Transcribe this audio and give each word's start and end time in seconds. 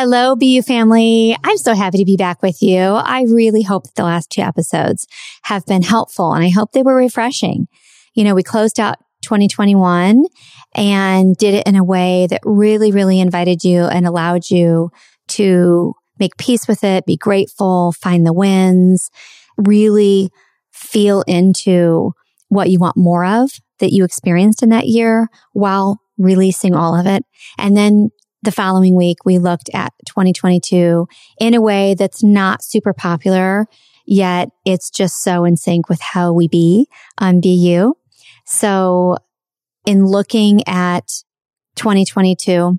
Hello, 0.00 0.36
BU 0.36 0.62
family. 0.62 1.36
I'm 1.42 1.56
so 1.56 1.74
happy 1.74 1.98
to 1.98 2.04
be 2.04 2.16
back 2.16 2.40
with 2.40 2.62
you. 2.62 2.78
I 2.78 3.22
really 3.22 3.62
hope 3.62 3.82
that 3.82 3.96
the 3.96 4.04
last 4.04 4.30
two 4.30 4.42
episodes 4.42 5.08
have 5.42 5.66
been 5.66 5.82
helpful 5.82 6.32
and 6.32 6.44
I 6.44 6.50
hope 6.50 6.70
they 6.70 6.84
were 6.84 6.94
refreshing. 6.94 7.66
You 8.14 8.22
know, 8.22 8.36
we 8.36 8.44
closed 8.44 8.78
out 8.78 8.98
2021 9.22 10.24
and 10.76 11.36
did 11.36 11.52
it 11.54 11.66
in 11.66 11.74
a 11.74 11.82
way 11.82 12.28
that 12.30 12.42
really, 12.44 12.92
really 12.92 13.18
invited 13.18 13.64
you 13.64 13.86
and 13.86 14.06
allowed 14.06 14.50
you 14.50 14.92
to 15.30 15.94
make 16.20 16.36
peace 16.36 16.68
with 16.68 16.84
it, 16.84 17.04
be 17.04 17.16
grateful, 17.16 17.90
find 17.90 18.24
the 18.24 18.32
wins, 18.32 19.10
really 19.56 20.30
feel 20.70 21.22
into 21.22 22.12
what 22.50 22.70
you 22.70 22.78
want 22.78 22.96
more 22.96 23.24
of 23.24 23.50
that 23.80 23.92
you 23.92 24.04
experienced 24.04 24.62
in 24.62 24.68
that 24.68 24.86
year 24.86 25.26
while 25.54 26.00
releasing 26.18 26.72
all 26.72 26.94
of 26.94 27.04
it. 27.06 27.24
And 27.58 27.76
then 27.76 28.10
the 28.42 28.52
following 28.52 28.94
week, 28.94 29.24
we 29.24 29.38
looked 29.38 29.68
at 29.74 29.92
2022 30.06 31.08
in 31.40 31.54
a 31.54 31.60
way 31.60 31.94
that's 31.94 32.22
not 32.22 32.62
super 32.62 32.92
popular, 32.92 33.66
yet 34.06 34.50
it's 34.64 34.90
just 34.90 35.22
so 35.22 35.44
in 35.44 35.56
sync 35.56 35.88
with 35.88 36.00
how 36.00 36.32
we 36.32 36.48
be 36.48 36.88
on 37.18 37.40
BU. 37.40 37.94
So 38.46 39.16
in 39.86 40.06
looking 40.06 40.66
at 40.66 41.08
2022, 41.76 42.78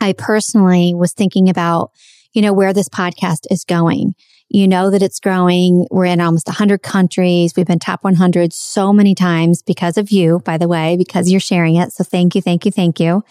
I 0.00 0.12
personally 0.12 0.92
was 0.94 1.12
thinking 1.12 1.48
about, 1.48 1.92
you 2.32 2.42
know, 2.42 2.52
where 2.52 2.72
this 2.72 2.88
podcast 2.88 3.46
is 3.50 3.64
going. 3.64 4.14
You 4.50 4.68
know 4.68 4.90
that 4.90 5.02
it's 5.02 5.20
growing. 5.20 5.86
We're 5.90 6.04
in 6.04 6.20
almost 6.20 6.46
100 6.46 6.82
countries. 6.82 7.54
We've 7.56 7.66
been 7.66 7.78
top 7.78 8.04
100 8.04 8.52
so 8.52 8.92
many 8.92 9.14
times 9.14 9.62
because 9.62 9.96
of 9.96 10.10
you, 10.10 10.40
by 10.44 10.58
the 10.58 10.68
way, 10.68 10.96
because 10.96 11.30
you're 11.30 11.40
sharing 11.40 11.76
it. 11.76 11.92
So 11.92 12.04
thank 12.04 12.34
you, 12.34 12.42
thank 12.42 12.64
you, 12.64 12.70
thank 12.70 13.00
you. 13.00 13.24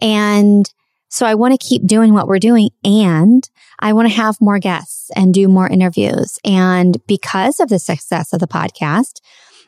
And 0.00 0.72
so 1.08 1.26
I 1.26 1.34
want 1.34 1.58
to 1.58 1.66
keep 1.66 1.86
doing 1.86 2.14
what 2.14 2.28
we're 2.28 2.38
doing 2.38 2.70
and 2.84 3.48
I 3.80 3.92
want 3.92 4.08
to 4.08 4.14
have 4.14 4.40
more 4.40 4.58
guests 4.58 5.10
and 5.16 5.34
do 5.34 5.48
more 5.48 5.68
interviews. 5.68 6.38
And 6.44 7.04
because 7.06 7.58
of 7.58 7.68
the 7.68 7.80
success 7.80 8.32
of 8.32 8.38
the 8.38 8.46
podcast, 8.46 9.20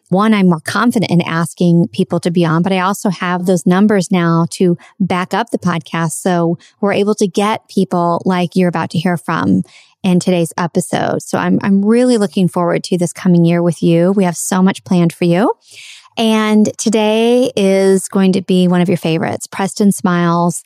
one, 0.09 0.35
I'm 0.35 0.49
more 0.49 0.61
confident 0.61 1.11
in 1.11 1.23
asking 1.23 1.89
people 1.89 2.21
to 2.21 2.31
be 2.31 2.45
on, 2.45 2.63
but 2.63 2.73
I 2.73 2.81
also 2.81 3.09
have 3.09 3.47
those 3.47 3.67
numbers 3.67 4.11
now 4.11 4.47
to 4.51 4.77
back 5.01 5.33
up 5.33 5.51
the 5.51 5.59
podcast. 5.59 6.13
So 6.13 6.59
we're 6.81 6.93
able 6.93 7.15
to 7.17 7.27
get 7.27 7.67
people 7.69 8.21
like 8.27 8.55
you're 8.55 8.69
about 8.69 8.91
to 8.91 8.99
hear 8.99 9.17
from 9.17 9.63
in 10.03 10.21
today's 10.21 10.53
episode. 10.59 11.23
So 11.23 11.39
I'm, 11.39 11.59
I'm 11.63 11.85
really 11.85 12.19
looking 12.19 12.47
forward 12.47 12.85
to 12.85 12.99
this 12.99 13.13
coming 13.13 13.45
year 13.45 13.63
with 13.63 13.83
you. 13.83 14.13
We 14.13 14.25
have 14.25 14.37
so 14.37 14.63
much 14.63 14.85
planned 14.85 15.13
for 15.13 15.25
you. 15.25 15.55
And 16.17 16.71
today 16.79 17.51
is 17.57 18.09
going 18.09 18.33
to 18.33 18.43
be 18.43 18.69
one 18.69 18.81
of 18.81 18.89
your 18.89 18.99
favorites. 18.99 19.47
Preston 19.47 19.93
Smiles 19.93 20.63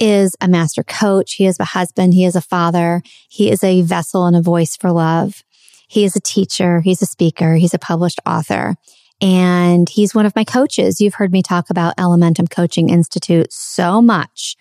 is 0.00 0.36
a 0.40 0.48
master 0.48 0.82
coach. 0.82 1.34
He 1.34 1.46
is 1.46 1.60
a 1.60 1.64
husband. 1.64 2.14
He 2.14 2.24
is 2.24 2.34
a 2.34 2.40
father. 2.40 3.02
He 3.28 3.50
is 3.50 3.62
a 3.62 3.82
vessel 3.82 4.26
and 4.26 4.36
a 4.36 4.42
voice 4.42 4.76
for 4.76 4.90
love. 4.90 5.44
He 5.86 6.04
is 6.04 6.16
a 6.16 6.20
teacher. 6.20 6.80
He's 6.80 7.02
a 7.02 7.06
speaker. 7.06 7.54
He's 7.54 7.74
a 7.74 7.78
published 7.78 8.20
author. 8.26 8.74
And 9.20 9.88
he's 9.88 10.14
one 10.14 10.26
of 10.26 10.34
my 10.34 10.44
coaches. 10.44 11.00
You've 11.00 11.14
heard 11.14 11.32
me 11.32 11.42
talk 11.42 11.70
about 11.70 11.96
Elementum 11.96 12.50
Coaching 12.50 12.88
Institute 12.88 13.52
so 13.52 14.02
much 14.02 14.56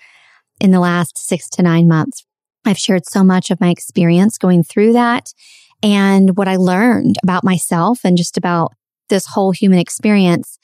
in 0.59 0.71
the 0.71 0.79
last 0.79 1.17
six 1.17 1.49
to 1.51 1.63
nine 1.63 1.87
months. 1.87 2.23
I've 2.63 2.77
shared 2.77 3.05
so 3.05 3.23
much 3.23 3.49
of 3.49 3.59
my 3.59 3.69
experience 3.69 4.37
going 4.37 4.63
through 4.63 4.93
that 4.93 5.33
and 5.81 6.37
what 6.37 6.47
I 6.47 6.55
learned 6.55 7.17
about 7.23 7.43
myself 7.43 8.01
and 8.03 8.15
just 8.15 8.37
about 8.37 8.73
this 9.09 9.27
whole 9.27 9.51
human 9.51 9.79
experience 9.79 10.57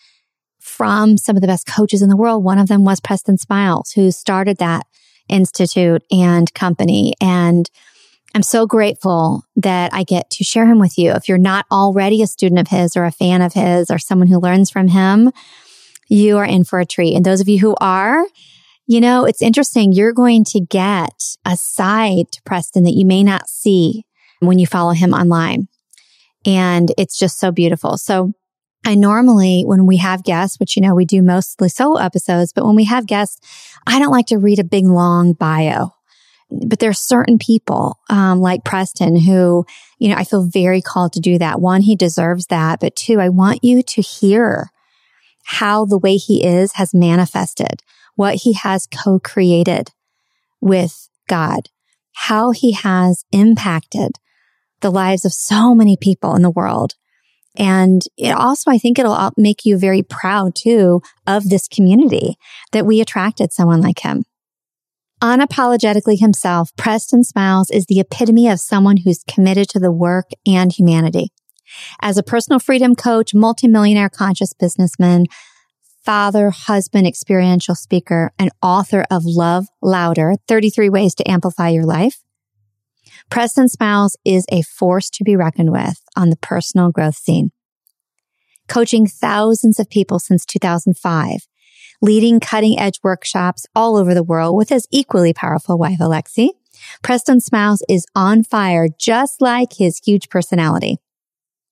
from 0.60 1.18
some 1.18 1.36
of 1.36 1.42
the 1.42 1.48
best 1.48 1.68
coaches 1.68 2.02
in 2.02 2.10
the 2.10 2.18
world. 2.18 2.44
One 2.44 2.60
of 2.60 2.68
them 2.68 2.86
was 2.86 3.00
Preston 3.00 3.38
Smiles, 3.38 3.92
who 3.92 4.12
started 4.12 4.58
that 4.58 4.86
institute 5.28 6.04
and 6.12 6.54
company. 6.54 7.14
And 7.22 7.70
I'm 8.36 8.44
so 8.44 8.68
grateful 8.68 9.44
that 9.56 9.94
I 9.94 10.04
get 10.04 10.30
to 10.32 10.44
share 10.44 10.66
him 10.66 10.80
with 10.80 10.98
you. 10.98 11.12
If 11.12 11.28
you're 11.28 11.38
not 11.38 11.66
already 11.72 12.22
a 12.22 12.28
student 12.28 12.60
of 12.60 12.68
his 12.68 12.96
or 12.96 13.06
a 13.06 13.12
fan 13.12 13.42
of 13.42 13.54
his 13.54 13.90
or 13.90 13.98
someone 13.98 14.28
who 14.28 14.40
learns 14.40 14.70
from 14.70 14.90
him, 14.90 15.32
you 16.08 16.38
are 16.38 16.46
in 16.46 16.64
for 16.64 16.80
a 16.80 16.86
treat. 16.86 17.16
And 17.16 17.26
those 17.26 17.42
of 17.42 17.48
you 17.48 17.60
who 17.60 17.76
are, 17.80 18.24
you 18.86 19.02
know, 19.02 19.26
it's 19.26 19.42
interesting. 19.42 19.94
You're 19.94 20.14
going 20.14 20.44
to 20.46 20.60
get 20.60 21.24
a 21.46 21.56
side 21.56 22.32
to 22.32 22.42
Preston 22.44 22.84
that 22.84 22.96
you 22.96 23.06
may 23.06 23.24
not 23.24 23.48
see 23.50 24.06
when 24.40 24.60
you 24.60 24.68
follow 24.68 24.92
him 24.92 25.14
online. 25.14 25.68
And 26.46 26.92
it's 26.98 27.18
just 27.18 27.40
so 27.40 27.52
beautiful. 27.52 27.98
So 27.98 28.34
I 28.86 28.96
normally, 28.96 29.64
when 29.66 29.86
we 29.86 29.98
have 29.98 30.24
guests, 30.24 30.60
which, 30.60 30.76
you 30.76 30.82
know, 30.82 30.96
we 30.96 31.06
do 31.06 31.22
mostly 31.22 31.70
solo 31.70 32.00
episodes, 32.00 32.54
but 32.54 32.66
when 32.66 32.76
we 32.76 32.86
have 32.86 33.08
guests, 33.08 33.40
I 33.86 34.00
don't 34.00 34.12
like 34.12 34.28
to 34.28 34.38
read 34.38 34.60
a 34.60 34.64
big 34.64 34.86
long 34.86 35.34
bio 35.34 35.92
but 36.52 36.80
there's 36.80 37.00
certain 37.00 37.38
people, 37.38 38.00
um, 38.10 38.40
like 38.40 38.64
Preston 38.64 39.20
who, 39.20 39.66
you 40.00 40.10
know, 40.10 40.16
I 40.16 40.24
feel 40.24 40.44
very 40.44 40.82
called 40.82 41.14
to 41.14 41.20
do 41.20 41.38
that. 41.38 41.62
One, 41.62 41.82
he 41.82 41.96
deserves 41.96 42.48
that. 42.48 42.80
But 42.80 42.96
two, 42.96 43.20
I 43.20 43.30
want 43.30 43.64
you 43.64 43.84
to 43.84 44.02
hear 44.02 44.72
how 45.44 45.86
the 45.86 45.98
way 45.98 46.16
he 46.16 46.44
is 46.44 46.74
has 46.74 46.94
manifested, 46.94 47.84
what 48.16 48.36
he 48.36 48.54
has 48.54 48.88
co-created 48.88 49.92
with 50.60 51.10
God, 51.28 51.70
how 52.14 52.52
he 52.52 52.74
has 52.74 53.24
impacted 53.32 54.14
the 54.82 54.92
lives 54.92 55.26
of 55.26 55.34
so 55.34 55.74
many 55.76 55.98
people 55.98 56.36
in 56.36 56.42
the 56.42 56.52
world. 56.52 56.96
And 57.56 58.02
it 58.18 58.32
also, 58.32 58.72
I 58.72 58.78
think 58.78 58.98
it'll 58.98 59.32
make 59.38 59.66
you 59.66 59.78
very 59.78 60.04
proud 60.04 60.56
too 60.56 61.02
of 61.28 61.50
this 61.50 61.68
community 61.68 62.38
that 62.72 62.86
we 62.86 63.02
attracted 63.02 63.52
someone 63.52 63.82
like 63.82 64.00
him. 64.00 64.24
Unapologetically 65.22 66.20
himself, 66.20 66.74
Preston 66.78 67.26
Smiles 67.26 67.70
is 67.70 67.86
the 67.88 68.00
epitome 68.00 68.48
of 68.48 68.62
someone 68.62 68.98
who's 68.98 69.24
committed 69.28 69.68
to 69.70 69.80
the 69.80 69.92
work 69.92 70.30
and 70.48 70.72
humanity. 70.72 71.34
As 72.02 72.18
a 72.18 72.24
personal 72.24 72.60
freedom 72.60 72.96
coach, 72.96 73.34
multimillionaire 73.34 74.10
conscious 74.10 74.54
businessman, 74.54 75.26
father, 76.06 76.52
husband, 76.52 77.06
experiential 77.06 77.76
speaker, 77.76 78.32
and 78.40 78.50
author 78.62 79.06
of 79.12 79.24
Love 79.26 79.68
Louder, 79.82 80.36
33 80.48 80.90
Ways 80.90 81.14
to 81.16 81.30
Amplify 81.30 81.70
Your 81.70 81.86
Life, 81.86 82.24
Preston 83.30 83.70
Smiles 83.70 84.18
is 84.26 84.46
a 84.52 84.64
force 84.64 85.08
to 85.12 85.24
be 85.24 85.36
reckoned 85.36 85.72
with 85.72 86.02
on 86.18 86.32
the 86.32 86.38
personal 86.38 86.90
growth 86.90 87.16
scene. 87.16 87.52
Coaching 88.68 89.06
thousands 89.06 89.80
of 89.80 89.90
people 89.90 90.18
since 90.18 90.46
2005, 90.46 91.48
leading 92.02 92.40
cutting 92.40 92.80
edge 92.80 93.00
workshops 93.04 93.68
all 93.76 93.98
over 93.98 94.16
the 94.16 94.24
world 94.24 94.56
with 94.56 94.70
his 94.70 94.88
equally 94.92 95.32
powerful 95.32 95.78
wife, 95.78 96.00
Alexi. 96.00 96.50
Preston 97.04 97.40
Smiles 97.40 97.84
is 97.88 98.06
on 98.16 98.44
fire, 98.44 98.88
just 99.00 99.42
like 99.42 99.74
his 99.74 100.02
huge 100.04 100.30
personality. 100.30 100.98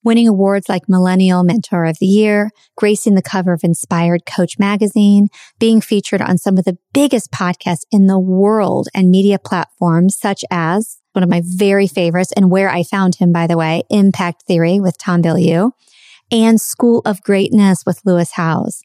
Winning 0.04 0.28
awards 0.28 0.68
like 0.68 0.88
Millennial 0.88 1.42
Mentor 1.42 1.86
of 1.86 1.98
the 1.98 2.06
Year, 2.06 2.50
gracing 2.76 3.16
the 3.16 3.22
cover 3.22 3.52
of 3.52 3.64
Inspired 3.64 4.26
Coach 4.26 4.60
magazine, 4.60 5.26
being 5.58 5.80
featured 5.80 6.22
on 6.22 6.38
some 6.38 6.56
of 6.56 6.64
the 6.64 6.78
biggest 6.92 7.32
podcasts 7.32 7.84
in 7.90 8.06
the 8.06 8.18
world 8.18 8.88
and 8.94 9.10
media 9.10 9.40
platforms 9.40 10.16
such 10.16 10.44
as 10.52 10.97
one 11.12 11.22
of 11.22 11.30
my 11.30 11.42
very 11.44 11.86
favorites 11.86 12.32
and 12.36 12.50
where 12.50 12.68
I 12.68 12.82
found 12.82 13.16
him, 13.16 13.32
by 13.32 13.46
the 13.46 13.56
way, 13.56 13.82
Impact 13.90 14.44
Theory 14.46 14.80
with 14.80 14.98
Tom 14.98 15.22
Bilyeu 15.22 15.72
and 16.30 16.60
School 16.60 17.02
of 17.04 17.22
Greatness 17.22 17.84
with 17.86 18.02
Lewis 18.04 18.32
Howes. 18.32 18.82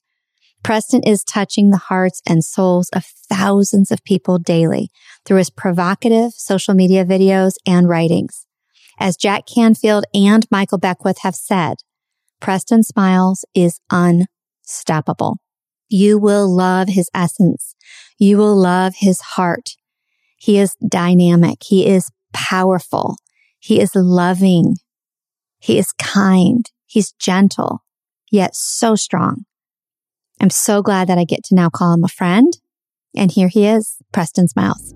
Preston 0.64 1.04
is 1.04 1.24
touching 1.24 1.70
the 1.70 1.78
hearts 1.78 2.22
and 2.26 2.44
souls 2.44 2.90
of 2.90 3.06
thousands 3.06 3.92
of 3.92 4.04
people 4.06 4.40
daily 4.40 4.90
through 5.26 5.38
his 5.38 5.50
provocative 5.50 6.32
social 6.34 6.74
media 6.74 7.04
videos 7.04 7.56
and 7.66 7.90
writings. 7.90 8.46
As 9.00 9.18
Jack 9.18 9.44
Canfield 9.46 10.06
and 10.14 10.48
Michael 10.50 10.78
Beckwith 10.78 11.20
have 11.24 11.36
said, 11.36 11.78
Preston 12.40 12.84
Smiles 12.84 13.44
is 13.54 13.80
unstoppable. 13.92 15.38
You 15.90 16.18
will 16.18 16.48
love 16.48 16.88
his 16.90 17.10
essence. 17.14 17.76
You 18.18 18.38
will 18.38 18.56
love 18.56 18.94
his 18.98 19.20
heart. 19.22 19.72
He 20.38 20.58
is 20.58 20.76
dynamic. 20.88 21.60
He 21.64 21.88
is 21.88 22.10
powerful. 22.34 23.18
He 23.60 23.80
is 23.80 23.96
loving. 23.96 24.76
He 25.60 25.78
is 25.78 25.94
kind. 25.94 26.70
He's 26.86 27.14
gentle, 27.14 27.84
yet 28.32 28.56
so 28.56 28.96
strong. 28.96 29.46
I'm 30.42 30.50
so 30.50 30.82
glad 30.82 31.08
that 31.08 31.18
I 31.18 31.24
get 31.24 31.44
to 31.46 31.56
now 31.56 31.70
call 31.70 31.94
him 31.94 32.04
a 32.04 32.10
friend. 32.10 32.52
And 33.16 33.32
here 33.32 33.48
he 33.48 33.66
is, 33.66 33.98
Preston 34.12 34.48
Smiles. 34.48 34.94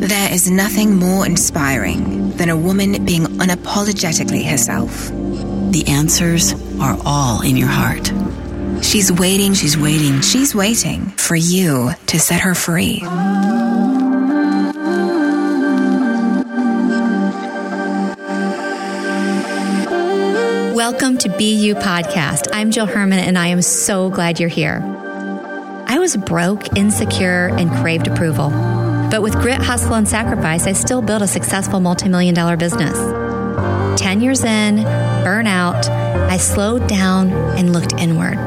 There 0.00 0.32
is 0.32 0.50
nothing 0.50 0.96
more 0.96 1.26
inspiring 1.26 2.30
than 2.32 2.48
a 2.48 2.56
woman 2.56 3.04
being 3.04 3.24
unapologetically 3.24 4.48
herself. 4.48 5.08
The 5.72 5.84
answers 5.88 6.54
are 6.80 6.98
all 7.04 7.42
in 7.42 7.56
your 7.56 7.68
heart. 7.68 8.12
She's 8.82 9.12
waiting, 9.12 9.54
she's 9.54 9.76
waiting, 9.76 10.20
she's 10.20 10.54
waiting 10.54 11.06
for 11.10 11.36
you 11.36 11.90
to 12.06 12.18
set 12.18 12.40
her 12.40 12.54
free. 12.54 13.02
Welcome 20.78 21.18
to 21.18 21.28
BU 21.28 21.74
Podcast. 21.74 22.46
I'm 22.52 22.70
Jill 22.70 22.86
Herman 22.86 23.18
and 23.18 23.36
I 23.36 23.48
am 23.48 23.62
so 23.62 24.10
glad 24.10 24.38
you're 24.38 24.48
here. 24.48 24.80
I 25.88 25.98
was 25.98 26.16
broke, 26.16 26.76
insecure, 26.78 27.48
and 27.48 27.68
craved 27.68 28.06
approval. 28.06 28.50
But 29.10 29.20
with 29.20 29.34
grit, 29.40 29.60
hustle, 29.60 29.94
and 29.94 30.08
sacrifice, 30.08 30.68
I 30.68 30.74
still 30.74 31.02
built 31.02 31.20
a 31.20 31.26
successful 31.26 31.80
multimillion 31.80 32.32
dollar 32.32 32.56
business. 32.56 32.96
10 34.00 34.20
years 34.20 34.44
in, 34.44 34.76
burnout, 34.76 35.88
I 35.88 36.36
slowed 36.36 36.86
down 36.86 37.32
and 37.32 37.72
looked 37.72 37.94
inward. 37.94 38.38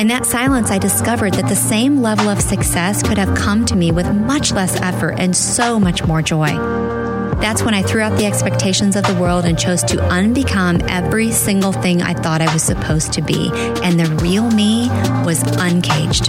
In 0.00 0.08
that 0.08 0.26
silence, 0.26 0.72
I 0.72 0.78
discovered 0.78 1.34
that 1.34 1.48
the 1.48 1.54
same 1.54 2.02
level 2.02 2.28
of 2.28 2.40
success 2.40 3.04
could 3.04 3.18
have 3.18 3.38
come 3.38 3.64
to 3.66 3.76
me 3.76 3.92
with 3.92 4.12
much 4.12 4.50
less 4.50 4.74
effort 4.80 5.14
and 5.16 5.36
so 5.36 5.78
much 5.78 6.04
more 6.04 6.22
joy. 6.22 7.01
That's 7.40 7.62
when 7.62 7.74
I 7.74 7.82
threw 7.82 8.02
out 8.02 8.16
the 8.16 8.26
expectations 8.26 8.96
of 8.96 9.04
the 9.04 9.14
world 9.14 9.44
and 9.44 9.58
chose 9.58 9.82
to 9.84 9.96
unbecome 9.96 10.86
every 10.88 11.30
single 11.30 11.72
thing 11.72 12.02
I 12.02 12.14
thought 12.14 12.40
I 12.40 12.52
was 12.52 12.62
supposed 12.62 13.12
to 13.14 13.22
be. 13.22 13.50
And 13.82 13.98
the 13.98 14.06
real 14.22 14.50
me 14.50 14.88
was 15.24 15.42
uncaged. 15.42 16.28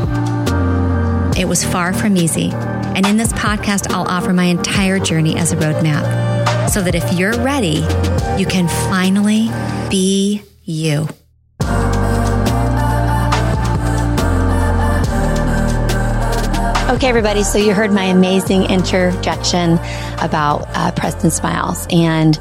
It 1.38 1.46
was 1.46 1.64
far 1.64 1.94
from 1.94 2.16
easy. 2.18 2.52
And 2.52 3.06
in 3.08 3.18
this 3.18 3.34
podcast, 3.34 3.92
I'll 3.92 4.08
offer 4.08 4.34
my 4.34 4.46
entire 4.46 5.00
journey 5.00 5.38
as 5.38 5.52
a 5.52 5.56
roadmap 5.56 6.70
so 6.70 6.82
that 6.82 6.96
if 6.96 7.18
you're 7.18 7.34
ready, 7.44 7.86
you 8.38 8.46
can 8.46 8.68
finally 8.90 9.50
be 9.90 10.44
you. 10.64 11.08
Okay, 16.94 17.08
everybody. 17.08 17.42
So 17.42 17.58
you 17.58 17.74
heard 17.74 17.92
my 17.92 18.04
amazing 18.04 18.66
interjection 18.66 19.80
about 20.22 20.68
uh, 20.76 20.92
Preston 20.92 21.32
Smiles. 21.32 21.88
And 21.90 22.36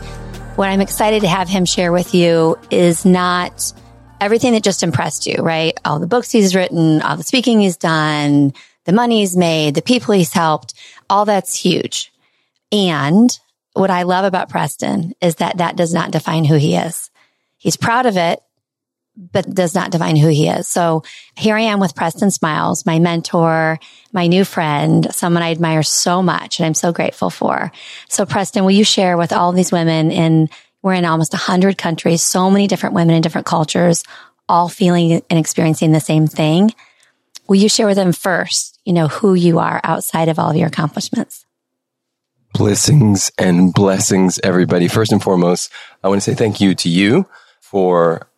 what 0.56 0.68
I'm 0.68 0.82
excited 0.82 1.22
to 1.22 1.26
have 1.28 1.48
him 1.48 1.64
share 1.64 1.90
with 1.90 2.14
you 2.14 2.58
is 2.70 3.06
not 3.06 3.72
everything 4.20 4.52
that 4.52 4.62
just 4.62 4.82
impressed 4.82 5.26
you, 5.26 5.36
right? 5.36 5.72
All 5.86 6.00
the 6.00 6.06
books 6.06 6.30
he's 6.30 6.54
written, 6.54 7.00
all 7.00 7.16
the 7.16 7.22
speaking 7.22 7.60
he's 7.60 7.78
done, 7.78 8.52
the 8.84 8.92
money 8.92 9.20
he's 9.20 9.38
made, 9.38 9.74
the 9.74 9.80
people 9.80 10.12
he's 10.12 10.34
helped, 10.34 10.74
all 11.08 11.24
that's 11.24 11.56
huge. 11.56 12.12
And 12.70 13.30
what 13.72 13.90
I 13.90 14.02
love 14.02 14.26
about 14.26 14.50
Preston 14.50 15.14
is 15.22 15.36
that 15.36 15.56
that 15.56 15.76
does 15.76 15.94
not 15.94 16.10
define 16.10 16.44
who 16.44 16.56
he 16.56 16.76
is. 16.76 17.10
He's 17.56 17.78
proud 17.78 18.04
of 18.04 18.18
it 18.18 18.42
but 19.16 19.48
does 19.54 19.74
not 19.74 19.90
define 19.90 20.16
who 20.16 20.28
he 20.28 20.48
is. 20.48 20.66
So 20.66 21.02
here 21.36 21.54
I 21.54 21.62
am 21.62 21.80
with 21.80 21.94
Preston 21.94 22.30
Smiles, 22.30 22.86
my 22.86 22.98
mentor, 22.98 23.78
my 24.12 24.26
new 24.26 24.44
friend, 24.44 25.12
someone 25.14 25.42
I 25.42 25.50
admire 25.50 25.82
so 25.82 26.22
much 26.22 26.58
and 26.58 26.66
I'm 26.66 26.74
so 26.74 26.92
grateful 26.92 27.30
for. 27.30 27.70
So 28.08 28.24
Preston, 28.24 28.64
will 28.64 28.70
you 28.70 28.84
share 28.84 29.16
with 29.16 29.32
all 29.32 29.52
these 29.52 29.72
women 29.72 30.10
in, 30.10 30.48
we're 30.82 30.94
in 30.94 31.04
almost 31.04 31.34
a 31.34 31.38
hundred 31.38 31.76
countries, 31.76 32.22
so 32.22 32.50
many 32.50 32.66
different 32.66 32.94
women 32.94 33.14
in 33.14 33.22
different 33.22 33.46
cultures, 33.46 34.02
all 34.48 34.68
feeling 34.68 35.22
and 35.28 35.38
experiencing 35.38 35.92
the 35.92 36.00
same 36.00 36.26
thing. 36.26 36.72
Will 37.48 37.56
you 37.56 37.68
share 37.68 37.86
with 37.86 37.96
them 37.96 38.12
first, 38.12 38.80
you 38.84 38.92
know, 38.92 39.08
who 39.08 39.34
you 39.34 39.58
are 39.58 39.80
outside 39.84 40.28
of 40.28 40.38
all 40.38 40.50
of 40.50 40.56
your 40.56 40.68
accomplishments? 40.68 41.44
Blessings 42.54 43.30
and 43.38 43.72
blessings, 43.72 44.38
everybody. 44.42 44.88
First 44.88 45.12
and 45.12 45.22
foremost, 45.22 45.70
I 46.02 46.08
want 46.08 46.20
to 46.20 46.30
say 46.30 46.34
thank 46.34 46.60
you 46.60 46.74
to 46.76 46.88
you 46.88 47.26
for 47.60 48.28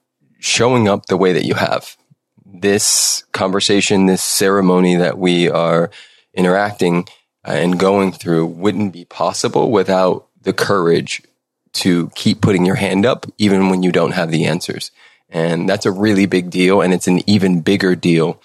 showing 0.44 0.88
up 0.88 1.06
the 1.06 1.16
way 1.16 1.32
that 1.32 1.46
you 1.46 1.54
have. 1.54 1.96
This 2.44 3.24
conversation, 3.32 4.06
this 4.06 4.22
ceremony 4.22 4.96
that 4.96 5.18
we 5.18 5.48
are 5.48 5.90
interacting 6.34 7.08
uh, 7.46 7.52
and 7.52 7.78
going 7.78 8.12
through 8.12 8.46
wouldn't 8.46 8.92
be 8.92 9.06
possible 9.06 9.70
without 9.70 10.28
the 10.42 10.52
courage 10.52 11.22
to 11.72 12.10
keep 12.14 12.42
putting 12.42 12.66
your 12.66 12.74
hand 12.74 13.06
up, 13.06 13.26
even 13.38 13.70
when 13.70 13.82
you 13.82 13.90
don't 13.90 14.12
have 14.12 14.30
the 14.30 14.44
answers. 14.44 14.90
And 15.30 15.68
that's 15.68 15.86
a 15.86 15.90
really 15.90 16.26
big 16.26 16.50
deal. 16.50 16.82
And 16.82 16.92
it's 16.92 17.08
an 17.08 17.28
even 17.28 17.62
bigger 17.62 17.96
deal. 17.96 18.40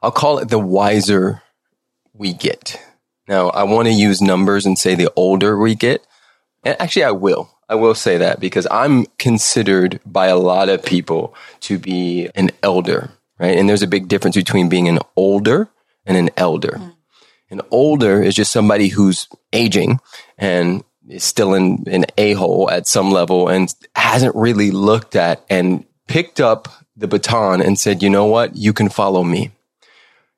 I'll 0.00 0.12
call 0.12 0.38
it 0.38 0.48
the 0.48 0.58
wiser 0.58 1.42
we 2.14 2.32
get. 2.32 2.80
Now, 3.26 3.48
I 3.50 3.64
want 3.64 3.88
to 3.88 3.92
use 3.92 4.22
numbers 4.22 4.66
and 4.66 4.78
say 4.78 4.94
the 4.94 5.12
older 5.16 5.58
we 5.58 5.74
get. 5.74 6.06
And 6.64 6.80
actually, 6.80 7.04
I 7.04 7.10
will. 7.10 7.50
I 7.70 7.76
will 7.76 7.94
say 7.94 8.18
that 8.18 8.40
because 8.40 8.66
I'm 8.68 9.06
considered 9.16 10.00
by 10.04 10.26
a 10.26 10.36
lot 10.36 10.68
of 10.68 10.84
people 10.84 11.36
to 11.60 11.78
be 11.78 12.28
an 12.34 12.50
elder, 12.64 13.10
right? 13.38 13.56
And 13.56 13.68
there's 13.68 13.82
a 13.82 13.86
big 13.86 14.08
difference 14.08 14.34
between 14.34 14.68
being 14.68 14.88
an 14.88 14.98
older 15.14 15.68
and 16.04 16.16
an 16.16 16.30
elder. 16.36 16.72
Mm. 16.80 16.94
An 17.50 17.60
older 17.70 18.20
is 18.24 18.34
just 18.34 18.50
somebody 18.50 18.88
who's 18.88 19.28
aging 19.52 20.00
and 20.36 20.82
is 21.08 21.22
still 21.22 21.54
in 21.54 21.84
an 21.86 22.06
a 22.18 22.32
hole 22.32 22.68
at 22.68 22.88
some 22.88 23.12
level 23.12 23.48
and 23.48 23.72
hasn't 23.94 24.34
really 24.34 24.72
looked 24.72 25.14
at 25.14 25.44
and 25.48 25.84
picked 26.08 26.40
up 26.40 26.68
the 26.96 27.06
baton 27.06 27.62
and 27.62 27.78
said, 27.78 28.02
you 28.02 28.10
know 28.10 28.26
what? 28.26 28.56
You 28.56 28.72
can 28.72 28.88
follow 28.88 29.22
me. 29.22 29.52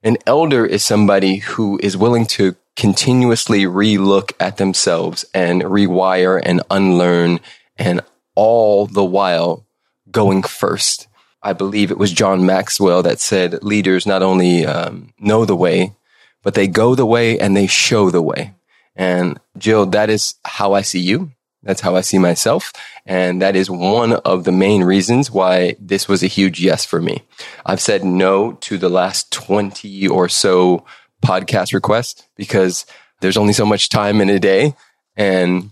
An 0.03 0.19
elder 0.27 0.67
is 0.67 0.85
somebody 0.85 1.37
who 1.37 1.81
is 1.83 1.97
willing 1.97 2.27
to 2.27 2.57
continuously 2.77 3.63
relook 3.65 4.33
at 4.41 4.57
themselves 4.57 5.25
and 5.35 5.63
rewire 5.63 6.41
and 6.43 6.63
unlearn 6.71 7.41
and 7.77 8.01
all 8.35 8.87
the 8.87 9.05
while 9.05 9.67
going 10.11 10.43
first. 10.43 11.09
I 11.43 11.53
believe 11.53 11.91
it 11.91 11.99
was 11.99 12.13
John 12.13 12.47
Maxwell 12.47 13.03
that 13.03 13.21
said 13.21 13.63
leaders 13.63 14.07
not 14.07 14.23
only 14.23 14.65
um, 14.65 15.13
know 15.19 15.45
the 15.45 15.57
way, 15.57 15.95
but 16.43 16.55
they 16.55 16.69
go 16.69 16.95
the 16.95 17.07
way 17.07 17.39
and 17.39 17.57
they 17.57 17.67
show 17.67 18.11
the 18.11 18.23
way. 18.23 18.55
And 18.95 19.41
Jill, 19.59 19.87
that 19.87 20.11
is 20.11 20.35
how 20.45 20.73
I 20.75 20.83
see 20.83 21.01
you. 21.01 21.33
That's 21.63 21.81
how 21.81 21.95
I 21.95 22.01
see 22.01 22.19
myself. 22.19 22.73
And 23.07 23.41
that 23.41 23.55
is 23.55 23.71
one 23.71 24.13
of 24.13 24.45
the 24.45 24.53
main 24.53 24.83
reasons 24.83 25.31
why 25.31 25.77
this 25.79 26.09
was 26.09 26.23
a 26.23 26.29
huge 26.29 26.61
yes 26.61 26.85
for 26.85 27.01
me. 27.01 27.23
I've 27.65 27.81
said 27.81 28.05
no 28.05 28.53
to 28.53 28.79
the 28.79 28.89
last 28.89 29.31
20 29.33 30.09
or 30.09 30.29
so 30.29 30.85
podcast 31.23 31.73
requests 31.73 32.27
because 32.37 32.85
there's 33.21 33.37
only 33.37 33.53
so 33.53 33.65
much 33.65 33.89
time 33.89 34.21
in 34.21 34.29
a 34.29 34.39
day. 34.39 34.75
And 35.17 35.71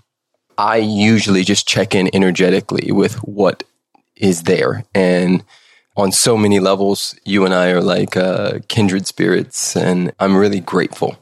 I 0.56 0.76
usually 0.76 1.44
just 1.44 1.67
check 1.67 1.94
in 1.94 2.11
energetically 2.14 2.93
with 2.93 3.14
what 3.17 3.64
is 4.17 4.44
there. 4.44 4.85
And 4.94 5.43
on 5.97 6.12
so 6.12 6.37
many 6.37 6.61
levels, 6.61 7.14
you 7.25 7.44
and 7.44 7.55
I 7.55 7.70
are 7.70 7.82
like 7.82 8.17
uh, 8.17 8.61
kindred 8.69 9.06
spirits. 9.06 9.76
And 9.76 10.12
I'm 10.20 10.37
really 10.37 10.61
grateful, 10.61 11.17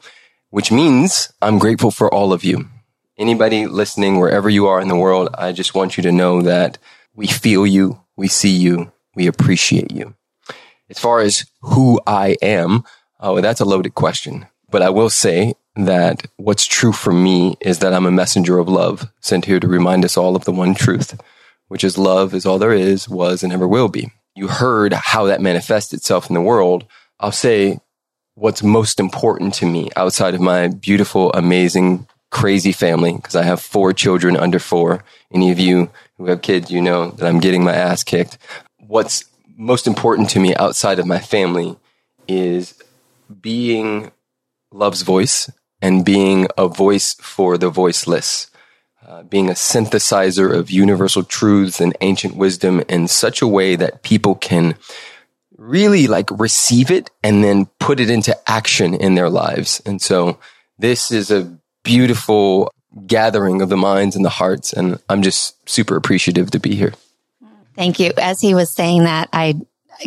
which 0.51 0.71
means 0.71 1.33
I'm 1.41 1.59
grateful 1.59 1.91
for 1.91 2.13
all 2.13 2.33
of 2.33 2.45
you. 2.45 2.69
Anybody 3.17 3.67
listening, 3.67 4.21
wherever 4.21 4.49
you 4.49 4.67
are 4.67 4.81
in 4.81 4.89
the 4.89 4.97
world, 4.97 5.31
I 5.37 5.53
just 5.53 5.75
want 5.75 5.97
you 5.97 6.03
to 6.05 6.13
know 6.13 6.43
that 6.43 6.79
we 7.15 7.27
feel 7.27 7.67
you, 7.67 8.01
we 8.17 8.29
see 8.29 8.55
you, 8.57 8.93
we 9.17 9.27
appreciate 9.27 9.91
you. 9.91 10.15
As 10.89 10.99
far 10.99 11.21
as 11.21 11.45
who 11.61 12.01
I 12.07 12.37
am, 12.41 12.85
Oh, 13.21 13.41
that's 13.41 13.61
a 13.61 13.65
loaded 13.65 13.95
question. 13.95 14.47
But 14.71 14.83
I 14.83 14.91
will 14.91 15.11
say 15.11 15.55
that 15.77 16.27
what's 16.37 16.67
true 16.67 16.93
for 16.93 17.13
me 17.13 17.57
is 17.61 17.79
that 17.79 17.95
I'm 17.95 18.07
a 18.07 18.11
messenger 18.11 18.59
of 18.59 18.69
love 18.69 19.11
sent 19.21 19.45
here 19.45 19.61
to 19.61 19.69
remind 19.69 20.05
us 20.05 20.17
all 20.17 20.37
of 20.37 20.45
the 20.45 20.53
one 20.53 20.75
truth, 20.75 21.21
which 21.69 21.85
is 21.85 21.97
love 21.97 22.35
is 22.35 22.45
all 22.47 22.59
there 22.59 22.73
is, 22.73 23.09
was, 23.09 23.43
and 23.43 23.53
ever 23.53 23.67
will 23.67 23.89
be. 23.89 24.13
You 24.35 24.49
heard 24.49 24.93
how 24.93 25.27
that 25.27 25.41
manifests 25.41 25.93
itself 25.93 26.29
in 26.29 26.35
the 26.35 26.41
world. 26.41 26.85
I'll 27.19 27.33
say 27.33 27.81
what's 28.35 28.63
most 28.63 29.01
important 29.01 29.55
to 29.55 29.67
me 29.67 29.91
outside 29.97 30.35
of 30.35 30.41
my 30.41 30.69
beautiful, 30.69 31.33
amazing, 31.33 32.07
crazy 32.31 32.73
family, 32.73 33.15
because 33.15 33.35
I 33.35 33.43
have 33.43 33.61
four 33.61 33.93
children 33.93 34.37
under 34.37 34.59
four. 34.59 35.03
Any 35.33 35.51
of 35.51 35.59
you 35.59 35.91
who 36.19 36.27
have 36.27 36.43
kids, 36.43 36.71
you 36.71 36.81
know 36.81 37.11
that 37.13 37.27
I'm 37.27 37.41
getting 37.41 37.65
my 37.65 37.75
ass 37.75 38.05
kicked. 38.05 38.39
What's 38.79 39.25
most 39.57 39.87
important 39.87 40.31
to 40.31 40.41
me 40.41 40.55
outside 40.55 40.99
of 40.99 41.07
my 41.07 41.19
family 41.19 41.77
is 42.29 42.75
being 43.41 44.11
love's 44.71 45.03
voice 45.03 45.51
and 45.81 46.05
being 46.05 46.49
a 46.57 46.69
voice 46.69 47.15
for 47.15 47.57
the 47.57 47.71
voiceless, 47.71 48.51
uh, 49.07 49.23
being 49.23 49.49
a 49.49 49.55
synthesizer 49.55 50.55
of 50.55 50.71
universal 50.71 51.23
truths 51.23 51.81
and 51.81 51.97
ancient 52.01 52.37
wisdom 52.37 52.83
in 52.89 53.09
such 53.09 53.41
a 53.41 53.47
way 53.47 53.77
that 53.77 54.03
people 54.03 54.35
can 54.35 54.75
really 55.57 56.07
like 56.07 56.31
receive 56.39 56.91
it 56.91 57.11
and 57.23 57.43
then 57.43 57.67
put 57.79 58.01
it 58.01 58.11
into 58.11 58.37
action 58.49 58.95
in 58.95 59.15
their 59.15 59.31
lives. 59.31 59.83
And 59.85 60.01
so 60.01 60.39
this 60.79 61.11
is 61.11 61.31
a 61.31 61.59
beautiful 61.83 62.73
gathering 63.07 63.63
of 63.63 63.69
the 63.69 63.77
minds 63.77 64.17
and 64.17 64.25
the 64.25 64.31
hearts. 64.31 64.73
And 64.73 65.01
I'm 65.09 65.23
just 65.23 65.69
super 65.69 65.97
appreciative 65.97 66.51
to 66.53 66.61
be 66.61 66.75
here. 66.75 66.95
Thank 67.75 68.01
you. 68.01 68.13
As 68.17 68.41
he 68.41 68.55
was 68.55 68.71
saying 68.71 69.05
that, 69.05 69.29
I 69.33 69.55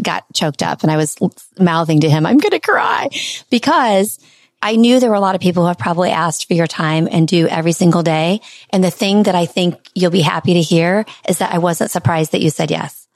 got 0.02 0.26
choked 0.34 0.64
up 0.64 0.84
and 0.84 0.92
I 0.92 0.98
was 0.98 1.18
mouthing 1.60 2.02
to 2.02 2.10
him, 2.10 2.26
I'm 2.26 2.38
going 2.38 2.52
to 2.52 2.60
cry 2.60 3.10
because 3.50 4.20
I 4.62 4.76
knew 4.76 5.00
there 5.00 5.10
were 5.10 5.16
a 5.16 5.22
lot 5.22 5.36
of 5.36 5.42
people 5.42 5.64
who 5.64 5.68
have 5.68 5.78
probably 5.78 6.12
asked 6.12 6.48
for 6.48 6.54
your 6.54 6.68
time 6.68 7.08
and 7.12 7.28
do 7.28 7.48
every 7.48 7.72
single 7.72 8.04
day. 8.04 8.42
And 8.70 8.84
the 8.84 8.92
thing 8.92 9.24
that 9.24 9.34
I 9.34 9.46
think 9.46 9.90
you'll 9.96 10.12
be 10.12 10.22
happy 10.22 10.54
to 10.54 10.62
hear 10.62 11.06
is 11.28 11.40
that 11.40 11.54
I 11.54 11.58
wasn't 11.58 11.92
surprised 11.92 12.34
that 12.34 12.42
you 12.42 12.52
said 12.52 12.70
yes, 12.70 13.08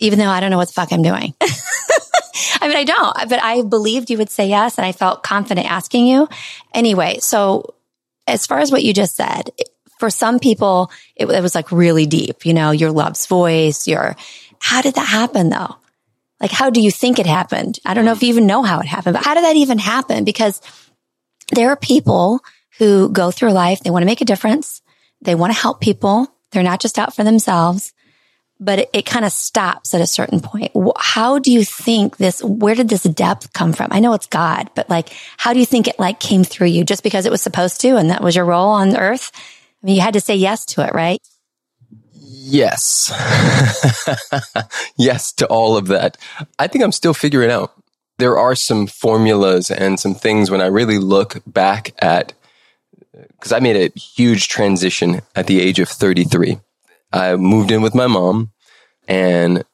even 0.00 0.18
though 0.18 0.28
I 0.28 0.40
don't 0.40 0.50
know 0.50 0.58
what 0.58 0.68
the 0.68 0.74
fuck 0.74 0.92
I'm 0.92 1.02
doing. 1.02 1.34
I 2.60 2.68
mean, 2.68 2.76
I 2.76 2.84
don't, 2.84 3.28
but 3.28 3.42
I 3.42 3.62
believed 3.62 4.10
you 4.10 4.18
would 4.18 4.30
say 4.30 4.48
yes. 4.48 4.76
And 4.76 4.86
I 4.86 4.92
felt 4.92 5.22
confident 5.22 5.70
asking 5.70 6.06
you 6.06 6.28
anyway. 6.72 7.18
So 7.20 7.74
as 8.26 8.46
far 8.46 8.58
as 8.58 8.70
what 8.70 8.84
you 8.84 8.92
just 8.92 9.16
said, 9.16 9.50
for 9.98 10.10
some 10.10 10.38
people, 10.38 10.90
it, 11.16 11.26
it 11.26 11.42
was 11.42 11.54
like 11.54 11.72
really 11.72 12.06
deep, 12.06 12.44
you 12.44 12.52
know, 12.52 12.70
your 12.70 12.90
love's 12.90 13.26
voice, 13.26 13.86
your, 13.86 14.16
how 14.64 14.80
did 14.80 14.94
that 14.94 15.06
happen 15.06 15.50
though? 15.50 15.76
Like, 16.40 16.50
how 16.50 16.70
do 16.70 16.80
you 16.80 16.90
think 16.90 17.18
it 17.18 17.26
happened? 17.26 17.78
I 17.84 17.92
don't 17.92 18.06
know 18.06 18.12
if 18.12 18.22
you 18.22 18.30
even 18.30 18.46
know 18.46 18.62
how 18.62 18.80
it 18.80 18.86
happened, 18.86 19.12
but 19.12 19.22
how 19.22 19.34
did 19.34 19.44
that 19.44 19.56
even 19.56 19.76
happen? 19.76 20.24
Because 20.24 20.62
there 21.52 21.68
are 21.68 21.76
people 21.76 22.40
who 22.78 23.10
go 23.10 23.30
through 23.30 23.52
life. 23.52 23.80
They 23.80 23.90
want 23.90 24.04
to 24.04 24.06
make 24.06 24.22
a 24.22 24.24
difference. 24.24 24.80
They 25.20 25.34
want 25.34 25.52
to 25.52 25.58
help 25.58 25.82
people. 25.82 26.28
They're 26.50 26.62
not 26.62 26.80
just 26.80 26.98
out 26.98 27.14
for 27.14 27.24
themselves, 27.24 27.92
but 28.58 28.78
it, 28.78 28.90
it 28.94 29.06
kind 29.06 29.26
of 29.26 29.32
stops 29.32 29.92
at 29.92 30.00
a 30.00 30.06
certain 30.06 30.40
point. 30.40 30.72
How 30.96 31.38
do 31.38 31.52
you 31.52 31.62
think 31.62 32.16
this, 32.16 32.42
where 32.42 32.74
did 32.74 32.88
this 32.88 33.02
depth 33.02 33.52
come 33.52 33.74
from? 33.74 33.88
I 33.90 34.00
know 34.00 34.14
it's 34.14 34.26
God, 34.26 34.70
but 34.74 34.88
like, 34.88 35.10
how 35.36 35.52
do 35.52 35.60
you 35.60 35.66
think 35.66 35.88
it 35.88 35.98
like 35.98 36.20
came 36.20 36.42
through 36.42 36.68
you 36.68 36.84
just 36.84 37.02
because 37.02 37.26
it 37.26 37.32
was 37.32 37.42
supposed 37.42 37.82
to 37.82 37.96
and 37.98 38.08
that 38.08 38.22
was 38.22 38.34
your 38.34 38.46
role 38.46 38.70
on 38.70 38.96
earth? 38.96 39.30
I 39.82 39.86
mean, 39.86 39.96
you 39.96 40.00
had 40.00 40.14
to 40.14 40.22
say 40.22 40.36
yes 40.36 40.64
to 40.66 40.86
it, 40.86 40.94
right? 40.94 41.20
Yes. 42.46 43.10
yes 44.98 45.32
to 45.32 45.46
all 45.46 45.76
of 45.76 45.86
that. 45.88 46.18
I 46.58 46.66
think 46.66 46.84
I'm 46.84 46.92
still 46.92 47.14
figuring 47.14 47.50
out. 47.50 47.72
There 48.18 48.38
are 48.38 48.54
some 48.54 48.86
formulas 48.86 49.70
and 49.70 49.98
some 49.98 50.14
things 50.14 50.50
when 50.50 50.60
I 50.60 50.66
really 50.66 50.98
look 50.98 51.42
back 51.46 51.94
at 51.98 52.34
because 53.12 53.52
I 53.52 53.60
made 53.60 53.76
a 53.76 53.98
huge 53.98 54.48
transition 54.48 55.22
at 55.34 55.46
the 55.46 55.60
age 55.60 55.78
of 55.78 55.88
33. 55.88 56.60
I 57.12 57.36
moved 57.36 57.70
in 57.70 57.80
with 57.80 57.94
my 57.94 58.06
mom 58.06 58.52
and 59.08 59.64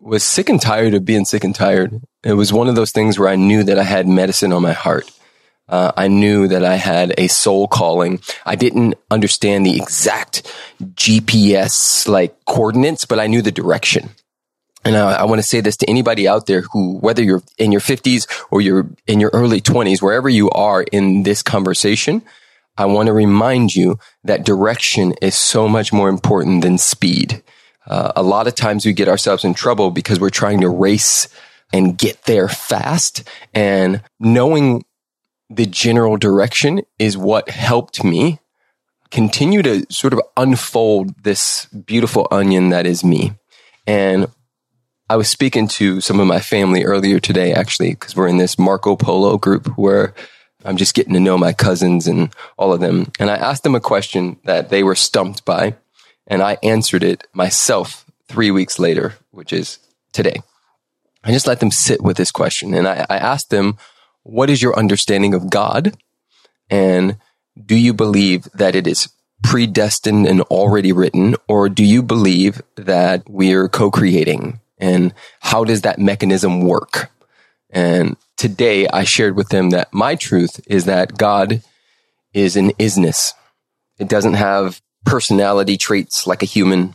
was 0.00 0.22
sick 0.24 0.48
and 0.48 0.60
tired 0.60 0.94
of 0.94 1.04
being 1.04 1.24
sick 1.24 1.44
and 1.44 1.54
tired. 1.54 2.00
It 2.24 2.34
was 2.34 2.52
one 2.52 2.68
of 2.68 2.74
those 2.74 2.92
things 2.92 3.18
where 3.18 3.28
I 3.28 3.36
knew 3.36 3.62
that 3.62 3.78
I 3.78 3.84
had 3.84 4.08
medicine 4.08 4.52
on 4.52 4.62
my 4.62 4.72
heart. 4.72 5.10
Uh, 5.68 5.92
I 5.96 6.08
knew 6.08 6.48
that 6.48 6.64
I 6.64 6.76
had 6.76 7.14
a 7.18 7.28
soul 7.28 7.68
calling. 7.68 8.20
I 8.46 8.56
didn't 8.56 8.94
understand 9.10 9.66
the 9.66 9.76
exact 9.76 10.50
GPS 10.82 12.08
like 12.08 12.44
coordinates, 12.46 13.04
but 13.04 13.20
I 13.20 13.26
knew 13.26 13.42
the 13.42 13.52
direction. 13.52 14.10
And 14.84 14.96
I, 14.96 15.12
I 15.12 15.24
want 15.24 15.40
to 15.40 15.46
say 15.46 15.60
this 15.60 15.76
to 15.78 15.90
anybody 15.90 16.26
out 16.26 16.46
there 16.46 16.62
who, 16.62 16.96
whether 16.98 17.22
you're 17.22 17.42
in 17.58 17.72
your 17.72 17.80
50s 17.80 18.26
or 18.50 18.60
you're 18.60 18.88
in 19.06 19.20
your 19.20 19.30
early 19.34 19.60
20s, 19.60 20.00
wherever 20.00 20.28
you 20.28 20.48
are 20.50 20.82
in 20.82 21.24
this 21.24 21.42
conversation, 21.42 22.22
I 22.78 22.86
want 22.86 23.08
to 23.08 23.12
remind 23.12 23.74
you 23.74 23.98
that 24.24 24.44
direction 24.44 25.12
is 25.20 25.34
so 25.34 25.68
much 25.68 25.92
more 25.92 26.08
important 26.08 26.62
than 26.62 26.78
speed. 26.78 27.42
Uh, 27.86 28.12
a 28.14 28.22
lot 28.22 28.46
of 28.46 28.54
times 28.54 28.86
we 28.86 28.92
get 28.92 29.08
ourselves 29.08 29.44
in 29.44 29.52
trouble 29.52 29.90
because 29.90 30.20
we're 30.20 30.30
trying 30.30 30.60
to 30.60 30.68
race 30.68 31.28
and 31.72 31.98
get 31.98 32.22
there 32.24 32.48
fast. 32.48 33.24
And 33.52 34.02
knowing 34.20 34.84
the 35.50 35.66
general 35.66 36.16
direction 36.16 36.82
is 36.98 37.16
what 37.16 37.50
helped 37.50 38.04
me 38.04 38.38
continue 39.10 39.62
to 39.62 39.86
sort 39.90 40.12
of 40.12 40.20
unfold 40.36 41.22
this 41.22 41.66
beautiful 41.66 42.28
onion 42.30 42.68
that 42.70 42.86
is 42.86 43.02
me. 43.02 43.32
And 43.86 44.28
I 45.08 45.16
was 45.16 45.30
speaking 45.30 45.68
to 45.68 46.02
some 46.02 46.20
of 46.20 46.26
my 46.26 46.40
family 46.40 46.84
earlier 46.84 47.18
today, 47.18 47.54
actually, 47.54 47.90
because 47.90 48.14
we're 48.14 48.28
in 48.28 48.36
this 48.36 48.58
Marco 48.58 48.94
Polo 48.96 49.38
group 49.38 49.78
where 49.78 50.14
I'm 50.64 50.76
just 50.76 50.94
getting 50.94 51.14
to 51.14 51.20
know 51.20 51.38
my 51.38 51.54
cousins 51.54 52.06
and 52.06 52.34
all 52.58 52.72
of 52.74 52.80
them. 52.80 53.10
And 53.18 53.30
I 53.30 53.36
asked 53.36 53.62
them 53.62 53.74
a 53.74 53.80
question 53.80 54.38
that 54.44 54.68
they 54.68 54.82
were 54.82 54.94
stumped 54.94 55.46
by, 55.46 55.76
and 56.26 56.42
I 56.42 56.58
answered 56.62 57.02
it 57.02 57.26
myself 57.32 58.04
three 58.28 58.50
weeks 58.50 58.78
later, 58.78 59.14
which 59.30 59.52
is 59.54 59.78
today. 60.12 60.42
I 61.24 61.32
just 61.32 61.46
let 61.46 61.60
them 61.60 61.70
sit 61.70 62.02
with 62.02 62.18
this 62.18 62.30
question. 62.30 62.74
And 62.74 62.86
I, 62.86 63.06
I 63.08 63.16
asked 63.16 63.48
them, 63.48 63.78
What 64.28 64.50
is 64.50 64.60
your 64.60 64.78
understanding 64.78 65.32
of 65.32 65.48
God? 65.48 65.96
And 66.68 67.16
do 67.64 67.74
you 67.74 67.94
believe 67.94 68.44
that 68.52 68.76
it 68.76 68.86
is 68.86 69.08
predestined 69.42 70.26
and 70.26 70.42
already 70.42 70.92
written, 70.92 71.34
or 71.48 71.70
do 71.70 71.82
you 71.82 72.02
believe 72.02 72.60
that 72.76 73.22
we're 73.26 73.70
co 73.70 73.90
creating? 73.90 74.60
And 74.76 75.14
how 75.40 75.64
does 75.64 75.80
that 75.80 75.98
mechanism 75.98 76.60
work? 76.60 77.10
And 77.70 78.18
today 78.36 78.86
I 78.88 79.04
shared 79.04 79.34
with 79.34 79.48
them 79.48 79.70
that 79.70 79.94
my 79.94 80.14
truth 80.14 80.60
is 80.66 80.84
that 80.84 81.16
God 81.16 81.62
is 82.34 82.54
an 82.54 82.72
isness. 82.72 83.32
It 83.98 84.10
doesn't 84.10 84.34
have 84.34 84.82
personality 85.06 85.78
traits 85.78 86.26
like 86.26 86.42
a 86.42 86.46
human. 86.46 86.94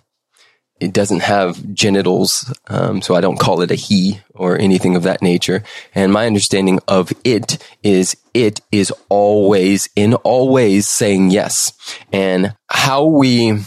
It 0.84 0.92
doesn't 0.92 1.22
have 1.22 1.74
genitals, 1.74 2.54
um, 2.68 3.02
so 3.02 3.16
I 3.16 3.22
don't 3.22 3.40
call 3.40 3.62
it 3.62 3.72
a 3.72 3.76
he 3.76 4.20
or 4.36 4.60
anything 4.60 4.98
of 4.98 5.04
that 5.04 5.22
nature. 5.22 5.64
And 5.96 6.12
my 6.12 6.26
understanding 6.26 6.80
of 6.90 7.14
it 7.24 7.66
is 7.84 8.18
it 8.34 8.60
is 8.70 8.92
always 9.08 9.90
in 9.96 10.16
always 10.16 10.88
saying 10.88 11.32
yes. 11.32 11.72
And 12.12 12.54
how 12.68 13.06
we 13.06 13.60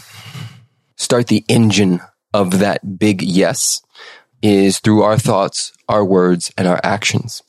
start 0.95 1.25
the 1.25 1.43
engine 1.49 2.01
of 2.35 2.59
that 2.59 2.99
big 2.99 3.23
yes 3.23 3.81
is 4.43 4.77
through 4.77 5.01
our 5.01 5.17
thoughts, 5.17 5.73
our 5.89 6.05
words, 6.05 6.51
and 6.55 6.67
our 6.67 6.79
actions. 6.83 7.41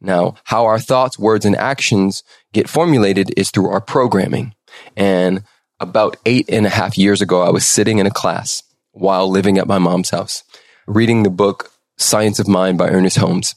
Now, 0.00 0.36
how 0.44 0.64
our 0.64 0.78
thoughts, 0.78 1.18
words, 1.18 1.44
and 1.44 1.56
actions 1.56 2.22
get 2.54 2.70
formulated 2.70 3.34
is 3.36 3.50
through 3.50 3.68
our 3.68 3.82
programming. 3.82 4.54
And 4.96 5.44
about 5.78 6.16
eight 6.24 6.46
and 6.48 6.64
a 6.64 6.70
half 6.70 6.96
years 6.96 7.20
ago, 7.20 7.42
I 7.42 7.50
was 7.50 7.66
sitting 7.66 7.98
in 7.98 8.06
a 8.06 8.10
class 8.10 8.62
while 8.92 9.30
living 9.30 9.58
at 9.58 9.66
my 9.66 9.78
mom's 9.78 10.10
house, 10.10 10.42
reading 10.86 11.22
the 11.22 11.30
book 11.30 11.72
Science 11.96 12.38
of 12.38 12.48
Mind 12.48 12.78
by 12.78 12.88
Ernest 12.88 13.18
Holmes. 13.18 13.54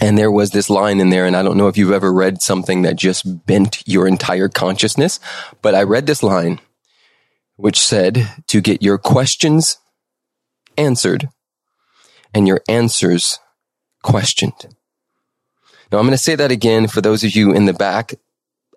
And 0.00 0.16
there 0.16 0.30
was 0.30 0.50
this 0.50 0.70
line 0.70 1.00
in 1.00 1.10
there, 1.10 1.26
and 1.26 1.36
I 1.36 1.42
don't 1.42 1.56
know 1.56 1.68
if 1.68 1.76
you've 1.76 1.92
ever 1.92 2.12
read 2.12 2.40
something 2.40 2.82
that 2.82 2.96
just 2.96 3.46
bent 3.46 3.82
your 3.86 4.06
entire 4.06 4.48
consciousness, 4.48 5.20
but 5.62 5.74
I 5.74 5.82
read 5.82 6.06
this 6.06 6.22
line, 6.22 6.60
which 7.56 7.78
said 7.78 8.28
to 8.46 8.60
get 8.60 8.82
your 8.82 8.98
questions 8.98 9.78
answered 10.78 11.28
and 12.32 12.48
your 12.48 12.62
answers 12.68 13.38
questioned. 14.02 14.74
Now 15.92 15.98
I'm 15.98 16.06
going 16.06 16.12
to 16.12 16.18
say 16.18 16.36
that 16.36 16.52
again 16.52 16.86
for 16.86 17.00
those 17.00 17.24
of 17.24 17.34
you 17.34 17.52
in 17.52 17.66
the 17.66 17.72
back 17.72 18.14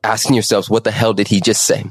asking 0.03 0.33
yourselves, 0.33 0.69
what 0.69 0.83
the 0.83 0.91
hell 0.91 1.13
did 1.13 1.29
he 1.29 1.39
just 1.39 1.63
say? 1.63 1.85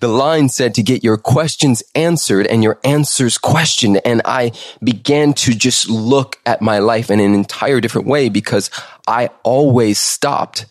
The 0.00 0.08
line 0.08 0.48
said 0.48 0.74
to 0.74 0.82
get 0.82 1.02
your 1.02 1.16
questions 1.16 1.82
answered 1.94 2.46
and 2.46 2.62
your 2.62 2.78
answers 2.84 3.38
questioned. 3.38 4.00
And 4.04 4.20
I 4.24 4.52
began 4.82 5.32
to 5.34 5.54
just 5.54 5.88
look 5.88 6.38
at 6.44 6.60
my 6.60 6.78
life 6.78 7.10
in 7.10 7.18
an 7.18 7.34
entire 7.34 7.80
different 7.80 8.06
way 8.06 8.28
because 8.28 8.70
I 9.06 9.30
always 9.42 9.98
stopped 9.98 10.66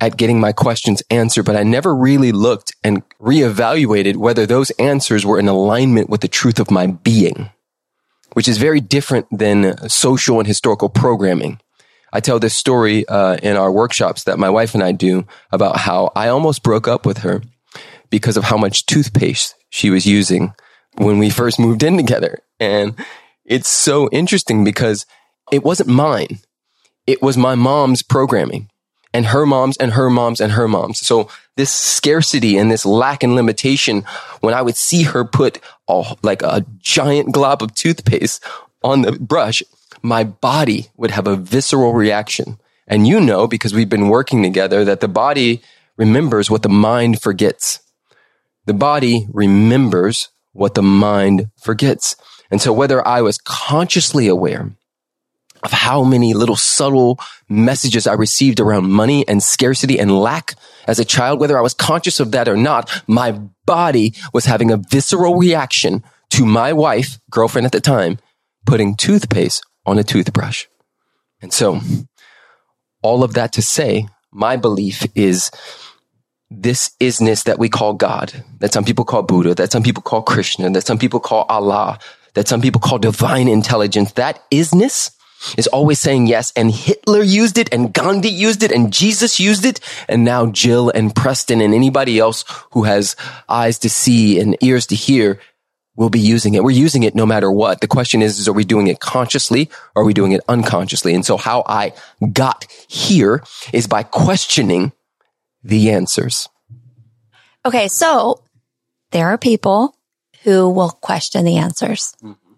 at 0.00 0.16
getting 0.16 0.40
my 0.40 0.52
questions 0.52 1.02
answered, 1.08 1.44
but 1.44 1.56
I 1.56 1.62
never 1.62 1.94
really 1.94 2.32
looked 2.32 2.74
and 2.82 3.08
reevaluated 3.20 4.16
whether 4.16 4.44
those 4.44 4.70
answers 4.72 5.24
were 5.24 5.38
in 5.38 5.48
alignment 5.48 6.10
with 6.10 6.20
the 6.20 6.28
truth 6.28 6.58
of 6.58 6.70
my 6.70 6.88
being 6.88 7.50
which 8.34 8.48
is 8.48 8.58
very 8.58 8.80
different 8.80 9.26
than 9.30 9.88
social 9.88 10.38
and 10.38 10.46
historical 10.46 10.90
programming. 10.90 11.58
I 12.12 12.20
tell 12.20 12.38
this 12.38 12.54
story 12.54 13.06
uh, 13.08 13.36
in 13.42 13.56
our 13.56 13.72
workshops 13.72 14.24
that 14.24 14.38
my 14.38 14.50
wife 14.50 14.74
and 14.74 14.82
I 14.82 14.92
do 14.92 15.26
about 15.50 15.78
how 15.78 16.12
I 16.14 16.28
almost 16.28 16.62
broke 16.62 16.86
up 16.86 17.06
with 17.06 17.18
her 17.18 17.42
because 18.14 18.36
of 18.36 18.44
how 18.44 18.56
much 18.56 18.86
toothpaste 18.86 19.56
she 19.70 19.90
was 19.90 20.06
using 20.06 20.54
when 20.98 21.18
we 21.18 21.28
first 21.28 21.58
moved 21.58 21.82
in 21.82 21.96
together. 21.96 22.38
And 22.60 22.94
it's 23.44 23.68
so 23.68 24.08
interesting 24.12 24.62
because 24.62 25.04
it 25.50 25.64
wasn't 25.64 25.88
mine. 25.88 26.38
It 27.08 27.20
was 27.20 27.36
my 27.36 27.56
mom's 27.56 28.02
programming 28.02 28.70
and 29.12 29.26
her 29.26 29.44
moms 29.44 29.76
and 29.78 29.94
her 29.94 30.08
moms 30.08 30.40
and 30.40 30.52
her 30.52 30.68
moms. 30.68 31.04
So 31.04 31.28
this 31.56 31.72
scarcity 31.72 32.56
and 32.56 32.70
this 32.70 32.86
lack 32.86 33.24
and 33.24 33.34
limitation, 33.34 34.04
when 34.42 34.54
I 34.54 34.62
would 34.62 34.76
see 34.76 35.02
her 35.02 35.24
put 35.24 35.58
a, 35.88 36.16
like 36.22 36.42
a 36.42 36.64
giant 36.78 37.32
glob 37.32 37.64
of 37.64 37.74
toothpaste 37.74 38.44
on 38.84 39.02
the 39.02 39.10
brush, 39.10 39.60
my 40.02 40.22
body 40.22 40.86
would 40.96 41.10
have 41.10 41.26
a 41.26 41.34
visceral 41.34 41.94
reaction. 41.94 42.60
And 42.86 43.08
you 43.08 43.18
know, 43.18 43.48
because 43.48 43.74
we've 43.74 43.88
been 43.88 44.08
working 44.08 44.44
together, 44.44 44.84
that 44.84 45.00
the 45.00 45.08
body 45.08 45.62
remembers 45.96 46.48
what 46.48 46.62
the 46.62 46.68
mind 46.68 47.20
forgets. 47.20 47.80
The 48.66 48.74
body 48.74 49.26
remembers 49.32 50.28
what 50.52 50.74
the 50.74 50.82
mind 50.82 51.50
forgets. 51.60 52.16
And 52.50 52.60
so 52.60 52.72
whether 52.72 53.06
I 53.06 53.20
was 53.20 53.38
consciously 53.38 54.28
aware 54.28 54.74
of 55.62 55.72
how 55.72 56.04
many 56.04 56.34
little 56.34 56.56
subtle 56.56 57.18
messages 57.48 58.06
I 58.06 58.12
received 58.12 58.60
around 58.60 58.90
money 58.90 59.26
and 59.26 59.42
scarcity 59.42 59.98
and 59.98 60.18
lack 60.18 60.54
as 60.86 60.98
a 60.98 61.04
child, 61.04 61.40
whether 61.40 61.58
I 61.58 61.62
was 61.62 61.74
conscious 61.74 62.20
of 62.20 62.32
that 62.32 62.48
or 62.48 62.56
not, 62.56 63.02
my 63.06 63.32
body 63.64 64.14
was 64.32 64.44
having 64.44 64.70
a 64.70 64.76
visceral 64.76 65.36
reaction 65.36 66.04
to 66.30 66.44
my 66.44 66.72
wife, 66.72 67.18
girlfriend 67.30 67.64
at 67.64 67.72
the 67.72 67.80
time, 67.80 68.18
putting 68.66 68.94
toothpaste 68.94 69.64
on 69.86 69.98
a 69.98 70.04
toothbrush. 70.04 70.66
And 71.40 71.52
so 71.52 71.80
all 73.02 73.22
of 73.22 73.34
that 73.34 73.52
to 73.54 73.62
say, 73.62 74.08
my 74.32 74.56
belief 74.56 75.06
is 75.14 75.50
this 76.62 76.90
isness 77.00 77.44
that 77.44 77.58
we 77.58 77.68
call 77.68 77.94
God, 77.94 78.44
that 78.60 78.72
some 78.72 78.84
people 78.84 79.04
call 79.04 79.22
Buddha, 79.22 79.54
that 79.54 79.72
some 79.72 79.82
people 79.82 80.02
call 80.02 80.22
Krishna, 80.22 80.70
that 80.70 80.86
some 80.86 80.98
people 80.98 81.20
call 81.20 81.44
Allah, 81.48 81.98
that 82.34 82.48
some 82.48 82.60
people 82.60 82.80
call 82.80 82.98
divine 82.98 83.48
intelligence, 83.48 84.12
that 84.12 84.42
isness 84.50 85.10
is 85.56 85.66
always 85.68 86.00
saying 86.00 86.26
yes. 86.26 86.52
And 86.56 86.70
Hitler 86.70 87.22
used 87.22 87.58
it 87.58 87.72
and 87.72 87.92
Gandhi 87.92 88.30
used 88.30 88.62
it 88.62 88.72
and 88.72 88.92
Jesus 88.92 89.38
used 89.38 89.64
it. 89.64 89.80
And 90.08 90.24
now 90.24 90.46
Jill 90.46 90.90
and 90.90 91.14
Preston 91.14 91.60
and 91.60 91.74
anybody 91.74 92.18
else 92.18 92.44
who 92.72 92.84
has 92.84 93.16
eyes 93.48 93.78
to 93.80 93.90
see 93.90 94.40
and 94.40 94.56
ears 94.62 94.86
to 94.86 94.94
hear 94.94 95.40
will 95.96 96.10
be 96.10 96.20
using 96.20 96.54
it. 96.54 96.64
We're 96.64 96.72
using 96.72 97.04
it 97.04 97.14
no 97.14 97.26
matter 97.26 97.52
what. 97.52 97.80
The 97.80 97.86
question 97.86 98.20
is, 98.22 98.38
is 98.38 98.48
are 98.48 98.52
we 98.52 98.64
doing 98.64 98.88
it 98.88 99.00
consciously 99.00 99.70
or 99.94 100.02
are 100.02 100.06
we 100.06 100.14
doing 100.14 100.32
it 100.32 100.40
unconsciously? 100.48 101.14
And 101.14 101.24
so 101.24 101.36
how 101.36 101.62
I 101.66 101.92
got 102.32 102.66
here 102.88 103.44
is 103.72 103.86
by 103.86 104.02
questioning 104.02 104.92
the 105.64 105.90
answers. 105.90 106.48
Okay, 107.66 107.88
so 107.88 108.42
there 109.10 109.28
are 109.28 109.38
people 109.38 109.96
who 110.42 110.68
will 110.68 110.90
question 110.90 111.44
the 111.44 111.56
answers 111.56 112.14
mm-hmm. 112.22 112.52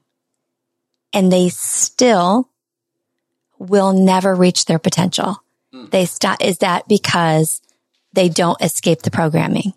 and 1.13 1.33
they 1.33 1.49
still 1.49 2.51
will 3.59 3.93
never 3.93 4.35
reach 4.35 4.65
their 4.65 4.81
potential. 4.81 5.43
Mm. 5.73 5.91
They 5.91 6.05
stop. 6.05 6.43
Is 6.43 6.59
that 6.59 6.89
because 6.89 7.63
they 8.13 8.29
don't 8.29 8.61
escape 8.61 9.03
the 9.03 9.11
programming? 9.11 9.73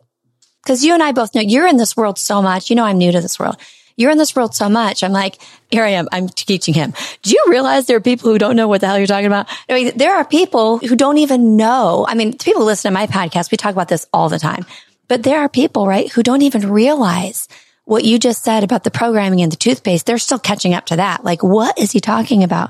Because 0.63 0.83
you 0.83 0.93
and 0.93 1.03
I 1.03 1.11
both 1.11 1.33
know 1.35 1.41
you're 1.41 1.67
in 1.67 1.77
this 1.77 1.95
world 1.95 2.17
so 2.17 2.41
much. 2.41 2.69
You 2.69 2.75
know, 2.75 2.83
I'm 2.83 2.97
new 2.97 3.11
to 3.11 3.21
this 3.21 3.39
world. 3.39 3.57
You're 3.99 4.11
in 4.11 4.17
this 4.17 4.33
world 4.33 4.55
so 4.55 4.69
much. 4.69 5.03
I'm 5.03 5.11
like, 5.11 5.39
here 5.69 5.83
I 5.83 5.89
am. 5.89 6.07
I'm 6.13 6.29
teaching 6.29 6.73
him. 6.73 6.93
Do 7.21 7.31
you 7.31 7.45
realize 7.49 7.85
there 7.85 7.97
are 7.97 8.01
people 8.01 8.31
who 8.31 8.37
don't 8.37 8.55
know 8.55 8.69
what 8.69 8.79
the 8.79 8.87
hell 8.87 8.97
you're 8.97 9.05
talking 9.05 9.25
about? 9.25 9.49
I 9.67 9.73
mean, 9.73 9.97
there 9.97 10.15
are 10.15 10.23
people 10.23 10.77
who 10.77 10.95
don't 10.95 11.17
even 11.17 11.57
know. 11.57 12.05
I 12.07 12.15
mean, 12.15 12.37
people 12.37 12.63
listen 12.63 12.89
to 12.89 12.97
my 12.97 13.07
podcast. 13.07 13.51
We 13.51 13.57
talk 13.57 13.73
about 13.73 13.89
this 13.89 14.07
all 14.13 14.29
the 14.29 14.39
time, 14.39 14.65
but 15.09 15.23
there 15.23 15.41
are 15.41 15.49
people, 15.49 15.85
right, 15.85 16.09
who 16.09 16.23
don't 16.23 16.43
even 16.43 16.71
realize 16.71 17.49
what 17.83 18.05
you 18.05 18.19
just 18.19 18.41
said 18.41 18.63
about 18.63 18.85
the 18.85 18.91
programming 18.91 19.41
and 19.41 19.51
the 19.51 19.57
toothpaste. 19.57 20.05
They're 20.05 20.17
still 20.17 20.39
catching 20.39 20.73
up 20.73 20.85
to 20.85 20.95
that. 20.95 21.25
Like, 21.25 21.43
what 21.43 21.77
is 21.77 21.91
he 21.91 21.99
talking 21.99 22.45
about? 22.45 22.69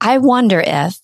I 0.00 0.16
wonder 0.16 0.62
if, 0.64 0.98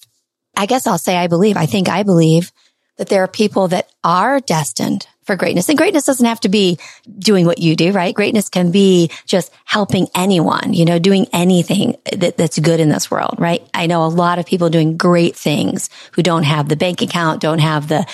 I 0.57 0.65
guess 0.65 0.87
I'll 0.87 0.97
say 0.97 1.19
I 1.19 1.27
believe, 1.27 1.59
I 1.59 1.67
think 1.67 1.91
I 1.91 2.03
believe 2.03 2.51
that 2.97 3.09
there 3.09 3.23
are 3.25 3.29
people 3.29 3.69
that 3.69 3.91
are 4.03 4.41
destined 4.41 5.07
for 5.29 5.37
greatness. 5.37 5.69
And 5.69 5.77
greatness 5.77 6.07
doesn't 6.07 6.25
have 6.25 6.41
to 6.41 6.49
be 6.49 6.79
doing 7.19 7.45
what 7.45 7.59
you 7.59 7.77
do, 7.77 7.93
right? 7.93 8.15
Greatness 8.15 8.49
can 8.49 8.73
be 8.73 9.11
just 9.27 9.53
helping 9.67 10.09
anyone, 10.15 10.73
you 10.73 10.87
know, 10.87 10.99
doing 10.99 11.27
anything 11.35 11.97
that, 12.17 12.39
that's 12.39 12.59
good 12.59 12.81
in 12.81 12.89
this 12.89 13.11
world, 13.11 13.37
right? 13.39 13.63
I 13.75 13.87
know 13.87 14.05
a 14.05 14.09
lot 14.09 14.39
of 14.39 14.47
people 14.47 14.71
doing 14.71 14.97
great 14.97 15.37
things 15.37 15.91
who 16.13 16.23
don't 16.23 16.45
have 16.45 16.71
the 16.71 16.77
bank 16.77 17.03
account, 17.03 17.43
don't 17.43 17.59
have 17.59 17.89
the 17.89 18.07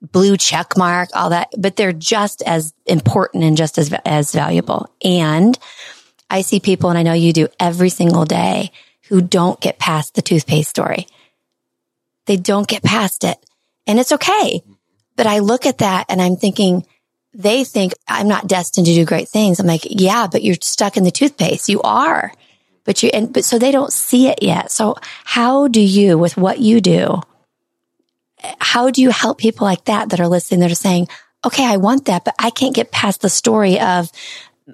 blue 0.00 0.36
check 0.36 0.76
mark, 0.78 1.08
all 1.14 1.30
that, 1.30 1.48
but 1.58 1.74
they're 1.74 1.92
just 1.92 2.42
as 2.42 2.72
important 2.86 3.42
and 3.42 3.56
just 3.56 3.76
as, 3.76 3.92
as 4.04 4.30
valuable. 4.30 4.88
And 5.04 5.58
I 6.30 6.42
see 6.42 6.60
people, 6.60 6.90
and 6.90 6.98
I 6.98 7.02
know 7.02 7.12
you 7.12 7.32
do 7.32 7.48
every 7.58 7.90
single 7.90 8.24
day, 8.24 8.70
who 9.08 9.20
don't 9.20 9.60
get 9.60 9.80
past 9.80 10.14
the 10.14 10.22
toothpaste 10.22 10.70
story. 10.70 11.08
They 12.26 12.36
don't 12.36 12.68
get 12.68 12.84
past 12.84 13.24
it. 13.24 13.36
And 13.84 13.98
it's 13.98 14.12
okay. 14.12 14.62
But 15.16 15.26
I 15.26 15.40
look 15.40 15.66
at 15.66 15.78
that 15.78 16.06
and 16.08 16.20
I'm 16.20 16.36
thinking, 16.36 16.86
they 17.34 17.64
think 17.64 17.92
I'm 18.08 18.28
not 18.28 18.46
destined 18.46 18.86
to 18.86 18.94
do 18.94 19.04
great 19.04 19.28
things. 19.28 19.58
I'm 19.58 19.66
like, 19.66 19.86
yeah, 19.88 20.26
but 20.30 20.42
you're 20.42 20.56
stuck 20.60 20.96
in 20.96 21.04
the 21.04 21.10
toothpaste. 21.10 21.68
You 21.68 21.80
are. 21.82 22.32
But 22.84 23.02
you, 23.02 23.10
and, 23.12 23.32
but 23.32 23.44
so 23.44 23.58
they 23.58 23.70
don't 23.70 23.92
see 23.92 24.28
it 24.28 24.42
yet. 24.42 24.70
So 24.70 24.96
how 25.24 25.68
do 25.68 25.80
you, 25.80 26.18
with 26.18 26.36
what 26.36 26.58
you 26.58 26.80
do, 26.80 27.20
how 28.60 28.90
do 28.90 29.00
you 29.00 29.10
help 29.10 29.38
people 29.38 29.66
like 29.66 29.84
that 29.84 30.10
that 30.10 30.20
are 30.20 30.28
listening 30.28 30.60
that 30.60 30.70
are 30.70 30.74
saying, 30.74 31.08
okay, 31.44 31.64
I 31.64 31.76
want 31.76 32.06
that, 32.06 32.24
but 32.24 32.34
I 32.38 32.50
can't 32.50 32.74
get 32.74 32.90
past 32.90 33.20
the 33.20 33.28
story 33.28 33.80
of 33.80 34.10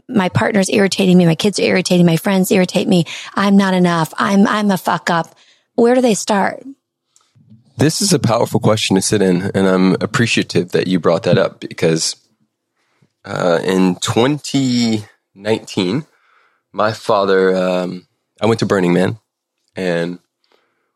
my 0.09 0.29
partner's 0.29 0.71
irritating 0.71 1.17
me. 1.17 1.27
My 1.27 1.35
kids 1.35 1.59
are 1.59 1.65
irritating. 1.65 2.07
My 2.07 2.17
friends 2.17 2.51
irritate 2.51 2.89
me. 2.89 3.05
I'm 3.35 3.57
not 3.57 3.75
enough. 3.75 4.13
I'm, 4.17 4.47
I'm 4.47 4.71
a 4.71 4.79
fuck 4.79 5.11
up. 5.11 5.35
Where 5.75 5.95
do 5.95 6.01
they 6.01 6.15
start? 6.15 6.63
This 7.79 8.03
is 8.03 8.13
a 8.13 8.19
powerful 8.19 8.59
question 8.59 8.97
to 8.97 9.03
sit 9.03 9.23
in, 9.23 9.53
and 9.55 9.69
I'm 9.69 9.95
appreciative 10.01 10.73
that 10.73 10.89
you 10.89 10.99
brought 10.99 11.23
that 11.23 11.39
up 11.39 11.61
because 11.61 12.17
uh, 13.25 13.61
in 13.63 13.95
2019, 13.95 16.05
my 16.73 16.93
father, 16.93 17.57
um, 17.57 18.09
I 18.41 18.47
went 18.47 18.59
to 18.59 18.67
Burning 18.67 18.93
Man, 18.93 19.21
and 19.77 20.19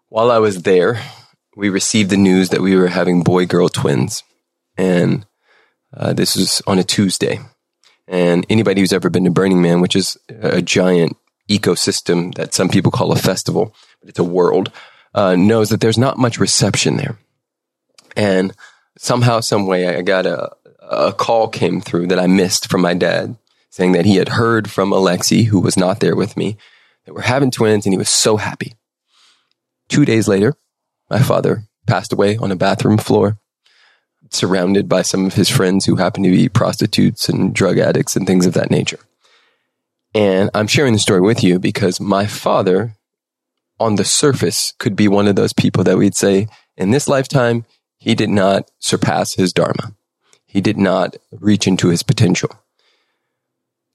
while 0.09 0.33
I 0.33 0.39
was 0.39 0.63
there, 0.63 1.01
we 1.57 1.69
received 1.69 2.11
the 2.11 2.17
news 2.17 2.49
that 2.49 2.63
we 2.63 2.75
were 2.75 2.89
having 2.89 3.23
boy 3.23 3.47
girl 3.47 3.69
twins. 3.69 4.25
And 4.77 5.25
uh, 5.97 6.15
this 6.15 6.35
was 6.35 6.63
on 6.67 6.81
a 6.81 6.85
Tuesday. 6.85 7.39
And 8.09 8.45
anybody 8.51 8.81
who's 8.81 8.93
ever 8.93 9.09
been 9.09 9.27
to 9.27 9.31
Burning 9.31 9.63
Man, 9.63 9.81
which 9.81 9.95
is 9.95 10.19
a 10.29 10.61
giant 10.61 11.17
ecosystem 11.49 12.35
that 12.35 12.55
some 12.55 12.69
people 12.69 12.91
call 12.91 13.13
a 13.13 13.17
festival, 13.17 13.73
but 14.01 14.09
it's 14.09 14.19
a 14.19 14.25
world, 14.25 14.73
uh, 15.15 15.37
knows 15.37 15.71
that 15.71 15.81
there's 15.81 15.99
not 15.99 16.19
much 16.19 16.39
reception 16.39 16.97
there. 16.97 17.19
And 18.17 18.53
somehow, 18.99 19.41
some 19.41 19.67
way, 19.67 19.89
I 19.89 20.03
got 20.03 20.27
a, 20.27 20.53
a 20.81 21.13
call 21.13 21.49
came 21.49 21.81
through 21.81 22.09
that 22.09 22.19
I 22.19 22.27
missed 22.27 22.71
from 22.71 22.83
my 22.83 22.95
dad 22.95 23.37
saying 23.73 23.93
that 23.93 24.05
he 24.05 24.17
had 24.17 24.29
heard 24.29 24.71
from 24.71 24.91
Alexi, 24.91 25.47
who 25.47 25.59
was 25.59 25.79
not 25.79 26.01
there 26.01 26.15
with 26.15 26.37
me, 26.37 26.59
that 27.07 27.15
we're 27.15 27.23
having 27.23 27.51
twins 27.51 27.87
and 27.87 27.93
he 27.95 27.99
was 27.99 28.09
so 28.09 28.37
happy. 28.37 28.75
Two 29.89 30.05
days 30.05 30.29
later, 30.29 30.55
my 31.09 31.19
father 31.19 31.65
passed 31.87 32.13
away 32.13 32.37
on 32.37 32.53
a 32.53 32.57
bathroom 32.57 32.99
floor, 32.99 33.39
surrounded 34.31 34.91
by 34.91 35.01
some 35.01 35.25
of 35.25 35.35
his 35.35 35.49
friends 35.49 35.87
who 35.87 35.97
happened 35.97 36.25
to 36.27 36.31
be 36.31 36.51
prostitutes 36.51 37.31
and 37.31 37.55
drug 37.55 37.79
addicts 37.79 38.15
and 38.15 38.27
things 38.27 38.45
of 38.45 38.53
that 38.53 38.71
nature. 38.71 39.01
And 40.15 40.51
I'm 40.53 40.67
sharing 40.67 40.93
the 40.93 40.99
story 40.99 41.23
with 41.23 41.43
you 41.43 41.59
because 41.59 41.99
my 41.99 42.27
father, 42.27 42.95
on 43.83 43.97
the 43.97 44.05
surface, 44.05 44.73
could 44.79 44.97
be 44.97 45.09
one 45.09 45.27
of 45.27 45.37
those 45.37 45.53
people 45.53 45.85
that 45.85 45.99
we'd 45.99 46.15
say, 46.15 46.49
in 46.77 46.91
this 46.91 47.09
lifetime, 47.09 47.67
he 47.99 48.15
did 48.15 48.31
not 48.31 48.71
surpass 48.79 49.35
his 49.35 49.53
Dharma. 49.53 49.95
He 50.47 50.61
did 50.61 50.79
not 50.79 51.17
reach 51.31 51.67
into 51.67 51.89
his 51.89 52.03
potential. 52.03 52.51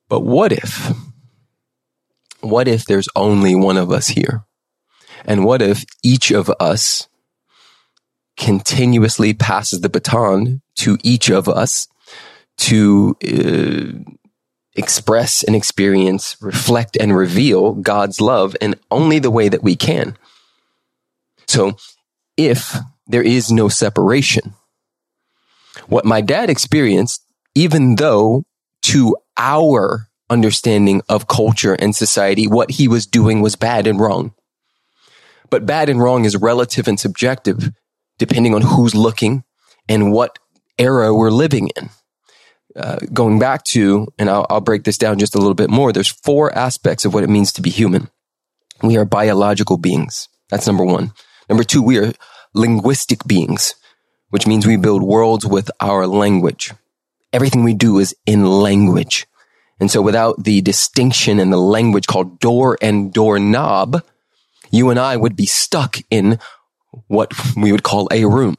But 0.09 0.21
what 0.21 0.51
if, 0.51 0.91
what 2.41 2.67
if 2.67 2.85
there's 2.85 3.09
only 3.15 3.55
one 3.55 3.77
of 3.77 3.91
us 3.91 4.07
here? 4.07 4.45
And 5.25 5.43
what 5.43 5.61
if 5.61 5.83
each 6.03 6.31
of 6.31 6.49
us 6.59 7.07
continuously 8.37 9.33
passes 9.33 9.81
the 9.81 9.89
baton 9.89 10.61
to 10.75 10.97
each 11.03 11.29
of 11.29 11.49
us 11.49 11.87
to 12.57 13.15
uh, 13.23 14.11
express 14.77 15.43
and 15.43 15.55
experience, 15.55 16.37
reflect 16.41 16.97
and 16.99 17.15
reveal 17.15 17.73
God's 17.73 18.21
love 18.21 18.55
in 18.61 18.75
only 18.91 19.19
the 19.19 19.31
way 19.31 19.49
that 19.49 19.63
we 19.63 19.75
can? 19.75 20.17
So 21.47 21.77
if 22.35 22.75
there 23.07 23.23
is 23.23 23.51
no 23.51 23.69
separation, 23.69 24.53
what 25.87 26.05
my 26.05 26.21
dad 26.21 26.49
experienced, 26.49 27.25
even 27.55 27.95
though 27.95 28.43
to 28.83 29.17
our 29.37 30.07
understanding 30.29 31.01
of 31.09 31.27
culture 31.27 31.73
and 31.73 31.95
society, 31.95 32.47
what 32.47 32.71
he 32.71 32.87
was 32.87 33.05
doing 33.05 33.41
was 33.41 33.55
bad 33.55 33.87
and 33.87 33.99
wrong. 33.99 34.33
But 35.49 35.65
bad 35.65 35.89
and 35.89 35.99
wrong 35.99 36.25
is 36.25 36.35
relative 36.35 36.87
and 36.87 36.99
subjective 36.99 37.71
depending 38.17 38.53
on 38.53 38.61
who's 38.61 38.95
looking 38.95 39.43
and 39.87 40.11
what 40.11 40.39
era 40.77 41.13
we're 41.13 41.31
living 41.31 41.69
in. 41.77 41.89
Uh, 42.77 42.99
going 43.11 43.39
back 43.39 43.63
to, 43.63 44.07
and 44.19 44.29
I'll, 44.29 44.45
I'll 44.51 44.61
break 44.61 44.83
this 44.83 44.99
down 44.99 45.17
just 45.17 45.33
a 45.33 45.39
little 45.39 45.55
bit 45.55 45.69
more, 45.69 45.91
there's 45.91 46.07
four 46.07 46.55
aspects 46.55 47.05
of 47.05 47.13
what 47.13 47.23
it 47.23 47.29
means 47.29 47.51
to 47.53 47.61
be 47.61 47.71
human. 47.71 48.09
We 48.83 48.97
are 48.97 49.05
biological 49.05 49.77
beings. 49.77 50.29
That's 50.49 50.67
number 50.67 50.85
one. 50.85 51.11
Number 51.49 51.63
two, 51.63 51.81
we 51.81 51.97
are 51.97 52.13
linguistic 52.53 53.25
beings, 53.25 53.73
which 54.29 54.45
means 54.45 54.67
we 54.67 54.77
build 54.77 55.01
worlds 55.01 55.45
with 55.45 55.71
our 55.81 56.05
language. 56.05 56.71
Everything 57.33 57.63
we 57.63 57.73
do 57.73 57.97
is 57.97 58.15
in 58.27 58.45
language. 58.45 59.25
And 59.79 59.89
so 59.89 60.01
without 60.01 60.43
the 60.43 60.61
distinction 60.61 61.39
in 61.39 61.49
the 61.49 61.57
language 61.57 62.07
called 62.07 62.39
door 62.39 62.77
and 62.81 63.11
doorknob, 63.11 64.03
you 64.71 64.89
and 64.89 64.99
I 64.99 65.17
would 65.17 65.35
be 65.35 65.45
stuck 65.45 65.97
in 66.11 66.39
what 67.07 67.31
we 67.55 67.71
would 67.71 67.83
call 67.83 68.07
a 68.11 68.25
room. 68.25 68.55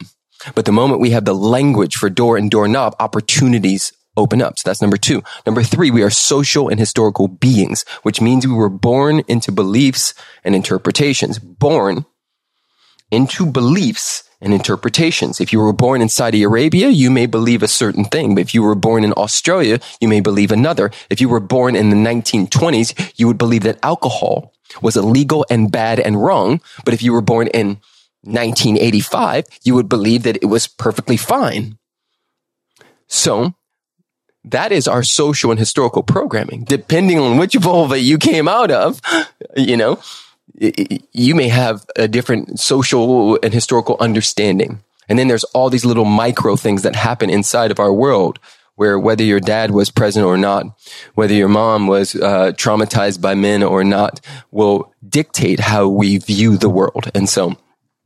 But 0.55 0.65
the 0.65 0.73
moment 0.73 1.01
we 1.01 1.11
have 1.11 1.25
the 1.25 1.35
language 1.35 1.97
for 1.97 2.11
door 2.11 2.37
and 2.37 2.51
doorknob, 2.51 2.95
opportunities 3.01 3.93
open 4.19 4.43
up. 4.43 4.59
So 4.59 4.69
that's 4.69 4.83
number 4.83 4.97
two. 4.97 5.23
Number 5.47 5.63
three, 5.63 5.91
we 5.91 6.03
are 6.03 6.11
social 6.11 6.69
and 6.69 6.79
historical 6.79 7.29
beings, 7.29 7.85
which 8.03 8.21
means 8.21 8.47
we 8.47 8.55
were 8.55 8.69
born 8.69 9.23
into 9.29 9.53
beliefs 9.53 10.15
and 10.45 10.55
interpretations. 10.55 11.39
Born 11.39 12.05
into 13.11 13.47
beliefs 13.47 14.29
and 14.41 14.53
interpretations. 14.53 15.41
If 15.41 15.53
you 15.53 15.61
were 15.61 15.73
born 15.73 16.01
in 16.01 16.09
Saudi 16.09 16.43
Arabia, 16.43 16.89
you 16.89 17.11
may 17.11 17.27
believe 17.27 17.63
a 17.63 17.69
certain 17.69 18.05
thing. 18.05 18.35
But 18.35 18.43
if 18.43 18.55
you 18.55 18.63
were 18.63 18.75
born 18.75 19.05
in 19.05 19.13
Australia, 19.13 19.81
you 20.01 20.09
may 20.09 20.21
believe 20.21 20.53
another. 20.53 20.91
If 21.11 21.21
you 21.21 21.29
were 21.29 21.41
born 21.41 21.75
in 21.75 21.91
the 21.91 21.97
1920s, 21.97 23.13
you 23.17 23.27
would 23.27 23.39
believe 23.39 23.63
that 23.63 23.79
alcohol 23.83 24.53
was 24.83 24.97
illegal 24.97 25.45
and 25.51 25.73
bad 25.73 25.99
and 25.99 26.23
wrong. 26.23 26.61
But 26.85 26.95
if 26.95 27.03
you 27.03 27.13
were 27.13 27.23
born 27.23 27.49
in 27.49 27.81
1985, 28.23 29.45
you 29.65 29.75
would 29.75 29.89
believe 29.89 30.23
that 30.25 30.37
it 30.37 30.47
was 30.47 30.67
perfectly 30.67 31.17
fine. 31.17 31.79
So 33.07 33.55
that 34.51 34.73
is 34.73 34.89
our 34.89 35.03
social 35.03 35.51
and 35.51 35.59
historical 35.59 36.03
programming. 36.03 36.65
Depending 36.65 37.19
on 37.19 37.39
which 37.39 37.55
vulva 37.61 37.99
you 37.99 38.19
came 38.19 38.49
out 38.49 38.71
of, 38.71 39.01
you 39.57 39.77
know, 39.77 40.01
you 40.55 41.35
may 41.35 41.49
have 41.49 41.85
a 41.97 42.09
different 42.09 42.59
social 42.59 43.39
and 43.43 43.53
historical 43.53 43.97
understanding. 44.01 44.81
And 45.09 45.19
then 45.19 45.29
there's 45.29 45.45
all 45.45 45.71
these 45.71 45.85
little 45.85 46.05
micro 46.05 46.57
things 46.57 46.83
that 46.83 46.97
happen 46.97 47.31
inside 47.31 47.71
of 47.71 47.81
our 47.81 47.93
world 47.93 48.39
where 48.75 48.99
whether 48.99 49.25
your 49.25 49.41
dad 49.41 49.73
was 49.73 49.91
present 49.91 50.25
or 50.25 50.37
not, 50.37 50.67
whether 51.15 51.35
your 51.35 51.49
mom 51.49 51.89
was 51.89 52.15
uh, 52.15 52.53
traumatized 52.53 53.21
by 53.21 53.35
men 53.35 53.63
or 53.63 53.83
not, 53.83 54.21
will 54.53 54.93
dictate 55.09 55.59
how 55.59 55.89
we 55.89 56.19
view 56.19 56.57
the 56.57 56.69
world. 56.69 57.11
And 57.15 57.29
so 57.29 57.57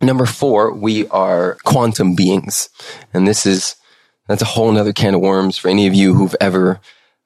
Number 0.02 0.26
four, 0.26 0.74
we 0.74 1.07
are 1.09 1.57
quantum 1.62 2.16
beings. 2.16 2.68
And 3.14 3.26
this 3.26 3.46
is, 3.46 3.76
that's 4.32 4.40
a 4.40 4.46
whole 4.46 4.72
nother 4.72 4.94
can 4.94 5.14
of 5.14 5.20
worms 5.20 5.58
for 5.58 5.68
any 5.68 5.86
of 5.86 5.92
you 5.92 6.14
who've 6.14 6.34
ever, 6.40 6.80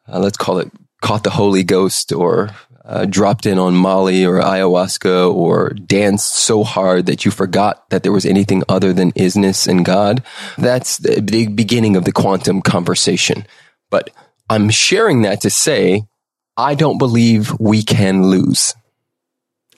uh, 0.08 0.18
let's 0.18 0.36
call 0.36 0.58
it, 0.58 0.72
caught 1.00 1.22
the 1.22 1.30
Holy 1.30 1.62
Ghost 1.62 2.12
or 2.12 2.50
uh, 2.84 3.04
dropped 3.04 3.46
in 3.46 3.60
on 3.60 3.76
Molly 3.76 4.24
or 4.24 4.40
ayahuasca 4.40 5.32
or 5.32 5.68
danced 5.70 6.34
so 6.34 6.64
hard 6.64 7.06
that 7.06 7.24
you 7.24 7.30
forgot 7.30 7.88
that 7.90 8.02
there 8.02 8.10
was 8.10 8.26
anything 8.26 8.64
other 8.68 8.92
than 8.92 9.12
isness 9.12 9.68
and 9.68 9.84
God. 9.84 10.24
That's 10.58 10.98
the, 10.98 11.20
the 11.20 11.46
beginning 11.46 11.94
of 11.94 12.04
the 12.04 12.10
quantum 12.10 12.60
conversation. 12.60 13.46
But 13.88 14.10
I'm 14.50 14.68
sharing 14.68 15.22
that 15.22 15.42
to 15.42 15.50
say, 15.50 16.08
I 16.56 16.74
don't 16.74 16.98
believe 16.98 17.54
we 17.60 17.84
can 17.84 18.24
lose. 18.24 18.74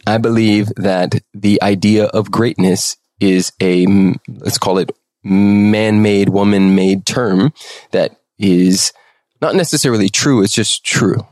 I 0.07 0.17
believe 0.17 0.69
that 0.77 1.21
the 1.35 1.61
idea 1.61 2.07
of 2.07 2.31
greatness 2.31 2.97
is 3.21 3.53
a, 3.61 3.87
let's 4.29 4.57
call 4.57 4.79
it 4.79 4.91
man-made, 5.29 6.31
woman-made 6.31 7.07
term 7.07 7.53
that 7.93 8.21
is 8.39 8.93
not 9.41 9.55
necessarily 9.55 10.09
true. 10.09 10.43
It's 10.43 10.55
just 10.55 10.85
true. 10.85 11.27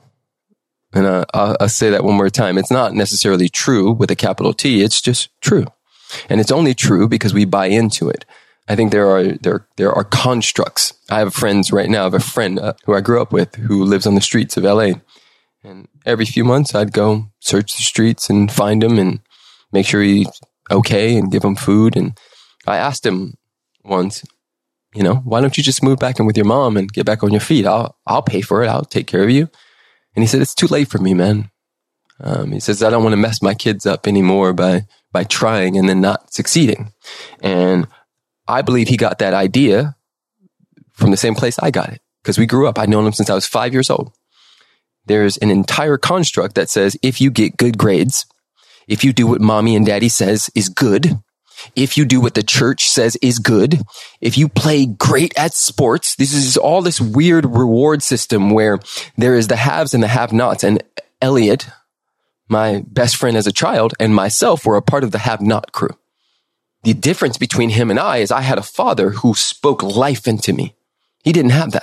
And 0.93 1.07
uh, 1.07 1.25
I'll, 1.35 1.57
I'll 1.61 1.69
say 1.69 1.91
that 1.91 2.05
one 2.05 2.17
more 2.17 2.31
time. 2.31 2.59
It's 2.59 2.71
not 2.71 2.95
necessarily 2.95 3.49
true 3.49 3.93
with 3.93 4.11
a 4.11 4.17
capital 4.17 4.53
T. 4.53 4.83
It's 4.83 5.01
just 5.01 5.29
true. 5.41 5.67
And 6.29 6.41
it's 6.41 6.53
only 6.53 6.75
true 6.75 7.09
because 7.09 7.35
we 7.35 7.45
buy 7.45 7.67
into 7.67 8.09
it. 8.09 8.25
I 8.69 8.75
think 8.75 8.91
there 8.91 9.09
are 9.09 9.25
there 9.25 9.67
there 9.77 9.93
are 9.93 10.05
constructs. 10.05 10.93
I 11.11 11.21
have 11.21 11.35
friends 11.35 11.73
right 11.73 11.89
now. 11.89 12.01
I 12.01 12.05
have 12.05 12.15
a 12.15 12.21
friend 12.21 12.59
uh, 12.59 12.75
who 12.85 12.95
I 12.95 13.01
grew 13.01 13.21
up 13.21 13.33
with 13.33 13.55
who 13.55 13.85
lives 13.85 14.07
on 14.07 14.17
the 14.17 14.21
streets 14.21 14.57
of 14.57 14.65
LA, 14.65 14.95
and 15.63 15.87
every 16.05 16.25
few 16.25 16.45
months 16.45 16.75
I'd 16.75 16.93
go 16.93 17.27
search 17.39 17.77
the 17.77 17.83
streets 17.83 18.29
and 18.29 18.51
find 18.51 18.83
him 18.83 18.99
and 18.99 19.21
make 19.71 19.87
sure 19.87 20.03
he's 20.03 20.29
okay 20.71 21.17
and 21.17 21.31
give 21.31 21.45
him 21.45 21.55
food. 21.55 21.97
And 21.97 22.19
I 22.67 22.79
asked 22.79 23.07
him 23.07 23.35
once, 23.87 24.25
you 24.95 25.03
know, 25.03 25.17
why 25.17 25.41
don't 25.41 25.57
you 25.57 25.63
just 25.63 25.83
move 25.83 25.99
back 25.99 26.19
in 26.19 26.27
with 26.27 26.37
your 26.37 26.47
mom 26.47 26.77
and 26.77 26.93
get 26.93 27.07
back 27.07 27.23
on 27.23 27.31
your 27.31 27.41
feet? 27.41 27.67
I'll 27.67 27.97
I'll 28.07 28.23
pay 28.23 28.41
for 28.41 28.63
it. 28.63 28.69
I'll 28.69 28.85
take 28.85 29.07
care 29.07 29.23
of 29.23 29.31
you. 29.31 29.49
And 30.15 30.23
he 30.23 30.27
said, 30.27 30.41
it's 30.41 30.55
too 30.55 30.67
late 30.67 30.89
for 30.89 30.99
me, 30.99 31.13
man. 31.13 31.51
Um, 32.21 32.53
he 32.53 32.61
says, 32.61 32.83
I 32.83 32.89
don't 32.89 33.03
want 33.03 33.13
to 33.13 33.19
mess 33.19 33.43
my 33.43 33.53
kids 33.53 33.85
up 33.85 34.09
anymore 34.09 34.55
by, 34.55 34.87
by 35.13 35.25
trying 35.25 35.77
and 35.77 35.89
then 35.89 36.01
not 36.01 36.33
succeeding. 36.33 36.93
And 37.43 37.87
I 38.49 38.63
believe 38.63 38.89
he 38.89 38.97
got 38.97 39.19
that 39.19 39.35
idea 39.35 39.95
from 40.95 41.11
the 41.11 41.19
same 41.19 41.35
place 41.35 41.59
I 41.59 41.71
got 41.71 41.91
it 41.91 42.01
because 42.23 42.39
we 42.39 42.47
grew 42.47 42.67
up. 42.67 42.79
I'd 42.79 42.89
known 42.89 43.07
him 43.07 43.13
since 43.13 43.29
I 43.29 43.35
was 43.35 43.47
five 43.47 43.75
years 43.75 43.91
old. 43.91 44.13
There's 45.05 45.37
an 45.37 45.51
entire 45.51 45.99
construct 45.99 46.55
that 46.55 46.71
says 46.71 46.97
if 47.03 47.21
you 47.21 47.31
get 47.31 47.59
good 47.59 47.77
grades, 47.77 48.27
if 48.89 49.05
you 49.05 49.13
do 49.13 49.27
what 49.27 49.43
mommy 49.43 49.77
and 49.77 49.85
daddy 49.85 50.09
says 50.09 50.51
is 50.55 50.71
good, 50.71 51.19
if 51.75 51.97
you 51.97 52.05
do 52.05 52.21
what 52.21 52.35
the 52.35 52.43
church 52.43 52.89
says 52.89 53.17
is 53.17 53.39
good, 53.39 53.81
if 54.21 54.39
you 54.39 54.49
play 54.49 54.87
great 54.87 55.37
at 55.39 55.55
sports, 55.55 56.15
this 56.17 56.33
is 56.33 56.57
all 56.57 56.83
this 56.83 57.01
weird 57.01 57.45
reward 57.45 58.03
system 58.03 58.51
where 58.51 58.79
there 59.17 59.35
is 59.35 59.49
the 59.49 59.57
haves 59.57 59.95
and 59.95 60.03
the 60.03 60.09
have 60.09 60.33
nots. 60.33 60.65
And 60.65 60.83
Elliot, 61.21 61.69
my 62.49 62.85
best 62.87 63.17
friend 63.17 63.37
as 63.37 63.47
a 63.47 63.53
child, 63.53 63.95
and 63.99 64.15
myself 64.15 64.65
were 64.65 64.77
a 64.77 64.83
part 64.83 65.05
of 65.05 65.11
the 65.11 65.19
have 65.19 65.41
not 65.41 65.73
crew. 65.73 65.97
The 66.85 66.95
difference 66.95 67.39
between 67.39 67.71
him 67.71 67.91
and 67.91 67.99
I 67.99 68.19
is 68.19 68.31
I 68.31 68.43
had 68.43 68.59
a 68.59 68.63
father 68.63 69.11
who 69.11 69.35
spoke 69.35 69.83
life 69.83 70.29
into 70.29 70.53
me. 70.53 70.75
He 71.25 71.33
didn't 71.33 71.51
have 71.51 71.73
that. 71.73 71.83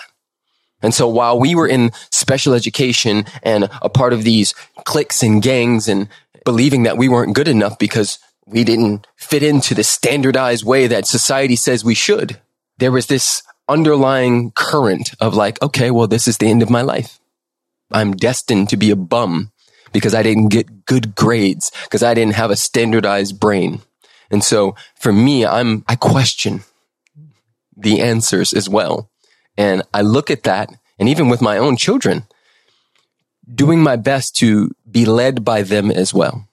And 0.81 0.93
so 0.93 1.07
while 1.07 1.39
we 1.39 1.55
were 1.55 1.67
in 1.67 1.91
special 2.11 2.53
education 2.53 3.25
and 3.41 3.69
a 3.81 3.89
part 3.89 4.13
of 4.13 4.23
these 4.23 4.53
cliques 4.83 5.23
and 5.23 5.41
gangs 5.41 5.87
and 5.87 6.09
believing 6.45 6.83
that 6.83 6.97
we 6.97 7.09
weren't 7.09 7.35
good 7.35 7.47
enough 7.47 7.79
because 7.79 8.19
we 8.45 8.63
didn't 8.63 9.07
fit 9.15 9.43
into 9.43 9.73
the 9.73 9.83
standardized 9.83 10.65
way 10.65 10.87
that 10.87 11.07
society 11.07 11.55
says 11.55 11.83
we 11.83 11.95
should. 11.95 12.39
There 12.77 12.91
was 12.91 13.07
this 13.07 13.43
underlying 13.69 14.51
current 14.51 15.13
of 15.19 15.35
like, 15.35 15.61
okay, 15.61 15.91
well, 15.91 16.07
this 16.07 16.27
is 16.27 16.37
the 16.37 16.49
end 16.49 16.61
of 16.61 16.69
my 16.69 16.81
life. 16.81 17.19
I'm 17.91 18.13
destined 18.13 18.69
to 18.69 18.77
be 18.77 18.91
a 18.91 18.95
bum 18.95 19.51
because 19.91 20.13
I 20.13 20.23
didn't 20.23 20.49
get 20.49 20.85
good 20.85 21.15
grades 21.15 21.71
because 21.83 22.03
I 22.03 22.13
didn't 22.13 22.35
have 22.35 22.51
a 22.51 22.55
standardized 22.55 23.39
brain. 23.39 23.81
And 24.31 24.43
so 24.43 24.75
for 24.95 25.13
me, 25.13 25.45
I'm, 25.45 25.85
I 25.87 25.95
question 25.95 26.61
the 27.77 28.01
answers 28.01 28.53
as 28.53 28.67
well. 28.67 29.09
And 29.57 29.83
I 29.93 30.01
look 30.01 30.31
at 30.31 30.43
that 30.43 30.69
and 30.97 31.07
even 31.07 31.29
with 31.29 31.41
my 31.41 31.57
own 31.57 31.77
children, 31.77 32.23
doing 33.53 33.81
my 33.81 33.95
best 33.95 34.35
to 34.37 34.71
be 34.89 35.05
led 35.05 35.45
by 35.45 35.61
them 35.61 35.91
as 35.91 36.13
well. 36.13 36.47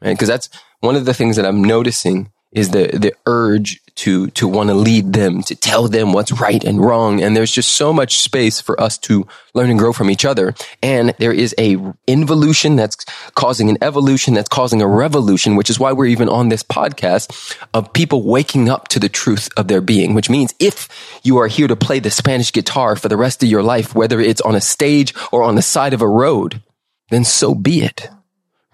Right? 0.00 0.18
Cause 0.18 0.28
that's, 0.28 0.48
one 0.80 0.96
of 0.96 1.04
the 1.04 1.14
things 1.14 1.36
that 1.36 1.46
I'm 1.46 1.62
noticing 1.62 2.32
is 2.52 2.70
the, 2.70 2.88
the 2.88 3.14
urge 3.26 3.80
to, 3.94 4.28
to 4.28 4.48
want 4.48 4.70
to 4.70 4.74
lead 4.74 5.12
them, 5.12 5.42
to 5.42 5.54
tell 5.54 5.86
them 5.86 6.12
what's 6.12 6.32
right 6.32 6.64
and 6.64 6.80
wrong. 6.80 7.22
And 7.22 7.36
there's 7.36 7.52
just 7.52 7.72
so 7.72 7.92
much 7.92 8.18
space 8.18 8.60
for 8.60 8.80
us 8.80 8.98
to 8.98 9.26
learn 9.54 9.70
and 9.70 9.78
grow 9.78 9.92
from 9.92 10.10
each 10.10 10.24
other. 10.24 10.54
And 10.82 11.14
there 11.18 11.32
is 11.32 11.54
a 11.58 11.76
involution 12.08 12.74
that's 12.76 12.96
causing 13.34 13.68
an 13.68 13.78
evolution 13.82 14.34
that's 14.34 14.48
causing 14.48 14.82
a 14.82 14.86
revolution, 14.86 15.54
which 15.54 15.70
is 15.70 15.78
why 15.78 15.92
we're 15.92 16.06
even 16.06 16.28
on 16.28 16.48
this 16.48 16.64
podcast 16.64 17.56
of 17.72 17.92
people 17.92 18.22
waking 18.22 18.68
up 18.68 18.88
to 18.88 18.98
the 18.98 19.08
truth 19.08 19.48
of 19.56 19.68
their 19.68 19.80
being, 19.80 20.14
which 20.14 20.30
means 20.30 20.54
if 20.58 20.88
you 21.22 21.36
are 21.36 21.48
here 21.48 21.68
to 21.68 21.76
play 21.76 22.00
the 22.00 22.10
Spanish 22.10 22.52
guitar 22.52 22.96
for 22.96 23.08
the 23.08 23.16
rest 23.16 23.42
of 23.42 23.48
your 23.48 23.62
life, 23.62 23.94
whether 23.94 24.18
it's 24.18 24.40
on 24.40 24.56
a 24.56 24.60
stage 24.60 25.14
or 25.30 25.44
on 25.44 25.54
the 25.54 25.62
side 25.62 25.92
of 25.92 26.02
a 26.02 26.08
road, 26.08 26.62
then 27.10 27.24
so 27.24 27.54
be 27.54 27.82
it 27.82 28.08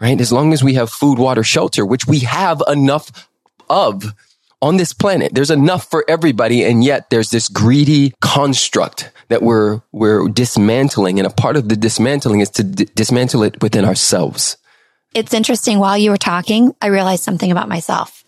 right? 0.00 0.20
As 0.20 0.32
long 0.32 0.52
as 0.52 0.62
we 0.62 0.74
have 0.74 0.90
food, 0.90 1.18
water, 1.18 1.42
shelter, 1.42 1.84
which 1.84 2.06
we 2.06 2.20
have 2.20 2.62
enough 2.68 3.28
of 3.68 4.14
on 4.62 4.76
this 4.76 4.92
planet. 4.92 5.34
There's 5.34 5.50
enough 5.50 5.88
for 5.90 6.04
everybody. 6.08 6.64
And 6.64 6.82
yet 6.82 7.10
there's 7.10 7.30
this 7.30 7.48
greedy 7.48 8.14
construct 8.20 9.10
that 9.28 9.42
we're, 9.42 9.82
we're 9.92 10.28
dismantling. 10.28 11.18
And 11.18 11.26
a 11.26 11.30
part 11.30 11.56
of 11.56 11.68
the 11.68 11.76
dismantling 11.76 12.40
is 12.40 12.50
to 12.50 12.64
d- 12.64 12.88
dismantle 12.94 13.42
it 13.42 13.62
within 13.62 13.84
ourselves. 13.84 14.56
It's 15.14 15.34
interesting. 15.34 15.78
While 15.78 15.98
you 15.98 16.10
were 16.10 16.16
talking, 16.16 16.74
I 16.80 16.86
realized 16.86 17.22
something 17.22 17.50
about 17.50 17.68
myself 17.68 18.24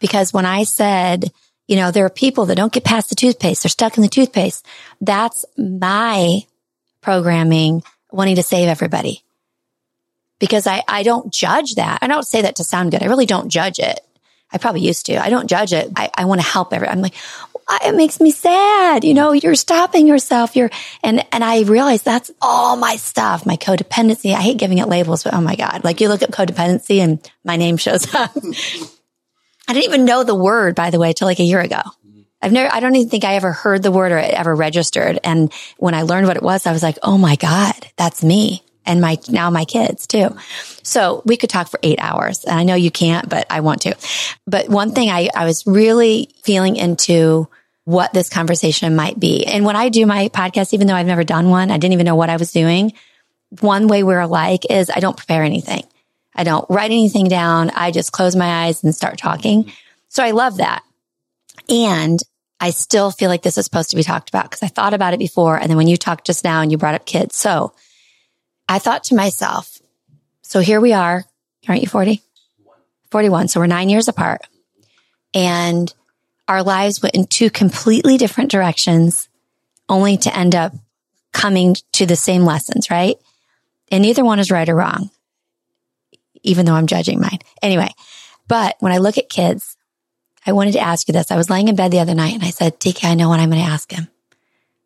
because 0.00 0.32
when 0.32 0.46
I 0.46 0.64
said, 0.64 1.30
you 1.66 1.76
know, 1.76 1.90
there 1.90 2.04
are 2.04 2.10
people 2.10 2.46
that 2.46 2.56
don't 2.56 2.72
get 2.72 2.84
past 2.84 3.08
the 3.08 3.14
toothpaste. 3.14 3.62
They're 3.62 3.70
stuck 3.70 3.96
in 3.96 4.02
the 4.02 4.08
toothpaste. 4.08 4.66
That's 5.00 5.44
my 5.56 6.40
programming 7.00 7.82
wanting 8.10 8.36
to 8.36 8.42
save 8.42 8.68
everybody 8.68 9.22
because 10.42 10.66
I, 10.66 10.82
I 10.88 11.04
don't 11.04 11.32
judge 11.32 11.76
that. 11.76 12.00
I 12.02 12.08
don't 12.08 12.26
say 12.26 12.42
that 12.42 12.56
to 12.56 12.64
sound 12.64 12.90
good. 12.90 13.00
I 13.00 13.06
really 13.06 13.26
don't 13.26 13.48
judge 13.48 13.78
it. 13.78 14.00
I 14.50 14.58
probably 14.58 14.80
used 14.80 15.06
to. 15.06 15.16
I 15.22 15.30
don't 15.30 15.46
judge 15.46 15.72
it. 15.72 15.92
I, 15.94 16.10
I 16.12 16.24
want 16.24 16.40
to 16.40 16.46
help 16.46 16.72
everyone. 16.72 16.96
I'm 16.96 17.00
like, 17.00 17.14
it 17.84 17.94
makes 17.94 18.18
me 18.20 18.32
sad. 18.32 19.04
You 19.04 19.14
know, 19.14 19.30
you're 19.30 19.54
stopping 19.54 20.08
yourself. 20.08 20.56
You're, 20.56 20.70
and, 21.04 21.24
and 21.30 21.44
I 21.44 21.62
realize 21.62 22.02
that's 22.02 22.32
all 22.40 22.74
my 22.76 22.96
stuff, 22.96 23.46
my 23.46 23.56
codependency. 23.56 24.34
I 24.34 24.40
hate 24.40 24.58
giving 24.58 24.78
it 24.78 24.88
labels, 24.88 25.22
but 25.22 25.32
oh 25.32 25.40
my 25.40 25.54
God. 25.54 25.84
Like 25.84 26.00
you 26.00 26.08
look 26.08 26.22
at 26.22 26.32
codependency 26.32 26.98
and 26.98 27.20
my 27.44 27.54
name 27.54 27.76
shows 27.76 28.12
up. 28.12 28.32
I 29.68 29.74
didn't 29.74 29.84
even 29.84 30.04
know 30.04 30.24
the 30.24 30.34
word, 30.34 30.74
by 30.74 30.90
the 30.90 30.98
way, 30.98 31.12
till 31.12 31.28
like 31.28 31.38
a 31.38 31.44
year 31.44 31.60
ago. 31.60 31.82
Mm-hmm. 32.04 32.22
I've 32.42 32.50
never, 32.50 32.74
I 32.74 32.80
don't 32.80 32.96
even 32.96 33.10
think 33.10 33.22
I 33.22 33.36
ever 33.36 33.52
heard 33.52 33.84
the 33.84 33.92
word 33.92 34.10
or 34.10 34.18
it 34.18 34.34
ever 34.34 34.56
registered. 34.56 35.20
And 35.22 35.52
when 35.78 35.94
I 35.94 36.02
learned 36.02 36.26
what 36.26 36.36
it 36.36 36.42
was, 36.42 36.66
I 36.66 36.72
was 36.72 36.82
like, 36.82 36.98
oh 37.00 37.16
my 37.16 37.36
God, 37.36 37.76
that's 37.96 38.24
me 38.24 38.64
and 38.86 39.00
my 39.00 39.18
now 39.28 39.50
my 39.50 39.64
kids 39.64 40.06
too. 40.06 40.36
So 40.82 41.22
we 41.24 41.36
could 41.36 41.50
talk 41.50 41.68
for 41.68 41.78
eight 41.82 41.98
hours 42.00 42.44
and 42.44 42.58
I 42.58 42.64
know 42.64 42.74
you 42.74 42.90
can't, 42.90 43.28
but 43.28 43.46
I 43.50 43.60
want 43.60 43.82
to. 43.82 43.96
But 44.46 44.68
one 44.68 44.92
thing 44.92 45.10
I, 45.10 45.28
I 45.34 45.44
was 45.44 45.66
really 45.66 46.30
feeling 46.42 46.76
into 46.76 47.48
what 47.84 48.12
this 48.12 48.28
conversation 48.28 48.94
might 48.94 49.18
be. 49.18 49.44
And 49.44 49.64
when 49.64 49.76
I 49.76 49.88
do 49.88 50.06
my 50.06 50.28
podcast, 50.28 50.72
even 50.72 50.86
though 50.86 50.94
I've 50.94 51.06
never 51.06 51.24
done 51.24 51.50
one, 51.50 51.70
I 51.70 51.78
didn't 51.78 51.94
even 51.94 52.06
know 52.06 52.14
what 52.14 52.30
I 52.30 52.36
was 52.36 52.52
doing. 52.52 52.92
One 53.60 53.88
way 53.88 54.02
we're 54.02 54.20
alike 54.20 54.70
is 54.70 54.90
I 54.90 55.00
don't 55.00 55.16
prepare 55.16 55.42
anything. 55.42 55.84
I 56.34 56.44
don't 56.44 56.64
write 56.70 56.90
anything 56.90 57.28
down. 57.28 57.70
I 57.70 57.90
just 57.90 58.12
close 58.12 58.34
my 58.34 58.64
eyes 58.64 58.82
and 58.82 58.94
start 58.94 59.18
talking. 59.18 59.72
So 60.08 60.22
I 60.22 60.30
love 60.30 60.58
that. 60.58 60.82
And 61.68 62.18
I 62.60 62.70
still 62.70 63.10
feel 63.10 63.28
like 63.28 63.42
this 63.42 63.58
is 63.58 63.64
supposed 63.64 63.90
to 63.90 63.96
be 63.96 64.02
talked 64.02 64.28
about 64.28 64.44
because 64.44 64.62
I 64.62 64.68
thought 64.68 64.94
about 64.94 65.14
it 65.14 65.18
before. 65.18 65.56
And 65.56 65.68
then 65.68 65.76
when 65.76 65.88
you 65.88 65.96
talked 65.96 66.26
just 66.26 66.44
now 66.44 66.60
and 66.60 66.70
you 66.70 66.78
brought 66.78 66.94
up 66.94 67.04
kids. 67.04 67.34
So 67.34 67.74
I 68.68 68.78
thought 68.78 69.04
to 69.04 69.14
myself, 69.14 69.78
so 70.42 70.60
here 70.60 70.80
we 70.80 70.92
are. 70.92 71.24
Aren't 71.68 71.82
you 71.82 71.88
40? 71.88 72.22
41. 73.10 73.48
So 73.48 73.60
we're 73.60 73.66
nine 73.66 73.88
years 73.88 74.08
apart 74.08 74.42
and 75.34 75.92
our 76.48 76.62
lives 76.62 77.02
went 77.02 77.14
in 77.14 77.26
two 77.26 77.50
completely 77.50 78.16
different 78.16 78.50
directions 78.50 79.28
only 79.88 80.16
to 80.18 80.36
end 80.36 80.54
up 80.54 80.72
coming 81.32 81.76
to 81.92 82.06
the 82.06 82.16
same 82.16 82.42
lessons, 82.42 82.90
right? 82.90 83.16
And 83.90 84.02
neither 84.02 84.24
one 84.24 84.38
is 84.38 84.50
right 84.50 84.68
or 84.68 84.74
wrong, 84.74 85.10
even 86.42 86.66
though 86.66 86.74
I'm 86.74 86.86
judging 86.86 87.20
mine. 87.20 87.38
Anyway, 87.62 87.90
but 88.48 88.76
when 88.80 88.92
I 88.92 88.98
look 88.98 89.18
at 89.18 89.28
kids, 89.28 89.76
I 90.46 90.52
wanted 90.52 90.72
to 90.72 90.80
ask 90.80 91.08
you 91.08 91.12
this. 91.12 91.30
I 91.30 91.36
was 91.36 91.48
laying 91.48 91.68
in 91.68 91.76
bed 91.76 91.90
the 91.90 92.00
other 92.00 92.14
night 92.14 92.34
and 92.34 92.42
I 92.42 92.50
said, 92.50 92.80
DK, 92.80 93.04
I 93.04 93.14
know 93.14 93.28
what 93.28 93.40
I'm 93.40 93.50
going 93.50 93.62
to 93.62 93.70
ask 93.70 93.90
him. 93.90 94.08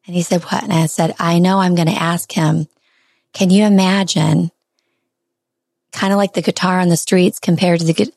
And 0.07 0.15
he 0.15 0.23
said, 0.23 0.43
what? 0.43 0.63
And 0.63 0.73
I 0.73 0.87
said, 0.87 1.15
I 1.19 1.39
know 1.39 1.59
I'm 1.59 1.75
going 1.75 1.89
to 1.89 1.95
ask 1.95 2.31
him 2.31 2.69
can 3.37 3.51
you 3.51 3.67
imagine 3.67 4.51
kind 5.93 6.11
of 6.11 6.17
like 6.17 6.33
the 6.33 6.41
guitar 6.41 6.81
on 6.81 6.89
the 6.89 6.97
streets 6.97 7.39
compared 7.39 7.81
to 7.81 7.85
the, 7.85 8.11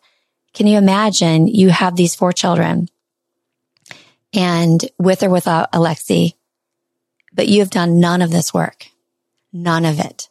can 0.53 0.65
you 0.65 0.77
imagine 0.77 1.45
you 1.45 1.67
have 1.69 1.97
these 1.97 2.15
four 2.15 2.31
children 2.31 2.87
and 4.33 4.89
with 4.97 5.21
or 5.21 5.29
without 5.29 5.73
Alexi, 5.73 6.35
but 7.33 7.49
you 7.49 7.59
have 7.59 7.69
done 7.69 7.99
none 7.99 8.21
of 8.21 8.31
this 8.31 8.53
work, 8.53 8.87
none 9.51 9.83
of 9.83 9.99
it. 9.99 10.29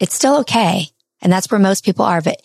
It's 0.00 0.14
still 0.14 0.38
okay. 0.38 0.86
And 1.20 1.30
that's 1.30 1.50
where 1.50 1.58
most 1.58 1.84
people 1.84 2.06
are. 2.06 2.22
But 2.22 2.40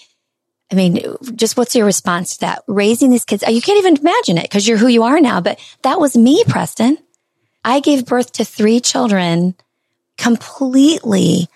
I 0.70 0.76
mean, 0.76 1.00
just 1.34 1.56
what's 1.56 1.76
your 1.76 1.86
response 1.86 2.34
to 2.34 2.40
that? 2.42 2.64
Raising 2.68 3.10
these 3.10 3.24
kids, 3.24 3.42
you 3.48 3.62
can't 3.62 3.80
even 3.80 3.96
imagine 3.96 4.38
it 4.38 4.44
because 4.44 4.68
you're 4.68 4.78
who 4.78 4.88
you 4.90 5.04
are 5.04 5.22
now, 5.22 5.40
but 5.40 5.62
that 5.84 6.02
was 6.02 6.18
me, 6.18 6.44
Preston. 6.46 6.98
I 7.64 7.80
gave 7.80 8.06
birth 8.06 8.34
to 8.34 8.44
three 8.44 8.82
children 8.82 9.56
completely 10.18 11.48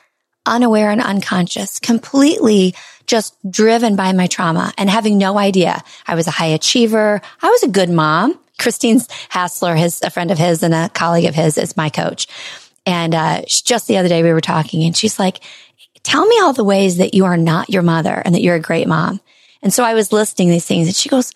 unaware 0.47 0.89
and 0.89 1.01
unconscious, 1.01 1.79
completely 1.79 2.73
just 3.05 3.35
driven 3.49 3.95
by 3.95 4.11
my 4.11 4.27
trauma 4.27 4.73
and 4.77 4.89
having 4.89 5.17
no 5.17 5.37
idea. 5.37 5.83
I 6.05 6.15
was 6.15 6.27
a 6.27 6.31
high 6.31 6.47
achiever. 6.47 7.21
I 7.41 7.49
was 7.49 7.63
a 7.63 7.69
good 7.69 7.89
mom. 7.89 8.39
Christine 8.59 8.99
Hassler, 9.29 9.75
his, 9.75 10.01
a 10.01 10.09
friend 10.09 10.31
of 10.31 10.37
his 10.37 10.63
and 10.63 10.73
a 10.73 10.89
colleague 10.89 11.25
of 11.25 11.35
his 11.35 11.57
is 11.57 11.77
my 11.77 11.89
coach. 11.89 12.27
And, 12.85 13.13
uh, 13.13 13.43
just 13.47 13.87
the 13.87 13.97
other 13.97 14.09
day 14.09 14.23
we 14.23 14.33
were 14.33 14.41
talking 14.41 14.83
and 14.83 14.95
she's 14.95 15.19
like, 15.19 15.41
tell 16.03 16.25
me 16.25 16.39
all 16.39 16.53
the 16.53 16.63
ways 16.63 16.97
that 16.97 17.13
you 17.13 17.25
are 17.25 17.37
not 17.37 17.69
your 17.69 17.83
mother 17.83 18.21
and 18.25 18.33
that 18.33 18.41
you're 18.41 18.55
a 18.55 18.61
great 18.61 18.87
mom. 18.87 19.21
And 19.61 19.73
so 19.73 19.83
I 19.83 19.93
was 19.93 20.11
listing 20.11 20.49
these 20.49 20.65
things 20.65 20.87
and 20.87 20.95
she 20.95 21.09
goes, 21.09 21.33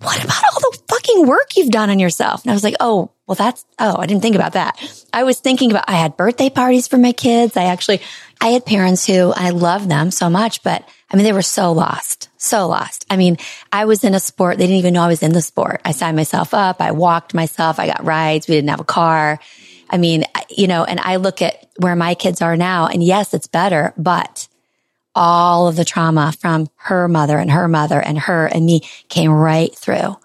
what 0.00 0.22
about 0.22 0.42
all 0.52 0.60
the 0.60 0.78
fucking 0.88 1.26
work 1.26 1.56
you've 1.56 1.70
done 1.70 1.90
on 1.90 1.98
yourself? 1.98 2.42
And 2.42 2.50
I 2.50 2.54
was 2.54 2.64
like, 2.64 2.76
oh, 2.80 3.10
well, 3.26 3.36
that's, 3.36 3.64
oh, 3.78 3.96
I 3.98 4.06
didn't 4.06 4.22
think 4.22 4.36
about 4.36 4.52
that. 4.52 5.06
I 5.12 5.24
was 5.24 5.40
thinking 5.40 5.70
about, 5.70 5.88
I 5.88 5.96
had 5.96 6.16
birthday 6.16 6.50
parties 6.50 6.88
for 6.88 6.98
my 6.98 7.12
kids. 7.12 7.56
I 7.56 7.64
actually, 7.64 8.02
I 8.40 8.48
had 8.48 8.66
parents 8.66 9.06
who 9.06 9.32
I 9.34 9.50
love 9.50 9.88
them 9.88 10.10
so 10.10 10.28
much, 10.28 10.62
but 10.62 10.86
I 11.10 11.16
mean, 11.16 11.24
they 11.24 11.32
were 11.32 11.40
so 11.40 11.72
lost, 11.72 12.28
so 12.36 12.68
lost. 12.68 13.06
I 13.08 13.16
mean, 13.16 13.38
I 13.72 13.86
was 13.86 14.04
in 14.04 14.14
a 14.14 14.20
sport. 14.20 14.58
They 14.58 14.66
didn't 14.66 14.78
even 14.78 14.94
know 14.94 15.02
I 15.02 15.08
was 15.08 15.22
in 15.22 15.32
the 15.32 15.40
sport. 15.40 15.80
I 15.84 15.92
signed 15.92 16.16
myself 16.16 16.52
up. 16.52 16.82
I 16.82 16.90
walked 16.90 17.32
myself. 17.32 17.78
I 17.78 17.86
got 17.86 18.04
rides. 18.04 18.46
We 18.46 18.56
didn't 18.56 18.70
have 18.70 18.80
a 18.80 18.84
car. 18.84 19.38
I 19.88 19.96
mean, 19.96 20.24
you 20.50 20.66
know, 20.66 20.84
and 20.84 21.00
I 21.00 21.16
look 21.16 21.40
at 21.40 21.66
where 21.78 21.96
my 21.96 22.14
kids 22.14 22.42
are 22.42 22.56
now 22.56 22.88
and 22.88 23.02
yes, 23.02 23.32
it's 23.32 23.46
better, 23.46 23.94
but 23.96 24.48
all 25.14 25.68
of 25.68 25.76
the 25.76 25.84
trauma 25.84 26.32
from 26.32 26.68
her 26.76 27.08
mother 27.08 27.38
and 27.38 27.50
her 27.50 27.68
mother 27.68 28.00
and 28.00 28.18
her 28.18 28.46
and 28.46 28.66
me 28.66 28.80
came 29.08 29.30
right 29.30 29.74
through. 29.74 30.16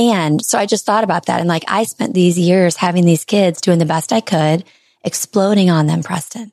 And 0.00 0.44
so 0.44 0.58
I 0.58 0.66
just 0.66 0.86
thought 0.86 1.04
about 1.04 1.26
that. 1.26 1.40
And 1.40 1.48
like, 1.48 1.64
I 1.68 1.84
spent 1.84 2.14
these 2.14 2.38
years 2.38 2.76
having 2.76 3.04
these 3.04 3.24
kids 3.24 3.60
doing 3.60 3.78
the 3.78 3.84
best 3.84 4.12
I 4.12 4.20
could, 4.20 4.64
exploding 5.04 5.70
on 5.70 5.86
them, 5.86 6.02
Preston, 6.02 6.52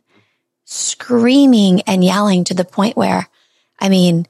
screaming 0.65 1.81
and 1.81 2.03
yelling 2.03 2.43
to 2.45 2.53
the 2.53 2.65
point 2.65 2.97
where, 2.97 3.27
I 3.79 3.89
mean, 3.89 4.27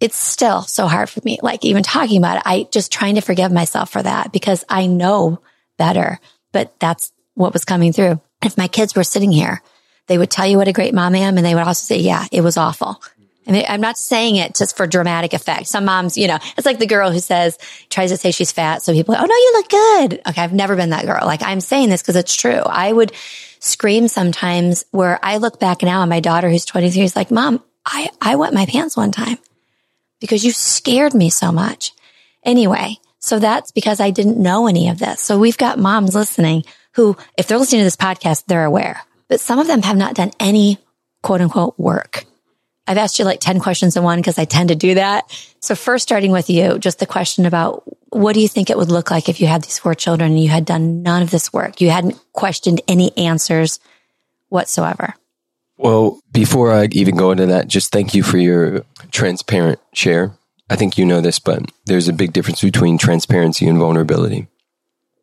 it's 0.00 0.16
still 0.16 0.62
so 0.62 0.86
hard 0.86 1.10
for 1.10 1.20
me. 1.24 1.38
Like 1.42 1.64
even 1.64 1.82
talking 1.82 2.18
about 2.18 2.38
it, 2.38 2.42
I 2.46 2.68
just 2.70 2.92
trying 2.92 3.16
to 3.16 3.20
forgive 3.20 3.52
myself 3.52 3.90
for 3.90 4.02
that 4.02 4.32
because 4.32 4.64
I 4.68 4.86
know 4.86 5.40
better, 5.76 6.18
but 6.52 6.78
that's 6.80 7.12
what 7.34 7.52
was 7.52 7.64
coming 7.64 7.92
through. 7.92 8.20
If 8.44 8.58
my 8.58 8.68
kids 8.68 8.94
were 8.94 9.04
sitting 9.04 9.32
here 9.32 9.62
they 10.06 10.18
would 10.18 10.30
tell 10.30 10.46
you 10.46 10.58
what 10.58 10.68
a 10.68 10.72
great 10.72 10.94
mom 10.94 11.14
I 11.14 11.18
am. 11.18 11.36
And 11.36 11.46
they 11.46 11.54
would 11.54 11.64
also 11.64 11.86
say, 11.86 12.00
yeah, 12.00 12.26
it 12.32 12.40
was 12.40 12.56
awful. 12.56 13.00
I 13.46 13.52
mean, 13.52 13.64
I'm 13.68 13.80
not 13.80 13.98
saying 13.98 14.36
it 14.36 14.54
just 14.54 14.76
for 14.76 14.86
dramatic 14.86 15.32
effect. 15.32 15.66
Some 15.66 15.84
moms, 15.84 16.16
you 16.16 16.28
know, 16.28 16.38
it's 16.56 16.66
like 16.66 16.78
the 16.78 16.86
girl 16.86 17.10
who 17.10 17.18
says, 17.18 17.58
tries 17.90 18.10
to 18.10 18.16
say 18.16 18.30
she's 18.30 18.52
fat. 18.52 18.82
So 18.82 18.92
people, 18.92 19.14
oh 19.16 19.24
no, 19.24 19.34
you 19.34 19.52
look 19.54 19.68
good. 19.68 20.28
Okay. 20.28 20.42
I've 20.42 20.52
never 20.52 20.76
been 20.76 20.90
that 20.90 21.06
girl. 21.06 21.24
Like 21.26 21.42
I'm 21.42 21.60
saying 21.60 21.90
this 21.90 22.02
because 22.02 22.16
it's 22.16 22.34
true. 22.34 22.60
I 22.64 22.92
would 22.92 23.12
scream 23.58 24.08
sometimes 24.08 24.84
where 24.90 25.18
I 25.22 25.38
look 25.38 25.58
back 25.58 25.82
now 25.82 26.02
and 26.02 26.10
my 26.10 26.20
daughter 26.20 26.48
who's 26.48 26.64
23 26.64 27.02
is 27.02 27.16
like, 27.16 27.30
mom, 27.30 27.62
I, 27.84 28.10
I 28.20 28.36
wet 28.36 28.54
my 28.54 28.66
pants 28.66 28.96
one 28.96 29.12
time 29.12 29.38
because 30.20 30.44
you 30.44 30.52
scared 30.52 31.14
me 31.14 31.30
so 31.30 31.50
much. 31.50 31.92
Anyway, 32.44 32.96
so 33.18 33.38
that's 33.38 33.72
because 33.72 34.00
I 34.00 34.10
didn't 34.10 34.40
know 34.40 34.66
any 34.66 34.88
of 34.88 34.98
this. 34.98 35.20
So 35.20 35.38
we've 35.38 35.58
got 35.58 35.78
moms 35.78 36.14
listening 36.14 36.64
who, 36.94 37.16
if 37.36 37.46
they're 37.46 37.58
listening 37.58 37.80
to 37.80 37.84
this 37.84 37.96
podcast, 37.96 38.44
they're 38.46 38.64
aware 38.64 39.02
but 39.32 39.40
some 39.40 39.58
of 39.58 39.66
them 39.66 39.80
have 39.80 39.96
not 39.96 40.12
done 40.14 40.30
any 40.38 40.76
quote 41.22 41.40
unquote 41.40 41.78
work. 41.78 42.26
I've 42.86 42.98
asked 42.98 43.18
you 43.18 43.24
like 43.24 43.40
10 43.40 43.60
questions 43.60 43.96
in 43.96 44.02
one 44.02 44.18
because 44.18 44.38
I 44.38 44.44
tend 44.44 44.70
to 44.70 44.74
do 44.74 44.94
that. 44.94 45.30
So 45.60 45.74
first 45.74 46.02
starting 46.02 46.32
with 46.32 46.50
you, 46.50 46.78
just 46.78 46.98
the 46.98 47.06
question 47.06 47.46
about 47.46 47.84
what 48.08 48.34
do 48.34 48.40
you 48.40 48.48
think 48.48 48.70
it 48.70 48.76
would 48.76 48.90
look 48.90 49.10
like 49.10 49.28
if 49.28 49.40
you 49.40 49.46
had 49.46 49.62
these 49.62 49.78
four 49.78 49.94
children 49.94 50.32
and 50.32 50.42
you 50.42 50.48
had 50.48 50.64
done 50.64 51.02
none 51.02 51.22
of 51.22 51.30
this 51.30 51.52
work? 51.52 51.80
You 51.80 51.90
hadn't 51.90 52.20
questioned 52.32 52.80
any 52.88 53.16
answers 53.16 53.78
whatsoever. 54.48 55.14
Well, 55.76 56.20
before 56.30 56.72
I 56.72 56.88
even 56.92 57.16
go 57.16 57.30
into 57.30 57.46
that, 57.46 57.68
just 57.68 57.92
thank 57.92 58.14
you 58.14 58.22
for 58.22 58.38
your 58.38 58.84
transparent 59.10 59.80
share. 59.92 60.32
I 60.68 60.76
think 60.76 60.98
you 60.98 61.04
know 61.04 61.20
this, 61.20 61.38
but 61.38 61.62
there's 61.86 62.08
a 62.08 62.12
big 62.12 62.32
difference 62.32 62.62
between 62.62 62.98
transparency 62.98 63.66
and 63.66 63.78
vulnerability. 63.78 64.48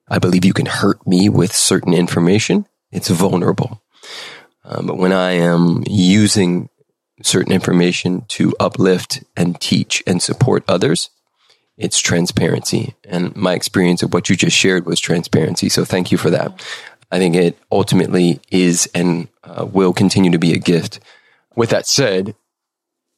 I 0.07 0.19
believe 0.19 0.45
you 0.45 0.53
can 0.53 0.65
hurt 0.65 1.05
me 1.05 1.29
with 1.29 1.53
certain 1.53 1.93
information. 1.93 2.65
It's 2.91 3.09
vulnerable. 3.09 3.81
Um, 4.63 4.87
but 4.87 4.97
when 4.97 5.13
I 5.13 5.31
am 5.31 5.83
using 5.87 6.69
certain 7.21 7.51
information 7.51 8.25
to 8.29 8.53
uplift 8.59 9.23
and 9.35 9.59
teach 9.59 10.03
and 10.07 10.21
support 10.21 10.63
others, 10.67 11.09
it's 11.77 11.99
transparency. 11.99 12.95
And 13.05 13.35
my 13.35 13.53
experience 13.53 14.03
of 14.03 14.13
what 14.13 14.29
you 14.29 14.35
just 14.35 14.55
shared 14.55 14.85
was 14.85 14.99
transparency. 14.99 15.69
So 15.69 15.85
thank 15.85 16.11
you 16.11 16.17
for 16.17 16.29
that. 16.29 16.65
I 17.11 17.17
think 17.17 17.35
it 17.35 17.57
ultimately 17.71 18.39
is 18.51 18.89
and 18.93 19.27
uh, 19.43 19.65
will 19.65 19.93
continue 19.93 20.31
to 20.31 20.39
be 20.39 20.53
a 20.53 20.59
gift. 20.59 20.99
With 21.55 21.69
that 21.71 21.87
said, 21.87 22.35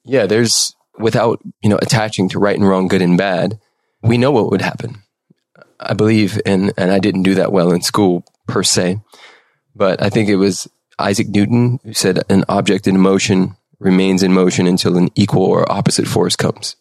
yeah, 0.03 0.25
there's 0.25 0.75
without, 0.97 1.41
you 1.61 1.69
know, 1.69 1.79
attaching 1.81 2.29
to 2.29 2.39
right 2.39 2.55
and 2.55 2.67
wrong, 2.67 2.87
good 2.87 3.01
and 3.01 3.17
bad, 3.17 3.59
we 4.01 4.17
know 4.17 4.31
what 4.31 4.49
would 4.49 4.61
happen. 4.61 5.03
I 5.79 5.93
believe, 5.93 6.39
and, 6.45 6.71
and 6.77 6.91
I 6.91 6.99
didn't 6.99 7.23
do 7.23 7.35
that 7.35 7.51
well 7.51 7.71
in 7.71 7.81
school 7.81 8.23
per 8.47 8.63
se, 8.63 9.01
but 9.75 10.01
I 10.01 10.09
think 10.09 10.29
it 10.29 10.35
was 10.35 10.69
Isaac 10.99 11.29
Newton, 11.29 11.79
who 11.83 11.93
said 11.93 12.23
an 12.29 12.45
object 12.47 12.87
in 12.87 12.99
motion 12.99 13.55
remains 13.81 14.23
in 14.23 14.31
motion 14.31 14.67
until 14.67 14.97
an 14.97 15.09
equal 15.15 15.43
or 15.43 15.69
opposite 15.69 16.07
force 16.07 16.35
comes. 16.35 16.75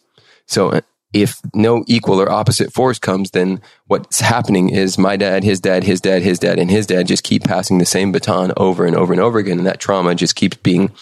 So 0.47 0.69
uh, 0.69 0.81
if 1.13 1.41
no 1.55 1.83
equal 1.89 2.21
or 2.21 2.31
opposite 2.31 2.73
force 2.73 2.99
comes, 2.99 3.33
then 3.33 3.61
what's 3.87 4.21
happening 4.21 4.69
is 4.69 4.97
my 4.97 5.17
dad, 5.17 5.43
his 5.43 5.59
dad, 5.61 5.83
his 5.83 6.01
dad, 6.01 6.23
his 6.23 6.39
dad, 6.39 6.59
and 6.59 6.71
his 6.71 6.87
dad 6.87 7.09
just 7.09 7.25
keep 7.25 7.43
passing 7.43 7.79
the 7.79 7.87
same 7.87 8.13
baton 8.13 8.53
over 8.57 8.85
and 8.85 8.95
over 8.95 9.13
and 9.13 9.21
over 9.21 9.39
again. 9.39 9.59
And 9.59 9.67
that 9.67 9.81
trauma 9.81 10.15
just 10.15 10.37
keeps 10.37 10.59
being 10.59 10.93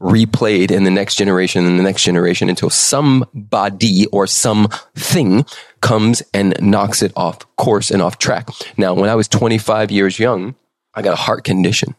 replayed 0.00 0.70
in 0.70 0.84
the 0.84 0.90
next 0.90 1.16
generation 1.16 1.66
and 1.66 1.78
the 1.78 1.82
next 1.82 2.04
generation 2.04 2.48
until 2.48 2.70
somebody 2.70 4.06
or 4.12 4.26
something 4.26 5.44
comes 5.80 6.22
and 6.32 6.54
knocks 6.60 7.02
it 7.02 7.12
off 7.16 7.38
course 7.56 7.90
and 7.90 8.02
off 8.02 8.18
track. 8.18 8.48
Now, 8.76 8.94
when 8.94 9.10
I 9.10 9.14
was 9.14 9.26
25 9.26 9.90
years 9.90 10.18
young, 10.18 10.54
I 10.94 11.02
got 11.02 11.14
a 11.14 11.16
heart 11.22 11.42
condition. 11.42 11.96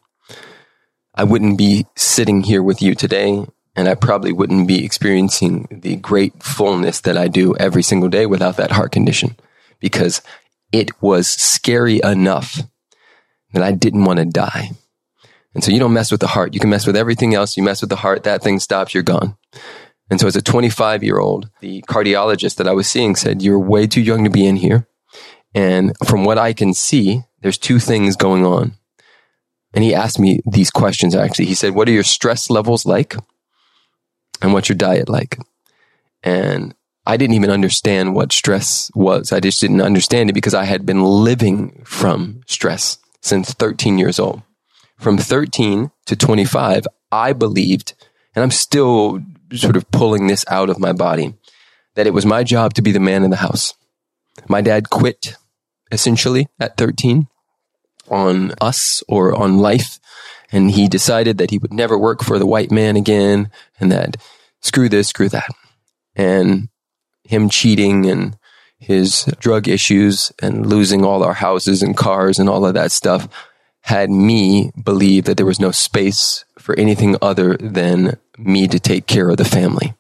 I 1.17 1.23
wouldn't 1.23 1.57
be 1.57 1.87
sitting 1.95 2.43
here 2.43 2.61
with 2.61 2.79
you 2.79 2.93
today 2.93 3.43
and 3.75 3.89
I 3.89 3.95
probably 3.95 4.31
wouldn't 4.31 4.67
be 4.67 4.85
experiencing 4.85 5.67
the 5.71 5.95
great 5.95 6.43
fullness 6.43 7.01
that 7.01 7.17
I 7.17 7.27
do 7.27 7.55
every 7.55 7.81
single 7.81 8.07
day 8.07 8.27
without 8.27 8.57
that 8.57 8.71
heart 8.71 8.91
condition 8.91 9.35
because 9.79 10.21
it 10.71 11.01
was 11.01 11.27
scary 11.27 12.01
enough 12.03 12.59
that 13.53 13.63
I 13.63 13.71
didn't 13.71 14.05
want 14.05 14.19
to 14.19 14.25
die. 14.25 14.71
And 15.55 15.63
so 15.63 15.71
you 15.71 15.79
don't 15.79 15.93
mess 15.93 16.11
with 16.11 16.21
the 16.21 16.27
heart. 16.27 16.53
You 16.53 16.59
can 16.59 16.69
mess 16.69 16.85
with 16.85 16.95
everything 16.95 17.33
else. 17.33 17.57
You 17.57 17.63
mess 17.63 17.81
with 17.81 17.89
the 17.89 17.95
heart, 17.95 18.23
that 18.23 18.43
thing 18.43 18.59
stops, 18.59 18.93
you're 18.93 19.01
gone. 19.01 19.37
And 20.11 20.19
so 20.19 20.27
as 20.27 20.35
a 20.35 20.41
25 20.41 21.03
year 21.03 21.17
old, 21.17 21.49
the 21.61 21.81
cardiologist 21.83 22.57
that 22.57 22.67
I 22.67 22.73
was 22.73 22.87
seeing 22.87 23.15
said, 23.15 23.41
you're 23.41 23.59
way 23.59 23.87
too 23.87 24.01
young 24.01 24.23
to 24.23 24.29
be 24.29 24.45
in 24.45 24.57
here. 24.57 24.87
And 25.55 25.93
from 26.05 26.25
what 26.25 26.37
I 26.37 26.53
can 26.53 26.75
see, 26.75 27.23
there's 27.41 27.57
two 27.57 27.79
things 27.79 28.15
going 28.15 28.45
on. 28.45 28.73
And 29.73 29.83
he 29.83 29.93
asked 29.93 30.19
me 30.19 30.39
these 30.45 30.71
questions 30.71 31.15
actually. 31.15 31.45
He 31.45 31.55
said, 31.55 31.75
What 31.75 31.87
are 31.87 31.93
your 31.93 32.03
stress 32.03 32.49
levels 32.49 32.85
like? 32.85 33.15
And 34.41 34.53
what's 34.53 34.69
your 34.69 34.77
diet 34.77 35.09
like? 35.09 35.37
And 36.23 36.75
I 37.05 37.17
didn't 37.17 37.35
even 37.35 37.49
understand 37.49 38.13
what 38.13 38.33
stress 38.33 38.91
was. 38.93 39.31
I 39.31 39.39
just 39.39 39.61
didn't 39.61 39.81
understand 39.81 40.29
it 40.29 40.33
because 40.33 40.53
I 40.53 40.65
had 40.65 40.85
been 40.85 41.03
living 41.03 41.81
from 41.85 42.41
stress 42.47 42.97
since 43.21 43.53
13 43.53 43.97
years 43.97 44.19
old. 44.19 44.41
From 44.97 45.17
13 45.17 45.91
to 46.05 46.15
25, 46.15 46.85
I 47.11 47.33
believed, 47.33 47.93
and 48.35 48.43
I'm 48.43 48.51
still 48.51 49.21
sort 49.53 49.77
of 49.77 49.89
pulling 49.91 50.27
this 50.27 50.43
out 50.49 50.69
of 50.69 50.79
my 50.79 50.91
body, 50.91 51.33
that 51.95 52.07
it 52.07 52.13
was 52.13 52.25
my 52.25 52.43
job 52.43 52.73
to 52.73 52.81
be 52.81 52.91
the 52.91 52.99
man 52.99 53.23
in 53.23 53.29
the 53.29 53.37
house. 53.37 53.73
My 54.49 54.61
dad 54.61 54.89
quit 54.89 55.35
essentially 55.91 56.47
at 56.59 56.77
13 56.77 57.27
on 58.09 58.53
us 58.61 59.03
or 59.07 59.35
on 59.35 59.57
life. 59.57 59.99
And 60.51 60.71
he 60.71 60.87
decided 60.87 61.37
that 61.37 61.51
he 61.51 61.57
would 61.57 61.73
never 61.73 61.97
work 61.97 62.23
for 62.23 62.39
the 62.39 62.45
white 62.45 62.71
man 62.71 62.95
again 62.95 63.51
and 63.79 63.91
that 63.91 64.17
screw 64.61 64.89
this, 64.89 65.09
screw 65.09 65.29
that. 65.29 65.49
And 66.15 66.69
him 67.23 67.49
cheating 67.49 68.05
and 68.05 68.37
his 68.79 69.25
drug 69.39 69.67
issues 69.67 70.31
and 70.41 70.65
losing 70.65 71.03
all 71.03 71.23
our 71.23 71.33
houses 71.33 71.81
and 71.83 71.97
cars 71.97 72.39
and 72.39 72.49
all 72.49 72.65
of 72.65 72.73
that 72.75 72.91
stuff 72.91 73.27
had 73.81 74.09
me 74.09 74.71
believe 74.81 75.25
that 75.25 75.37
there 75.37 75.45
was 75.45 75.59
no 75.59 75.71
space 75.71 76.45
for 76.57 76.77
anything 76.77 77.15
other 77.21 77.55
than 77.57 78.17
me 78.37 78.67
to 78.67 78.79
take 78.79 79.07
care 79.07 79.29
of 79.29 79.37
the 79.37 79.45
family. 79.45 79.93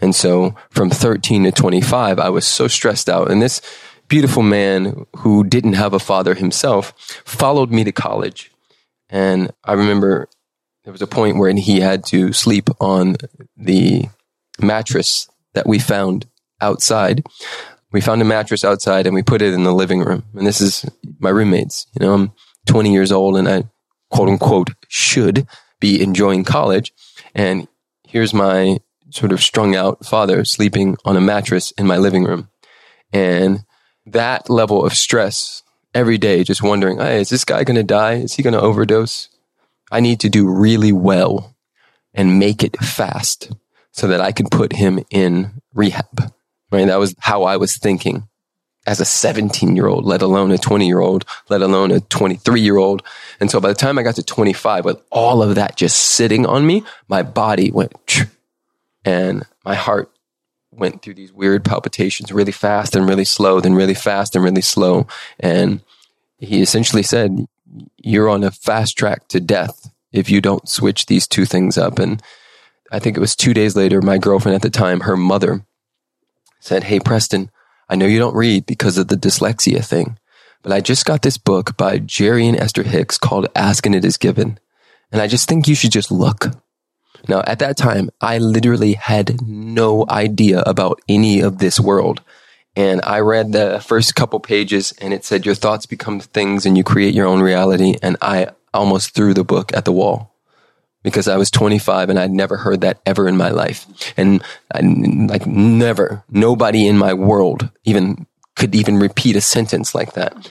And 0.00 0.14
so 0.14 0.54
from 0.70 0.90
13 0.90 1.44
to 1.44 1.52
25, 1.52 2.18
I 2.18 2.30
was 2.30 2.46
so 2.46 2.68
stressed 2.68 3.08
out. 3.08 3.30
And 3.30 3.40
this 3.40 3.60
beautiful 4.08 4.42
man 4.42 5.06
who 5.18 5.44
didn't 5.44 5.74
have 5.74 5.92
a 5.92 5.98
father 5.98 6.34
himself 6.34 6.92
followed 7.24 7.70
me 7.70 7.84
to 7.84 7.92
college. 7.92 8.50
And 9.10 9.52
I 9.64 9.74
remember 9.74 10.28
there 10.84 10.92
was 10.92 11.02
a 11.02 11.06
point 11.06 11.38
where 11.38 11.52
he 11.52 11.80
had 11.80 12.04
to 12.06 12.32
sleep 12.32 12.68
on 12.80 13.16
the 13.56 14.08
mattress 14.60 15.28
that 15.54 15.66
we 15.66 15.78
found 15.78 16.26
outside. 16.60 17.26
We 17.92 18.00
found 18.00 18.22
a 18.22 18.26
mattress 18.26 18.64
outside 18.64 19.06
and 19.06 19.14
we 19.14 19.22
put 19.22 19.42
it 19.42 19.54
in 19.54 19.64
the 19.64 19.72
living 19.72 20.00
room. 20.00 20.24
And 20.34 20.46
this 20.46 20.60
is 20.60 20.84
my 21.18 21.30
roommates. 21.30 21.86
You 21.98 22.06
know, 22.06 22.14
I'm 22.14 22.32
20 22.66 22.92
years 22.92 23.12
old 23.12 23.36
and 23.36 23.48
I 23.48 23.64
quote 24.10 24.28
unquote 24.28 24.70
should 24.88 25.46
be 25.80 26.02
enjoying 26.02 26.44
college. 26.44 26.92
And 27.34 27.68
here's 28.06 28.34
my 28.34 28.78
sort 29.10 29.32
of 29.32 29.42
strung 29.42 29.74
out 29.74 30.04
father 30.04 30.44
sleeping 30.44 30.96
on 31.04 31.16
a 31.16 31.20
mattress 31.20 31.70
in 31.72 31.86
my 31.86 31.96
living 31.96 32.24
room. 32.24 32.48
And 33.12 33.64
that 34.12 34.50
level 34.50 34.84
of 34.84 34.94
stress 34.94 35.62
every 35.94 36.18
day, 36.18 36.44
just 36.44 36.62
wondering, 36.62 36.98
hey, 36.98 37.20
is 37.20 37.28
this 37.28 37.44
guy 37.44 37.64
going 37.64 37.76
to 37.76 37.82
die? 37.82 38.14
Is 38.14 38.34
he 38.34 38.42
going 38.42 38.54
to 38.54 38.60
overdose? 38.60 39.28
I 39.90 40.00
need 40.00 40.20
to 40.20 40.28
do 40.28 40.48
really 40.48 40.92
well 40.92 41.54
and 42.14 42.38
make 42.38 42.62
it 42.62 42.76
fast 42.76 43.52
so 43.92 44.08
that 44.08 44.20
I 44.20 44.32
can 44.32 44.48
put 44.48 44.72
him 44.72 45.00
in 45.10 45.60
rehab. 45.74 46.32
Right. 46.70 46.86
That 46.86 46.98
was 46.98 47.14
how 47.18 47.44
I 47.44 47.56
was 47.56 47.78
thinking 47.78 48.28
as 48.86 49.00
a 49.00 49.04
17 49.04 49.74
year 49.76 49.86
old, 49.86 50.04
let 50.04 50.22
alone 50.22 50.50
a 50.50 50.58
20 50.58 50.86
year 50.86 51.00
old, 51.00 51.24
let 51.48 51.62
alone 51.62 51.90
a 51.90 52.00
23 52.00 52.60
year 52.60 52.76
old. 52.76 53.02
And 53.40 53.50
so 53.50 53.60
by 53.60 53.68
the 53.68 53.74
time 53.74 53.98
I 53.98 54.02
got 54.02 54.16
to 54.16 54.22
25, 54.22 54.84
with 54.84 55.02
all 55.10 55.42
of 55.42 55.54
that 55.54 55.76
just 55.76 55.98
sitting 55.98 56.46
on 56.46 56.66
me, 56.66 56.84
my 57.08 57.22
body 57.22 57.70
went 57.70 58.26
and 59.04 59.44
my 59.64 59.74
heart 59.74 60.10
went 60.78 61.02
through 61.02 61.14
these 61.14 61.32
weird 61.32 61.64
palpitations 61.64 62.32
really 62.32 62.52
fast 62.52 62.94
and 62.94 63.08
really 63.08 63.24
slow, 63.24 63.60
then 63.60 63.74
really 63.74 63.94
fast 63.94 64.34
and 64.34 64.44
really 64.44 64.62
slow. 64.62 65.06
And 65.40 65.82
he 66.38 66.62
essentially 66.62 67.02
said, 67.02 67.46
You're 67.96 68.28
on 68.28 68.44
a 68.44 68.50
fast 68.50 68.96
track 68.96 69.28
to 69.28 69.40
death 69.40 69.90
if 70.12 70.30
you 70.30 70.40
don't 70.40 70.68
switch 70.68 71.06
these 71.06 71.26
two 71.26 71.44
things 71.44 71.76
up. 71.76 71.98
And 71.98 72.22
I 72.90 72.98
think 72.98 73.16
it 73.16 73.20
was 73.20 73.36
two 73.36 73.54
days 73.54 73.76
later, 73.76 74.00
my 74.00 74.18
girlfriend 74.18 74.54
at 74.56 74.62
the 74.62 74.70
time, 74.70 75.00
her 75.00 75.16
mother 75.16 75.64
said, 76.60 76.84
Hey, 76.84 77.00
Preston, 77.00 77.50
I 77.88 77.96
know 77.96 78.06
you 78.06 78.18
don't 78.18 78.36
read 78.36 78.66
because 78.66 78.98
of 78.98 79.08
the 79.08 79.16
dyslexia 79.16 79.84
thing, 79.84 80.18
but 80.62 80.72
I 80.72 80.80
just 80.80 81.04
got 81.04 81.22
this 81.22 81.38
book 81.38 81.76
by 81.76 81.98
Jerry 81.98 82.46
and 82.46 82.58
Esther 82.58 82.82
Hicks 82.82 83.18
called 83.18 83.48
Ask 83.54 83.86
and 83.86 83.94
It 83.94 84.04
Is 84.04 84.16
Given. 84.16 84.58
And 85.10 85.22
I 85.22 85.26
just 85.26 85.48
think 85.48 85.66
you 85.66 85.74
should 85.74 85.92
just 85.92 86.10
look. 86.10 86.46
Now, 87.28 87.42
at 87.46 87.58
that 87.58 87.76
time, 87.76 88.10
I 88.20 88.38
literally 88.38 88.94
had 88.94 89.42
no 89.42 90.04
idea 90.08 90.60
about 90.60 91.00
any 91.08 91.40
of 91.40 91.58
this 91.58 91.80
world. 91.80 92.22
And 92.76 93.00
I 93.02 93.20
read 93.20 93.52
the 93.52 93.82
first 93.84 94.14
couple 94.14 94.38
pages 94.40 94.92
and 95.00 95.12
it 95.12 95.24
said, 95.24 95.44
Your 95.44 95.54
thoughts 95.54 95.86
become 95.86 96.20
things 96.20 96.64
and 96.64 96.76
you 96.76 96.84
create 96.84 97.14
your 97.14 97.26
own 97.26 97.40
reality. 97.40 97.96
And 98.02 98.16
I 98.22 98.48
almost 98.72 99.14
threw 99.14 99.34
the 99.34 99.44
book 99.44 99.74
at 99.74 99.84
the 99.84 99.92
wall 99.92 100.34
because 101.02 101.28
I 101.28 101.36
was 101.36 101.50
25 101.50 102.10
and 102.10 102.18
I'd 102.18 102.30
never 102.30 102.56
heard 102.56 102.82
that 102.82 103.00
ever 103.04 103.26
in 103.28 103.36
my 103.36 103.50
life. 103.50 103.86
And 104.16 104.42
I, 104.72 104.80
like 104.80 105.46
never, 105.46 106.24
nobody 106.30 106.86
in 106.86 106.98
my 106.98 107.14
world 107.14 107.70
even 107.84 108.26
could 108.56 108.74
even 108.74 108.98
repeat 108.98 109.36
a 109.36 109.40
sentence 109.40 109.94
like 109.94 110.14
that. 110.14 110.50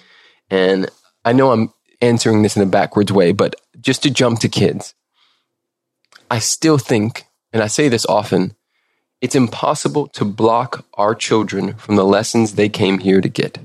And 0.49 0.89
I 1.25 1.33
know 1.33 1.51
I'm 1.51 1.73
answering 2.01 2.41
this 2.41 2.55
in 2.55 2.63
a 2.63 2.67
backwards 2.67 3.11
way, 3.11 3.31
but 3.31 3.55
just 3.79 4.03
to 4.03 4.09
jump 4.09 4.39
to 4.39 4.49
kids, 4.49 4.93
I 6.29 6.39
still 6.39 6.77
think, 6.77 7.25
and 7.53 7.63
I 7.63 7.67
say 7.67 7.89
this 7.89 8.05
often, 8.05 8.55
it's 9.21 9.35
impossible 9.35 10.07
to 10.09 10.25
block 10.25 10.85
our 10.93 11.15
children 11.15 11.73
from 11.75 11.95
the 11.95 12.05
lessons 12.05 12.53
they 12.53 12.69
came 12.69 12.99
here 12.99 13.21
to 13.21 13.29
get. 13.29 13.59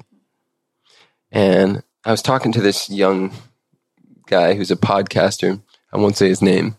And 1.30 1.82
I 2.04 2.10
was 2.10 2.22
talking 2.22 2.52
to 2.52 2.60
this 2.60 2.88
young 2.88 3.32
guy 4.26 4.54
who's 4.54 4.70
a 4.70 4.76
podcaster. 4.76 5.60
I 5.92 5.98
won't 5.98 6.16
say 6.16 6.28
his 6.28 6.42
name. 6.42 6.76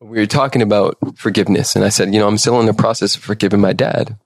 We 0.00 0.18
were 0.18 0.26
talking 0.26 0.60
about 0.60 0.98
forgiveness, 1.16 1.74
and 1.74 1.84
I 1.84 1.88
said, 1.88 2.12
You 2.12 2.20
know, 2.20 2.28
I'm 2.28 2.38
still 2.38 2.60
in 2.60 2.66
the 2.66 2.74
process 2.74 3.16
of 3.16 3.22
forgiving 3.22 3.60
my 3.60 3.72
dad. 3.72 4.18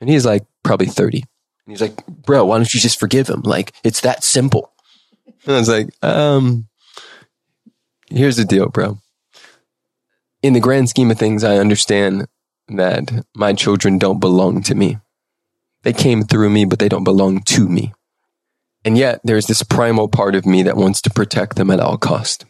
And 0.00 0.10
he's 0.10 0.26
like, 0.26 0.44
probably 0.62 0.86
30. 0.86 1.18
And 1.18 1.26
he's 1.66 1.80
like, 1.80 2.06
Bro, 2.06 2.44
why 2.44 2.58
don't 2.58 2.74
you 2.74 2.80
just 2.80 3.00
forgive 3.00 3.28
him? 3.28 3.40
Like, 3.40 3.72
it's 3.82 4.02
that 4.02 4.22
simple. 4.22 4.72
And 5.46 5.56
I 5.56 5.58
was 5.58 5.68
like, 5.68 5.88
Um, 6.02 6.68
here's 8.10 8.36
the 8.36 8.44
deal, 8.44 8.68
bro 8.68 8.98
in 10.44 10.52
the 10.52 10.60
grand 10.60 10.90
scheme 10.90 11.10
of 11.10 11.18
things, 11.18 11.42
I 11.42 11.56
understand 11.56 12.26
that 12.68 13.24
my 13.34 13.54
children 13.54 13.96
don't 13.96 14.20
belong 14.20 14.60
to 14.64 14.74
me. 14.74 14.98
They 15.84 15.94
came 15.94 16.22
through 16.22 16.50
me, 16.50 16.66
but 16.66 16.78
they 16.78 16.90
don't 16.90 17.02
belong 17.02 17.40
to 17.40 17.66
me. 17.66 17.94
And 18.84 18.98
yet 18.98 19.22
there's 19.24 19.46
this 19.46 19.62
primal 19.62 20.06
part 20.06 20.34
of 20.34 20.44
me 20.44 20.62
that 20.64 20.76
wants 20.76 21.00
to 21.02 21.10
protect 21.10 21.56
them 21.56 21.70
at 21.70 21.80
all 21.80 21.96
cost. 21.96 22.44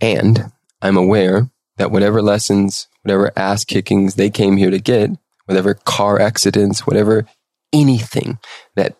And 0.00 0.52
I'm 0.80 0.96
aware 0.96 1.50
that 1.78 1.90
whatever 1.90 2.22
lessons, 2.22 2.86
whatever 3.02 3.32
ass 3.34 3.64
kickings 3.64 4.14
they 4.14 4.30
came 4.30 4.56
here 4.56 4.70
to 4.70 4.78
get, 4.78 5.10
whatever 5.46 5.74
car 5.74 6.20
accidents, 6.20 6.86
whatever 6.86 7.26
anything 7.72 8.38
that 8.76 8.96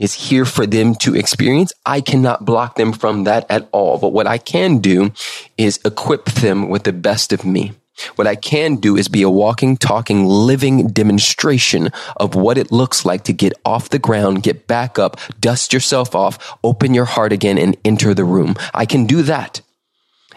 is 0.00 0.14
here 0.14 0.44
for 0.44 0.66
them 0.66 0.96
to 0.96 1.14
experience. 1.14 1.72
I 1.86 2.00
cannot 2.00 2.44
block 2.44 2.74
them 2.74 2.92
from 2.92 3.24
that 3.24 3.46
at 3.48 3.68
all. 3.70 3.98
But 3.98 4.12
what 4.12 4.26
I 4.26 4.38
can 4.38 4.78
do 4.78 5.12
is 5.56 5.78
equip 5.84 6.24
them 6.24 6.68
with 6.68 6.82
the 6.82 6.92
best 6.92 7.32
of 7.32 7.44
me. 7.44 7.72
What 8.16 8.26
I 8.26 8.34
can 8.34 8.76
do 8.76 8.96
is 8.96 9.08
be 9.08 9.20
a 9.20 9.28
walking, 9.28 9.76
talking, 9.76 10.24
living 10.24 10.88
demonstration 10.88 11.90
of 12.16 12.34
what 12.34 12.56
it 12.56 12.72
looks 12.72 13.04
like 13.04 13.24
to 13.24 13.34
get 13.34 13.52
off 13.64 13.90
the 13.90 13.98
ground, 13.98 14.42
get 14.42 14.66
back 14.66 14.98
up, 14.98 15.18
dust 15.38 15.74
yourself 15.74 16.14
off, 16.14 16.56
open 16.64 16.94
your 16.94 17.04
heart 17.04 17.30
again 17.30 17.58
and 17.58 17.76
enter 17.84 18.14
the 18.14 18.24
room. 18.24 18.54
I 18.72 18.86
can 18.86 19.06
do 19.06 19.22
that. 19.22 19.60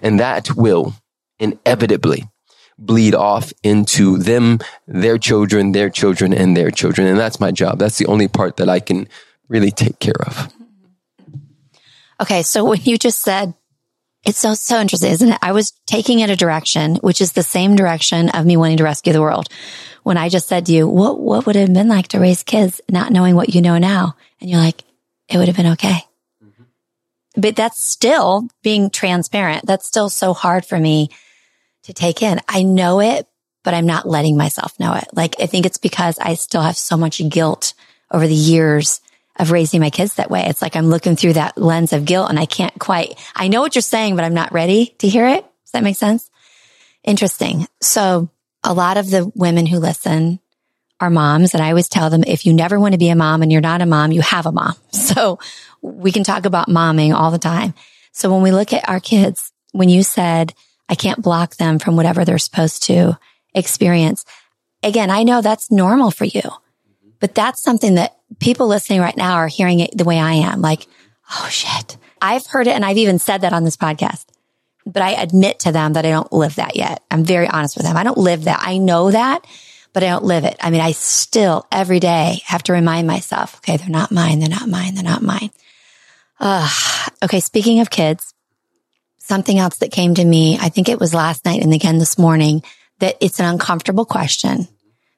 And 0.02 0.20
that 0.20 0.56
will 0.58 0.94
inevitably 1.40 2.26
bleed 2.78 3.16
off 3.16 3.54
into 3.64 4.18
them, 4.18 4.60
their 4.88 5.18
children, 5.18 5.72
their 5.72 5.90
children, 5.90 6.34
and 6.34 6.58
their 6.58 6.72
children. 6.72 7.08
And 7.08 7.18
that's 7.18 7.40
my 7.40 7.52
job. 7.52 7.80
That's 7.80 7.98
the 7.98 8.08
only 8.08 8.28
part 8.28 8.58
that 8.58 8.68
I 8.68 8.82
can 8.82 9.08
really 9.48 9.72
take 9.72 10.00
care 10.00 10.22
of. 10.26 10.54
Okay. 12.22 12.44
So 12.44 12.64
when 12.66 12.82
you 12.82 12.98
just 12.98 13.20
said, 13.20 13.54
it's 14.26 14.40
so, 14.40 14.54
so 14.54 14.80
interesting, 14.80 15.12
isn't 15.12 15.34
it? 15.34 15.40
I 15.42 15.52
was 15.52 15.72
taking 15.86 16.20
it 16.20 16.30
a 16.30 16.36
direction, 16.36 16.96
which 16.98 17.20
is 17.20 17.34
the 17.34 17.44
same 17.44 17.76
direction 17.76 18.30
of 18.30 18.46
me 18.46 18.56
wanting 18.56 18.78
to 18.78 18.84
rescue 18.84 19.12
the 19.12 19.22
world. 19.22 19.50
When 20.04 20.18
I 20.18 20.30
just 20.30 20.48
said 20.48 20.66
to 20.68 20.72
you, 20.72 20.88
what, 20.88 21.20
what 21.20 21.46
would 21.46 21.56
it 21.56 21.68
have 21.68 21.74
been 21.74 21.90
like 21.90 22.08
to 22.10 22.20
raise 22.20 22.44
kids 22.44 22.80
not 22.90 23.12
knowing 23.12 23.36
what 23.36 23.54
you 23.54 23.62
know 23.62 23.78
now? 23.78 24.16
And 24.40 24.50
you're 24.50 24.60
like, 24.60 24.84
it 25.28 25.38
would 25.38 25.48
have 25.48 25.58
been 25.58 25.74
okay. 25.74 26.00
Mm-hmm. 26.44 26.64
But 27.36 27.56
that's 27.58 27.82
still 27.82 28.48
being 28.62 28.90
transparent. 28.90 29.66
That's 29.66 29.88
still 29.88 30.10
so 30.10 30.34
hard 30.34 30.66
for 30.66 30.80
me 30.80 31.10
to 31.84 31.94
take 31.94 32.22
in. 32.22 32.40
I 32.48 32.64
know 32.64 33.02
it, 33.02 33.28
but 33.64 33.74
I'm 33.74 33.86
not 33.86 34.08
letting 34.08 34.38
myself 34.38 34.80
know 34.80 34.94
it. 34.94 35.08
Like, 35.14 35.36
I 35.42 35.48
think 35.48 35.66
it's 35.66 35.78
because 35.78 36.18
I 36.20 36.36
still 36.36 36.62
have 36.62 36.78
so 36.78 36.96
much 36.96 37.22
guilt 37.30 37.74
over 38.12 38.28
the 38.28 38.34
years 38.34 39.02
of 39.38 39.52
raising 39.52 39.82
my 39.82 39.90
kids 39.90 40.16
that 40.16 40.30
way. 40.30 40.46
It's 40.46 40.62
like 40.62 40.76
I'm 40.76 40.88
looking 40.88 41.16
through 41.16 41.34
that 41.34 41.58
lens 41.58 41.94
of 41.94 42.06
guilt 42.06 42.30
and 42.30 42.40
I 42.40 42.46
can't 42.46 42.78
quite, 42.80 43.18
I 43.36 43.48
know 43.48 43.62
what 43.62 43.76
you're 43.76 43.82
saying, 43.82 44.16
but 44.16 44.26
I'm 44.26 44.34
not 44.34 44.54
ready 44.54 44.96
to 45.00 45.08
hear 45.08 45.28
it. 45.28 45.44
Does 45.64 45.72
that 45.74 45.84
make 45.84 45.96
sense? 45.96 46.30
Interesting. 47.04 47.68
So 47.82 48.30
a 48.64 48.74
lot 48.74 48.98
of 48.98 49.10
the 49.10 49.32
women 49.36 49.66
who 49.66 49.80
listen 49.80 50.40
are 51.00 51.10
moms. 51.10 51.54
And 51.54 51.62
I 51.62 51.70
always 51.70 51.90
tell 51.90 52.10
them, 52.10 52.24
if 52.26 52.46
you 52.46 52.54
never 52.54 52.80
want 52.80 52.94
to 52.94 52.98
be 52.98 53.10
a 53.10 53.16
mom 53.16 53.42
and 53.42 53.52
you're 53.52 53.62
not 53.62 53.82
a 53.82 53.86
mom, 53.86 54.12
you 54.12 54.22
have 54.22 54.46
a 54.46 54.52
mom. 54.52 54.76
So 55.14 55.38
we 55.82 56.12
can 56.12 56.24
talk 56.24 56.46
about 56.46 56.70
momming 56.70 57.14
all 57.14 57.30
the 57.30 57.38
time. 57.38 57.74
So 58.14 58.32
when 58.32 58.42
we 58.42 58.52
look 58.52 58.74
at 58.74 58.88
our 58.88 59.00
kids, 59.00 59.52
when 59.74 59.90
you 59.90 60.02
said, 60.02 60.54
I 60.90 60.96
can't 60.96 61.22
block 61.22 61.56
them 61.58 61.78
from 61.78 61.96
whatever 61.96 62.26
they're 62.26 62.38
supposed 62.38 62.84
to 62.84 63.20
experience. 63.54 64.26
Again, 64.82 65.10
I 65.10 65.24
know 65.24 65.42
that's 65.42 65.72
normal 65.72 66.10
for 66.10 66.26
you, 66.26 66.42
but 67.20 67.36
that's 67.36 67.62
something 67.62 67.96
that 67.96 68.18
people 68.40 68.68
listening 68.68 69.02
right 69.02 69.18
now 69.18 69.36
are 69.36 69.48
hearing 69.48 69.80
it 69.80 69.98
the 69.98 70.04
way 70.04 70.20
I 70.20 70.34
am. 70.34 70.62
Like, 70.62 70.88
oh 71.32 71.48
shit. 71.50 71.98
I've 72.22 72.46
heard 72.48 72.68
it 72.68 72.76
and 72.76 72.86
I've 72.86 72.98
even 72.98 73.20
said 73.20 73.42
that 73.42 73.54
on 73.54 73.64
this 73.66 73.78
podcast, 73.78 74.26
but 74.86 75.02
I 75.02 75.12
admit 75.12 75.60
to 75.60 75.72
them 75.72 75.94
that 75.94 76.06
I 76.06 76.10
don't 76.10 76.32
live 76.32 76.56
that 76.56 76.76
yet. 76.76 77.04
I'm 77.12 77.26
very 77.26 77.48
honest 77.48 77.76
with 77.76 77.86
them. 77.86 77.98
I 77.98 78.04
don't 78.04 78.18
live 78.18 78.46
that. 78.46 78.60
I 78.62 78.78
know 78.78 79.12
that, 79.12 79.46
but 79.92 80.04
I 80.04 80.08
don't 80.08 80.24
live 80.24 80.46
it. 80.46 80.56
I 80.62 80.70
mean, 80.70 80.82
I 80.82 80.94
still 80.94 81.68
every 81.72 82.00
day 82.00 82.42
have 82.46 82.64
to 82.64 82.74
remind 82.74 83.08
myself, 83.08 83.58
okay, 83.58 83.78
they're 83.78 83.90
not 83.90 84.12
mine. 84.12 84.40
They're 84.40 84.50
not 84.50 84.70
mine. 84.70 84.96
They're 84.96 85.04
not 85.04 85.22
mine. 85.22 85.50
Okay. 87.22 87.40
Speaking 87.40 87.80
of 87.82 87.90
kids, 87.90 88.34
something 89.20 89.60
else 89.60 89.78
that 89.78 89.92
came 89.92 90.14
to 90.16 90.24
me, 90.24 90.58
I 90.60 90.70
think 90.70 90.90
it 90.90 91.00
was 91.00 91.14
last 91.14 91.46
night 91.46 91.62
and 91.62 91.74
again 91.74 91.98
this 91.98 92.18
morning 92.18 92.64
that 93.00 93.18
it's 93.22 93.40
an 93.40 93.46
uncomfortable 93.46 94.06
question 94.06 94.68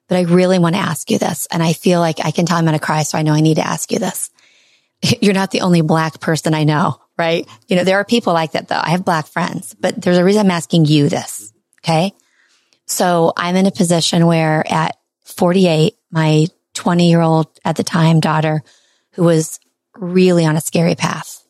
but 0.08 0.16
I 0.16 0.22
really 0.22 0.58
want 0.58 0.74
to 0.74 0.80
ask 0.80 1.10
you 1.10 1.18
this. 1.18 1.46
And 1.50 1.62
I 1.62 1.72
feel 1.72 2.00
like 2.00 2.24
I 2.24 2.30
can 2.30 2.46
tell 2.46 2.56
I'm 2.56 2.64
going 2.64 2.78
to 2.78 2.84
cry. 2.84 3.02
So 3.02 3.18
I 3.18 3.22
know 3.22 3.32
I 3.32 3.40
need 3.40 3.56
to 3.56 3.66
ask 3.66 3.90
you 3.90 3.98
this. 3.98 4.30
You're 5.20 5.34
not 5.34 5.50
the 5.50 5.62
only 5.62 5.82
black 5.82 6.20
person 6.20 6.54
I 6.54 6.64
know, 6.64 7.00
right? 7.18 7.46
You 7.68 7.76
know, 7.76 7.84
there 7.84 7.98
are 7.98 8.04
people 8.04 8.32
like 8.32 8.52
that 8.52 8.68
though. 8.68 8.80
I 8.82 8.90
have 8.90 9.04
black 9.04 9.26
friends, 9.26 9.74
but 9.78 10.00
there's 10.00 10.18
a 10.18 10.24
reason 10.24 10.46
I'm 10.46 10.50
asking 10.50 10.86
you 10.86 11.08
this. 11.08 11.52
Okay. 11.84 12.12
So 12.86 13.32
I'm 13.36 13.56
in 13.56 13.66
a 13.66 13.72
position 13.72 14.26
where 14.26 14.64
at 14.70 14.96
48, 15.24 15.94
my 16.10 16.46
20 16.74 17.08
year 17.08 17.20
old 17.20 17.48
at 17.64 17.76
the 17.76 17.84
time 17.84 18.20
daughter, 18.20 18.62
who 19.12 19.24
was 19.24 19.58
really 19.96 20.44
on 20.44 20.56
a 20.56 20.60
scary 20.60 20.94
path, 20.94 21.44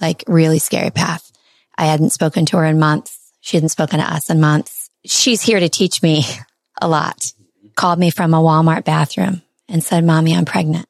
like 0.00 0.24
really 0.26 0.58
scary 0.58 0.90
path. 0.90 1.30
I 1.76 1.86
hadn't 1.86 2.10
spoken 2.10 2.44
to 2.46 2.58
her 2.58 2.64
in 2.64 2.78
months. 2.78 3.32
She 3.40 3.56
hadn't 3.56 3.70
spoken 3.70 4.00
to 4.00 4.04
us 4.04 4.30
in 4.30 4.40
months. 4.40 4.90
She's 5.06 5.42
here 5.42 5.60
to 5.60 5.68
teach 5.68 6.02
me 6.02 6.24
a 6.82 6.88
lot. 6.88 7.32
Called 7.78 8.00
me 8.00 8.10
from 8.10 8.34
a 8.34 8.42
Walmart 8.42 8.82
bathroom 8.82 9.40
and 9.68 9.84
said, 9.84 10.04
mommy, 10.04 10.34
I'm 10.34 10.44
pregnant. 10.44 10.88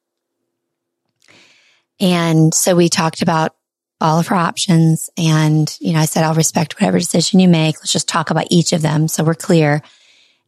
And 2.00 2.54
so 2.54 2.74
we 2.74 2.88
talked 2.88 3.20
about 3.20 3.54
all 4.00 4.18
of 4.18 4.28
her 4.28 4.34
options. 4.34 5.10
And, 5.18 5.76
you 5.80 5.92
know, 5.92 5.98
I 5.98 6.06
said, 6.06 6.24
I'll 6.24 6.32
respect 6.32 6.80
whatever 6.80 6.98
decision 6.98 7.40
you 7.40 7.48
make. 7.48 7.76
Let's 7.76 7.92
just 7.92 8.08
talk 8.08 8.30
about 8.30 8.46
each 8.48 8.72
of 8.72 8.80
them. 8.80 9.06
So 9.06 9.22
we're 9.22 9.34
clear. 9.34 9.82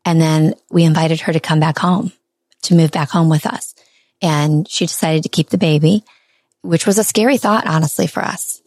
And 0.07 0.19
then 0.19 0.55
we 0.71 0.85
invited 0.85 1.21
her 1.21 1.33
to 1.35 1.41
come 1.41 1.61
back 1.61 1.79
home, 1.79 2.11
to 2.63 2.75
move 2.75 2.91
back 2.91 3.11
home 3.11 3.29
with 3.29 3.45
us. 3.45 3.75
And 4.23 4.67
she 4.67 4.87
decided 4.87 5.25
to 5.25 5.29
keep 5.29 5.51
the 5.51 5.59
baby, 5.59 6.05
which 6.63 6.87
was 6.87 6.97
a 6.97 7.05
scary 7.05 7.37
thought, 7.37 7.67
honestly, 7.67 8.07
for 8.07 8.23
us. 8.23 8.63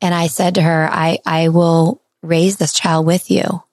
And 0.00 0.14
I 0.14 0.28
said 0.28 0.54
to 0.54 0.62
her, 0.62 0.88
I, 0.88 1.18
I 1.26 1.48
will 1.48 2.02
raise 2.22 2.56
this 2.56 2.72
child 2.72 3.04
with 3.04 3.32
you 3.32 3.64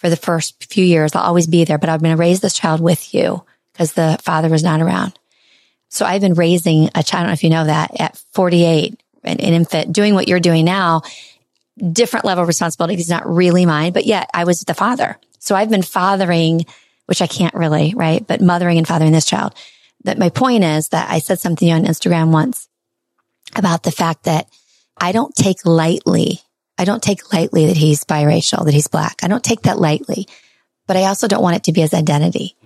for 0.00 0.08
the 0.08 0.16
first 0.16 0.64
few 0.64 0.84
years. 0.84 1.14
I'll 1.14 1.22
always 1.22 1.46
be 1.46 1.64
there, 1.64 1.76
but 1.76 1.90
I'm 1.90 2.00
going 2.00 2.16
to 2.16 2.20
raise 2.20 2.40
this 2.40 2.54
child 2.54 2.80
with 2.80 3.12
you 3.12 3.44
because 3.72 3.92
the 3.92 4.18
father 4.22 4.48
was 4.48 4.62
not 4.62 4.80
around. 4.80 5.18
So 5.90 6.06
I've 6.06 6.22
been 6.22 6.34
raising 6.34 6.88
a 6.94 7.02
child. 7.02 7.12
I 7.12 7.18
don't 7.18 7.26
know 7.26 7.32
if 7.34 7.44
you 7.44 7.50
know 7.50 7.64
that 7.66 8.00
at 8.00 8.16
48, 8.32 8.98
an, 9.24 9.40
an 9.40 9.52
infant, 9.52 9.92
doing 9.92 10.14
what 10.14 10.26
you're 10.26 10.40
doing 10.40 10.64
now, 10.64 11.02
different 11.92 12.24
level 12.24 12.42
of 12.42 12.48
responsibility. 12.48 12.94
It's 12.94 13.10
not 13.10 13.28
really 13.28 13.66
mine, 13.66 13.92
but 13.92 14.06
yet 14.06 14.30
I 14.32 14.44
was 14.44 14.60
the 14.60 14.72
father. 14.72 15.18
So 15.38 15.54
I've 15.54 15.70
been 15.70 15.82
fathering, 15.82 16.64
which 17.04 17.20
I 17.20 17.26
can't 17.26 17.54
really, 17.54 17.92
right? 17.94 18.26
But 18.26 18.40
mothering 18.40 18.78
and 18.78 18.88
fathering 18.88 19.12
this 19.12 19.26
child. 19.26 19.54
That 20.04 20.18
my 20.18 20.30
point 20.30 20.64
is 20.64 20.88
that 20.88 21.10
I 21.10 21.18
said 21.18 21.40
something 21.40 21.70
on 21.70 21.84
Instagram 21.84 22.32
once 22.32 22.68
about 23.54 23.82
the 23.82 23.90
fact 23.90 24.24
that 24.24 24.48
I 24.96 25.12
don't 25.12 25.34
take 25.34 25.66
lightly. 25.66 26.40
I 26.80 26.84
don't 26.84 27.02
take 27.02 27.30
lightly 27.30 27.66
that 27.66 27.76
he's 27.76 28.04
biracial, 28.04 28.64
that 28.64 28.72
he's 28.72 28.88
black. 28.88 29.20
I 29.22 29.28
don't 29.28 29.44
take 29.44 29.62
that 29.62 29.78
lightly, 29.78 30.26
but 30.86 30.96
I 30.96 31.04
also 31.04 31.28
don't 31.28 31.42
want 31.42 31.56
it 31.56 31.64
to 31.64 31.72
be 31.72 31.82
his 31.82 31.92
identity. 31.92 32.56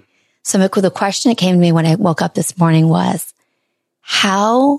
So 0.44 0.58
the 0.58 0.90
question 0.90 1.30
that 1.30 1.38
came 1.38 1.56
to 1.56 1.60
me 1.60 1.72
when 1.72 1.84
I 1.84 1.96
woke 1.96 2.22
up 2.22 2.34
this 2.34 2.56
morning 2.56 2.88
was, 2.88 3.34
how 4.00 4.78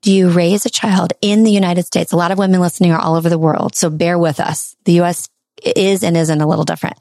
do 0.00 0.10
you 0.10 0.30
raise 0.30 0.64
a 0.64 0.70
child 0.70 1.12
in 1.20 1.44
the 1.44 1.50
United 1.50 1.84
States? 1.84 2.12
A 2.12 2.16
lot 2.16 2.30
of 2.30 2.38
women 2.38 2.60
listening 2.60 2.92
are 2.92 2.98
all 2.98 3.16
over 3.16 3.28
the 3.28 3.38
world. 3.38 3.76
So 3.76 3.90
bear 3.90 4.18
with 4.18 4.40
us. 4.40 4.74
The 4.84 4.92
U.S. 4.94 5.28
is 5.62 6.02
and 6.02 6.16
isn't 6.16 6.40
a 6.40 6.46
little 6.46 6.64
different. 6.64 6.96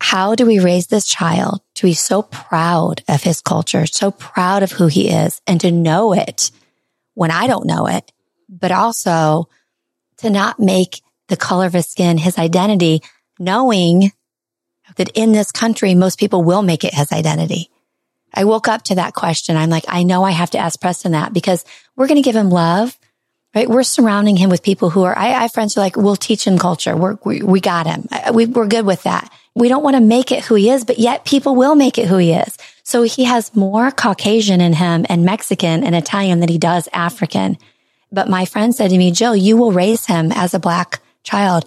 How 0.00 0.34
do 0.34 0.44
we 0.44 0.58
raise 0.58 0.88
this 0.88 1.06
child 1.06 1.62
to 1.76 1.86
be 1.86 1.94
so 1.94 2.20
proud 2.22 3.02
of 3.08 3.22
his 3.22 3.40
culture, 3.40 3.86
so 3.86 4.10
proud 4.10 4.62
of 4.62 4.72
who 4.72 4.86
he 4.88 5.08
is 5.08 5.40
and 5.46 5.60
to 5.62 5.70
know 5.70 6.12
it 6.12 6.50
when 7.14 7.30
I 7.30 7.46
don't 7.46 7.66
know 7.66 7.86
it, 7.86 8.12
but 8.50 8.70
also 8.70 9.48
to 10.18 10.30
not 10.30 10.58
make 10.58 11.00
the 11.28 11.36
color 11.36 11.66
of 11.66 11.72
his 11.72 11.88
skin 11.88 12.18
his 12.18 12.38
identity, 12.38 13.02
knowing 13.38 14.12
that 14.96 15.10
in 15.14 15.32
this 15.32 15.50
country, 15.50 15.94
most 15.94 16.18
people 16.18 16.42
will 16.42 16.62
make 16.62 16.84
it 16.84 16.94
his 16.94 17.10
identity. 17.12 17.70
I 18.32 18.44
woke 18.44 18.68
up 18.68 18.82
to 18.84 18.96
that 18.96 19.14
question. 19.14 19.56
I'm 19.56 19.70
like, 19.70 19.84
I 19.88 20.02
know 20.02 20.24
I 20.24 20.32
have 20.32 20.50
to 20.50 20.58
ask 20.58 20.80
Preston 20.80 21.12
that 21.12 21.32
because 21.32 21.64
we're 21.96 22.08
going 22.08 22.22
to 22.22 22.26
give 22.26 22.36
him 22.36 22.50
love, 22.50 22.96
right? 23.54 23.68
We're 23.68 23.84
surrounding 23.84 24.36
him 24.36 24.50
with 24.50 24.62
people 24.62 24.90
who 24.90 25.04
are, 25.04 25.16
I, 25.16 25.28
I 25.28 25.42
have 25.42 25.52
friends 25.52 25.74
who 25.74 25.80
are 25.80 25.84
like, 25.84 25.96
we'll 25.96 26.16
teach 26.16 26.46
him 26.46 26.58
culture. 26.58 26.96
We're, 26.96 27.16
we, 27.24 27.42
we 27.42 27.60
got 27.60 27.86
him. 27.86 28.08
We, 28.32 28.46
we're 28.46 28.66
good 28.66 28.84
with 28.84 29.04
that. 29.04 29.32
We 29.54 29.68
don't 29.68 29.84
want 29.84 29.94
to 29.94 30.00
make 30.00 30.32
it 30.32 30.44
who 30.44 30.56
he 30.56 30.68
is, 30.68 30.84
but 30.84 30.98
yet 30.98 31.24
people 31.24 31.54
will 31.54 31.76
make 31.76 31.96
it 31.96 32.08
who 32.08 32.16
he 32.16 32.32
is. 32.32 32.58
So 32.82 33.04
he 33.04 33.24
has 33.24 33.54
more 33.54 33.92
Caucasian 33.92 34.60
in 34.60 34.72
him 34.72 35.06
and 35.08 35.24
Mexican 35.24 35.84
and 35.84 35.94
Italian 35.94 36.40
than 36.40 36.48
he 36.48 36.58
does 36.58 36.88
African. 36.92 37.56
But 38.14 38.28
my 38.28 38.44
friend 38.44 38.74
said 38.74 38.90
to 38.90 38.98
me, 38.98 39.10
Jill, 39.10 39.34
you 39.34 39.56
will 39.56 39.72
raise 39.72 40.06
him 40.06 40.30
as 40.32 40.54
a 40.54 40.60
black 40.60 41.00
child. 41.22 41.64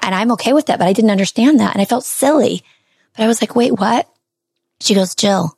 And 0.00 0.14
I'm 0.14 0.32
okay 0.32 0.52
with 0.52 0.66
that, 0.66 0.78
but 0.78 0.88
I 0.88 0.92
didn't 0.92 1.12
understand 1.12 1.60
that. 1.60 1.72
And 1.72 1.80
I 1.80 1.84
felt 1.84 2.04
silly. 2.04 2.62
But 3.16 3.24
I 3.24 3.26
was 3.26 3.40
like, 3.40 3.54
wait, 3.54 3.72
what? 3.72 4.08
She 4.80 4.94
goes, 4.94 5.14
Jill, 5.14 5.56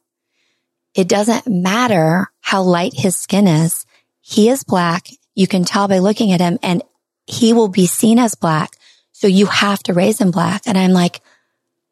it 0.94 1.08
doesn't 1.08 1.46
matter 1.46 2.30
how 2.40 2.62
light 2.62 2.92
his 2.94 3.16
skin 3.16 3.46
is. 3.48 3.86
He 4.20 4.48
is 4.48 4.62
black. 4.62 5.08
You 5.34 5.46
can 5.46 5.64
tell 5.64 5.88
by 5.88 5.98
looking 5.98 6.32
at 6.32 6.40
him 6.40 6.58
and 6.62 6.82
he 7.26 7.52
will 7.52 7.68
be 7.68 7.86
seen 7.86 8.18
as 8.18 8.34
black. 8.34 8.76
So 9.12 9.26
you 9.26 9.46
have 9.46 9.82
to 9.84 9.94
raise 9.94 10.20
him 10.20 10.30
black. 10.30 10.62
And 10.66 10.76
I'm 10.76 10.92
like, 10.92 11.22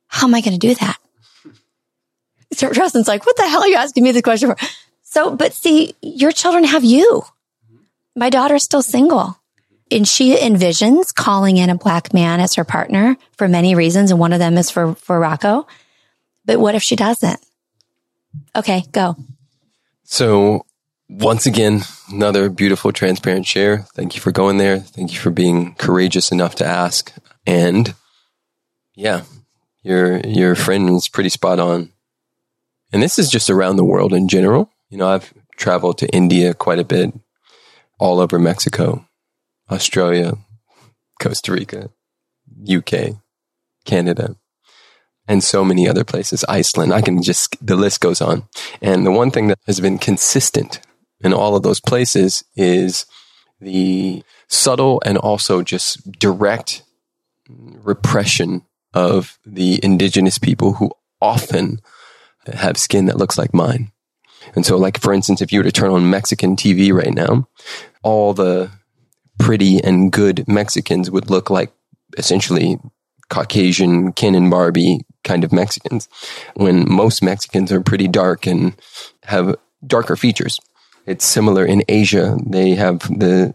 how 0.06 0.26
am 0.26 0.34
I 0.34 0.42
going 0.42 0.58
to 0.58 0.66
do 0.66 0.74
that? 0.74 0.98
So 2.52 2.70
Preston's 2.70 3.08
like, 3.08 3.26
what 3.26 3.36
the 3.36 3.48
hell 3.48 3.62
are 3.62 3.66
you 3.66 3.74
asking 3.74 4.04
me 4.04 4.12
this 4.12 4.22
question 4.22 4.50
for? 4.50 4.56
So, 5.02 5.34
but 5.34 5.52
see, 5.52 5.96
your 6.02 6.30
children 6.30 6.62
have 6.62 6.84
you. 6.84 7.24
My 8.14 8.30
daughter's 8.30 8.62
still 8.62 8.82
single 8.82 9.38
and 9.90 10.06
she 10.06 10.36
envisions 10.36 11.14
calling 11.14 11.56
in 11.56 11.70
a 11.70 11.76
black 11.76 12.14
man 12.14 12.40
as 12.40 12.54
her 12.54 12.64
partner 12.64 13.16
for 13.36 13.48
many 13.48 13.74
reasons. 13.74 14.10
And 14.10 14.20
one 14.20 14.32
of 14.32 14.38
them 14.38 14.56
is 14.56 14.70
for, 14.70 14.94
for 14.94 15.18
Rocco. 15.18 15.66
But 16.44 16.60
what 16.60 16.74
if 16.74 16.82
she 16.82 16.96
doesn't? 16.96 17.40
Okay, 18.56 18.84
go. 18.92 19.16
So 20.04 20.66
once 21.08 21.46
again, 21.46 21.82
another 22.10 22.48
beautiful, 22.50 22.92
transparent 22.92 23.46
share. 23.46 23.78
Thank 23.94 24.14
you 24.14 24.20
for 24.20 24.32
going 24.32 24.58
there. 24.58 24.80
Thank 24.80 25.12
you 25.12 25.18
for 25.18 25.30
being 25.30 25.74
courageous 25.74 26.32
enough 26.32 26.56
to 26.56 26.66
ask. 26.66 27.12
And 27.46 27.94
yeah, 28.94 29.22
your 29.82 30.20
your 30.20 30.54
friend 30.54 30.90
is 30.90 31.08
pretty 31.08 31.28
spot 31.28 31.58
on. 31.58 31.92
And 32.92 33.02
this 33.02 33.18
is 33.18 33.30
just 33.30 33.50
around 33.50 33.76
the 33.76 33.84
world 33.84 34.12
in 34.12 34.28
general. 34.28 34.70
You 34.88 34.98
know, 34.98 35.08
I've 35.08 35.32
traveled 35.56 35.98
to 35.98 36.08
India 36.08 36.54
quite 36.54 36.78
a 36.78 36.84
bit, 36.84 37.12
all 37.98 38.20
over 38.20 38.38
Mexico, 38.38 39.06
Australia, 39.70 40.34
Costa 41.20 41.52
Rica, 41.52 41.90
UK, 42.68 43.16
Canada 43.84 44.36
and 45.26 45.42
so 45.42 45.64
many 45.64 45.88
other 45.88 46.04
places, 46.04 46.44
Iceland. 46.48 46.92
I 46.92 47.00
can 47.00 47.22
just, 47.22 47.56
the 47.64 47.76
list 47.76 48.00
goes 48.00 48.20
on. 48.20 48.44
And 48.82 49.06
the 49.06 49.12
one 49.12 49.30
thing 49.30 49.48
that 49.48 49.58
has 49.66 49.80
been 49.80 49.98
consistent 49.98 50.80
in 51.20 51.32
all 51.32 51.56
of 51.56 51.62
those 51.62 51.80
places 51.80 52.44
is 52.54 53.06
the 53.60 54.22
subtle 54.48 55.02
and 55.04 55.16
also 55.16 55.62
just 55.62 56.12
direct 56.12 56.82
repression 57.48 58.66
of 58.92 59.38
the 59.44 59.80
indigenous 59.82 60.38
people 60.38 60.74
who 60.74 60.90
often 61.20 61.80
have 62.46 62.76
skin 62.76 63.06
that 63.06 63.16
looks 63.16 63.38
like 63.38 63.54
mine. 63.54 63.90
And 64.54 64.64
so, 64.64 64.76
like, 64.76 65.00
for 65.00 65.12
instance, 65.12 65.42
if 65.42 65.52
you 65.52 65.60
were 65.60 65.64
to 65.64 65.72
turn 65.72 65.90
on 65.90 66.10
Mexican 66.10 66.56
TV 66.56 66.92
right 66.92 67.12
now, 67.12 67.48
all 68.02 68.34
the 68.34 68.70
pretty 69.38 69.82
and 69.82 70.12
good 70.12 70.46
Mexicans 70.46 71.10
would 71.10 71.30
look 71.30 71.50
like 71.50 71.72
essentially 72.16 72.78
Caucasian 73.28 74.12
Ken 74.12 74.34
and 74.34 74.50
Barbie 74.50 75.00
kind 75.24 75.42
of 75.42 75.52
Mexicans, 75.52 76.08
when 76.54 76.88
most 76.88 77.22
Mexicans 77.22 77.72
are 77.72 77.80
pretty 77.80 78.06
dark 78.06 78.46
and 78.46 78.74
have 79.24 79.56
darker 79.86 80.16
features. 80.16 80.60
It's 81.06 81.24
similar 81.24 81.64
in 81.64 81.82
Asia. 81.88 82.36
They 82.46 82.74
have 82.74 83.00
the 83.00 83.54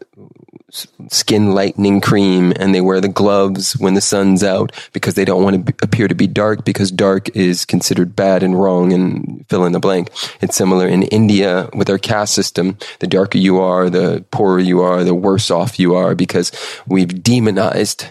skin 1.09 1.51
lightening 1.51 2.01
cream 2.01 2.53
and 2.57 2.73
they 2.73 2.81
wear 2.81 3.01
the 3.01 3.07
gloves 3.07 3.73
when 3.77 3.93
the 3.93 4.01
sun's 4.01 4.43
out 4.43 4.71
because 4.93 5.15
they 5.15 5.25
don't 5.25 5.43
want 5.43 5.65
to 5.65 5.73
appear 5.81 6.07
to 6.07 6.15
be 6.15 6.27
dark 6.27 6.65
because 6.65 6.91
dark 6.91 7.35
is 7.35 7.65
considered 7.65 8.15
bad 8.15 8.43
and 8.43 8.59
wrong 8.59 8.93
and 8.93 9.45
fill 9.49 9.65
in 9.65 9.71
the 9.71 9.79
blank. 9.79 10.09
It's 10.41 10.55
similar 10.55 10.87
in 10.87 11.03
India 11.03 11.69
with 11.73 11.89
our 11.89 11.97
caste 11.97 12.33
system. 12.33 12.77
The 12.99 13.07
darker 13.07 13.37
you 13.37 13.59
are, 13.59 13.89
the 13.89 14.25
poorer 14.31 14.59
you 14.59 14.81
are, 14.81 15.03
the 15.03 15.15
worse 15.15 15.49
off 15.49 15.79
you 15.79 15.95
are 15.95 16.15
because 16.15 16.51
we've 16.87 17.23
demonized 17.23 18.07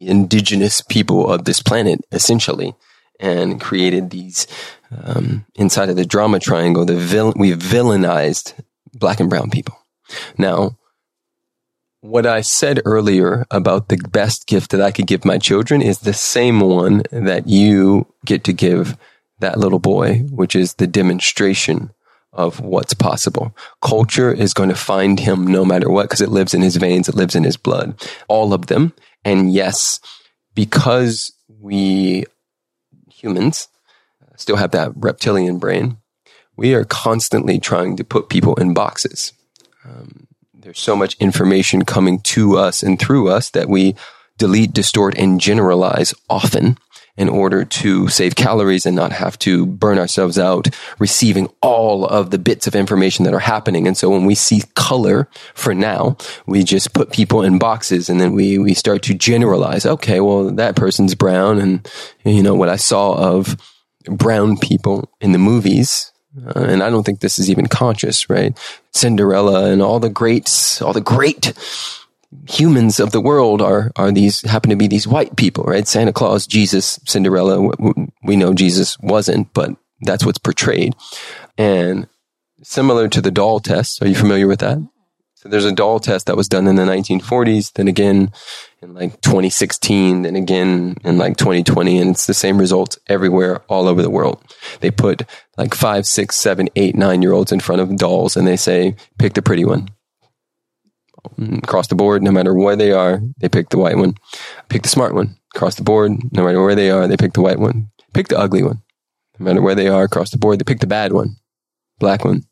indigenous 0.00 0.82
people 0.82 1.30
of 1.30 1.44
this 1.44 1.62
planet, 1.62 2.00
essentially, 2.12 2.74
and 3.20 3.60
created 3.60 4.10
these 4.10 4.46
um, 5.04 5.46
inside 5.54 5.88
of 5.88 5.96
the 5.96 6.04
drama 6.04 6.38
triangle. 6.40 6.84
The 6.84 7.32
we've 7.36 7.58
villainized 7.58 8.54
black 8.92 9.20
and 9.20 9.30
brown 9.30 9.50
people. 9.50 9.78
Now, 10.36 10.76
what 12.04 12.26
I 12.26 12.42
said 12.42 12.82
earlier 12.84 13.46
about 13.50 13.88
the 13.88 13.96
best 13.96 14.46
gift 14.46 14.72
that 14.72 14.82
I 14.82 14.90
could 14.90 15.06
give 15.06 15.24
my 15.24 15.38
children 15.38 15.80
is 15.80 16.00
the 16.00 16.12
same 16.12 16.60
one 16.60 17.02
that 17.10 17.48
you 17.48 18.06
get 18.26 18.44
to 18.44 18.52
give 18.52 18.98
that 19.38 19.58
little 19.58 19.78
boy, 19.78 20.18
which 20.30 20.54
is 20.54 20.74
the 20.74 20.86
demonstration 20.86 21.94
of 22.30 22.60
what's 22.60 22.92
possible. 22.92 23.56
Culture 23.80 24.30
is 24.30 24.52
going 24.52 24.68
to 24.68 24.74
find 24.74 25.18
him 25.18 25.46
no 25.46 25.64
matter 25.64 25.88
what 25.90 26.02
because 26.02 26.20
it 26.20 26.28
lives 26.28 26.52
in 26.52 26.60
his 26.60 26.76
veins, 26.76 27.08
it 27.08 27.14
lives 27.14 27.34
in 27.34 27.42
his 27.42 27.56
blood. 27.56 27.94
All 28.28 28.52
of 28.52 28.66
them. 28.66 28.92
And 29.24 29.50
yes, 29.50 29.98
because 30.54 31.32
we 31.48 32.26
humans 33.10 33.68
still 34.36 34.56
have 34.56 34.72
that 34.72 34.92
reptilian 34.94 35.58
brain, 35.58 35.96
we 36.54 36.74
are 36.74 36.84
constantly 36.84 37.58
trying 37.58 37.96
to 37.96 38.04
put 38.04 38.28
people 38.28 38.56
in 38.56 38.74
boxes. 38.74 39.32
Um, 39.86 40.26
there's 40.64 40.80
so 40.80 40.96
much 40.96 41.14
information 41.20 41.84
coming 41.84 42.18
to 42.20 42.56
us 42.56 42.82
and 42.82 42.98
through 42.98 43.28
us 43.28 43.50
that 43.50 43.68
we 43.68 43.94
delete, 44.38 44.72
distort, 44.72 45.14
and 45.18 45.38
generalize 45.38 46.14
often. 46.30 46.78
in 47.16 47.28
order 47.28 47.64
to 47.64 48.08
save 48.08 48.34
calories 48.34 48.86
and 48.86 48.96
not 48.96 49.12
have 49.12 49.38
to 49.38 49.66
burn 49.66 49.98
ourselves 49.98 50.38
out 50.38 50.68
receiving 50.98 51.48
all 51.62 52.04
of 52.04 52.30
the 52.30 52.38
bits 52.38 52.66
of 52.66 52.74
information 52.74 53.24
that 53.24 53.34
are 53.34 53.38
happening. 53.38 53.86
And 53.86 53.96
so 53.96 54.10
when 54.10 54.24
we 54.24 54.34
see 54.34 54.62
color 54.74 55.28
for 55.54 55.74
now, 55.74 56.16
we 56.46 56.64
just 56.64 56.92
put 56.92 57.12
people 57.12 57.42
in 57.42 57.58
boxes 57.58 58.08
and 58.08 58.20
then 58.20 58.32
we, 58.32 58.58
we 58.58 58.74
start 58.74 59.02
to 59.04 59.14
generalize. 59.14 59.86
Okay, 59.86 60.20
well, 60.20 60.50
that 60.50 60.76
person's 60.76 61.14
brown. 61.14 61.58
And, 61.58 61.88
you 62.24 62.42
know, 62.42 62.54
what 62.54 62.68
I 62.68 62.76
saw 62.76 63.12
of 63.12 63.56
brown 64.06 64.58
people 64.58 65.08
in 65.20 65.32
the 65.32 65.38
movies 65.38 66.10
uh, 66.46 66.60
and 66.60 66.82
I 66.82 66.90
don't 66.90 67.04
think 67.04 67.20
this 67.20 67.38
is 67.38 67.50
even 67.50 67.66
conscious, 67.66 68.28
right? 68.28 68.58
Cinderella 68.92 69.70
and 69.70 69.82
all 69.82 70.00
the 70.00 70.08
greats, 70.08 70.82
all 70.82 70.92
the 70.92 71.00
great 71.00 71.52
humans 72.48 72.98
of 72.98 73.12
the 73.12 73.20
world 73.20 73.62
are 73.62 73.92
are 73.96 74.10
these 74.10 74.42
happen 74.42 74.70
to 74.70 74.76
be 74.76 74.88
these 74.88 75.06
white 75.06 75.36
people, 75.36 75.64
right? 75.64 75.86
Santa 75.86 76.12
Claus, 76.12 76.46
Jesus, 76.46 76.98
Cinderella. 77.06 77.70
We 78.22 78.36
know 78.36 78.54
Jesus 78.54 78.98
wasn't, 78.98 79.52
but 79.54 79.70
that's 80.00 80.24
what's 80.24 80.38
portrayed. 80.38 80.94
And 81.56 82.08
similar 82.62 83.08
to 83.08 83.20
the 83.20 83.30
doll 83.30 83.60
test, 83.60 84.02
are 84.02 84.08
you 84.08 84.14
familiar 84.14 84.48
with 84.48 84.60
that? 84.60 84.78
So 85.44 85.50
there's 85.50 85.66
a 85.66 85.72
doll 85.72 86.00
test 86.00 86.26
that 86.26 86.38
was 86.38 86.48
done 86.48 86.66
in 86.66 86.76
the 86.76 86.84
1940s, 86.84 87.74
then 87.74 87.86
again 87.86 88.32
in 88.80 88.94
like 88.94 89.20
2016, 89.20 90.22
then 90.22 90.36
again 90.36 90.96
in 91.04 91.18
like 91.18 91.36
2020, 91.36 91.98
and 91.98 92.10
it's 92.12 92.26
the 92.26 92.32
same 92.32 92.56
results 92.56 92.98
everywhere, 93.08 93.58
all 93.68 93.86
over 93.86 94.00
the 94.00 94.08
world. 94.08 94.42
They 94.80 94.90
put 94.90 95.24
like 95.58 95.74
five, 95.74 96.06
six, 96.06 96.36
seven, 96.36 96.70
eight, 96.76 96.96
nine 96.96 97.20
year 97.20 97.32
olds 97.32 97.52
in 97.52 97.60
front 97.60 97.82
of 97.82 97.94
dolls 97.96 98.38
and 98.38 98.46
they 98.46 98.56
say, 98.56 98.96
pick 99.18 99.34
the 99.34 99.42
pretty 99.42 99.66
one 99.66 99.90
across 101.62 101.88
the 101.88 101.94
board, 101.94 102.22
no 102.22 102.30
matter 102.30 102.54
where 102.54 102.76
they 102.76 102.92
are, 102.92 103.20
they 103.38 103.50
pick 103.50 103.68
the 103.68 103.78
white 103.78 103.98
one. 103.98 104.14
Pick 104.70 104.82
the 104.82 104.88
smart 104.88 105.14
one 105.14 105.36
across 105.54 105.74
the 105.74 105.82
board, 105.82 106.10
no 106.32 106.42
matter 106.42 106.62
where 106.62 106.74
they 106.74 106.90
are, 106.90 107.06
they 107.06 107.16
pick 107.18 107.34
the 107.34 107.42
white 107.42 107.58
one. 107.58 107.90
Pick 108.14 108.28
the 108.28 108.38
ugly 108.38 108.62
one, 108.62 108.82
no 109.38 109.44
matter 109.44 109.60
where 109.60 109.74
they 109.74 109.88
are 109.88 110.04
across 110.04 110.30
the 110.30 110.38
board, 110.38 110.58
they 110.58 110.64
pick 110.64 110.80
the 110.80 110.86
bad 110.86 111.12
one, 111.12 111.36
black 111.98 112.24
one. 112.24 112.44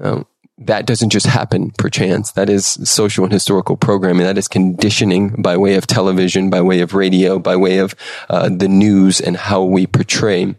Um, 0.00 0.26
that 0.58 0.86
doesn't 0.86 1.10
just 1.10 1.26
happen 1.26 1.70
per 1.70 1.88
chance. 1.88 2.32
That 2.32 2.50
is 2.50 2.66
social 2.66 3.24
and 3.24 3.32
historical 3.32 3.76
programming. 3.76 4.24
That 4.24 4.38
is 4.38 4.48
conditioning 4.48 5.40
by 5.40 5.56
way 5.56 5.76
of 5.76 5.86
television, 5.86 6.50
by 6.50 6.60
way 6.60 6.80
of 6.80 6.94
radio, 6.94 7.38
by 7.38 7.56
way 7.56 7.78
of 7.78 7.94
uh, 8.28 8.48
the 8.48 8.68
news 8.68 9.20
and 9.20 9.36
how 9.36 9.62
we 9.62 9.86
portray 9.86 10.56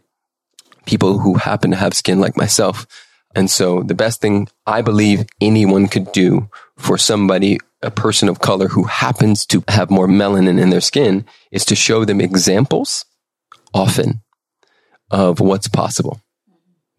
people 0.86 1.20
who 1.20 1.36
happen 1.36 1.72
to 1.72 1.78
have 1.78 1.94
skin 1.94 2.20
like 2.20 2.38
myself. 2.38 2.88
And 3.36 3.50
so 3.50 3.84
the 3.84 3.94
best 3.94 4.22
thing 4.22 4.48
I 4.66 4.82
believe 4.82 5.26
anyone 5.42 5.88
could 5.88 6.12
do 6.14 6.50
for 6.78 6.98
somebody, 6.98 7.60
a 7.82 7.92
person 7.92 8.30
of 8.30 8.40
color 8.40 8.70
who 8.70 8.86
happens 8.86 9.46
to 9.48 9.64
have 9.68 9.92
more 9.92 10.08
melanin 10.08 10.60
in 10.60 10.70
their 10.70 10.82
skin 10.82 11.26
is 11.52 11.66
to 11.66 11.76
show 11.76 12.06
them 12.06 12.22
examples 12.22 13.06
often 13.74 14.22
of 15.12 15.40
what's 15.40 15.68
possible. 15.68 16.22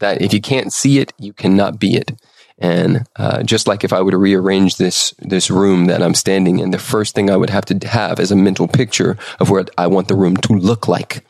That 0.01 0.22
if 0.22 0.32
you 0.32 0.40
can't 0.40 0.72
see 0.72 0.98
it, 0.98 1.12
you 1.18 1.32
cannot 1.32 1.80
be 1.80 1.96
it. 1.96 2.12
And 2.61 3.06
uh, 3.16 3.42
just 3.42 3.66
like 3.66 3.84
if 3.84 3.92
I 3.92 4.02
were 4.02 4.11
to 4.11 4.18
rearrange 4.18 4.76
this 4.76 5.14
this 5.18 5.50
room 5.50 5.86
that 5.86 6.02
I'm 6.02 6.14
standing 6.14 6.58
in, 6.58 6.70
the 6.70 6.78
first 6.78 7.14
thing 7.14 7.30
I 7.30 7.36
would 7.36 7.50
have 7.50 7.64
to 7.66 7.88
have 7.88 8.20
is 8.20 8.30
a 8.30 8.36
mental 8.36 8.68
picture 8.68 9.16
of 9.40 9.50
what 9.50 9.70
I 9.78 9.86
want 9.86 10.08
the 10.08 10.14
room 10.14 10.36
to 10.38 10.52
look 10.52 10.86
like. 10.86 11.24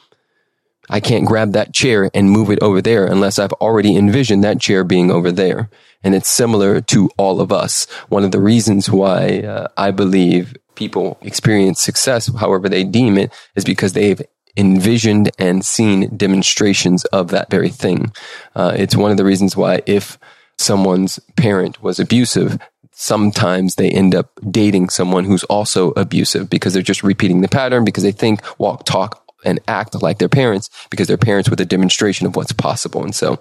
I 0.90 0.98
can't 0.98 1.24
grab 1.24 1.52
that 1.52 1.72
chair 1.72 2.10
and 2.12 2.30
move 2.30 2.50
it 2.50 2.60
over 2.60 2.82
there 2.82 3.06
unless 3.06 3.38
I've 3.38 3.52
already 3.54 3.96
envisioned 3.96 4.42
that 4.42 4.60
chair 4.60 4.82
being 4.82 5.12
over 5.12 5.30
there. 5.30 5.70
And 6.02 6.16
it's 6.16 6.28
similar 6.28 6.80
to 6.80 7.10
all 7.16 7.40
of 7.40 7.52
us. 7.52 7.88
One 8.08 8.24
of 8.24 8.32
the 8.32 8.40
reasons 8.40 8.90
why 8.90 9.40
uh, 9.40 9.68
I 9.76 9.92
believe 9.92 10.56
people 10.74 11.16
experience 11.20 11.80
success, 11.80 12.34
however 12.38 12.68
they 12.68 12.82
deem 12.82 13.18
it, 13.18 13.32
is 13.54 13.64
because 13.64 13.92
they've 13.92 14.20
envisioned 14.56 15.30
and 15.38 15.64
seen 15.64 16.16
demonstrations 16.16 17.04
of 17.06 17.28
that 17.28 17.50
very 17.50 17.68
thing. 17.68 18.12
Uh, 18.56 18.74
it's 18.76 18.96
one 18.96 19.12
of 19.12 19.16
the 19.16 19.24
reasons 19.24 19.56
why 19.56 19.80
if 19.86 20.18
someone's 20.60 21.18
parent 21.36 21.82
was 21.82 21.98
abusive, 21.98 22.58
sometimes 22.92 23.76
they 23.76 23.90
end 23.90 24.14
up 24.14 24.30
dating 24.50 24.90
someone 24.90 25.24
who's 25.24 25.44
also 25.44 25.90
abusive 25.92 26.50
because 26.50 26.74
they're 26.74 26.82
just 26.82 27.02
repeating 27.02 27.40
the 27.40 27.48
pattern 27.48 27.84
because 27.84 28.02
they 28.02 28.12
think, 28.12 28.42
walk, 28.58 28.84
talk, 28.84 29.24
and 29.44 29.58
act 29.66 30.00
like 30.02 30.18
their 30.18 30.28
parents 30.28 30.68
because 30.90 31.08
their 31.08 31.16
parents 31.16 31.48
were 31.48 31.56
the 31.56 31.64
demonstration 31.64 32.26
of 32.26 32.36
what's 32.36 32.52
possible. 32.52 33.02
And 33.02 33.14
so, 33.14 33.40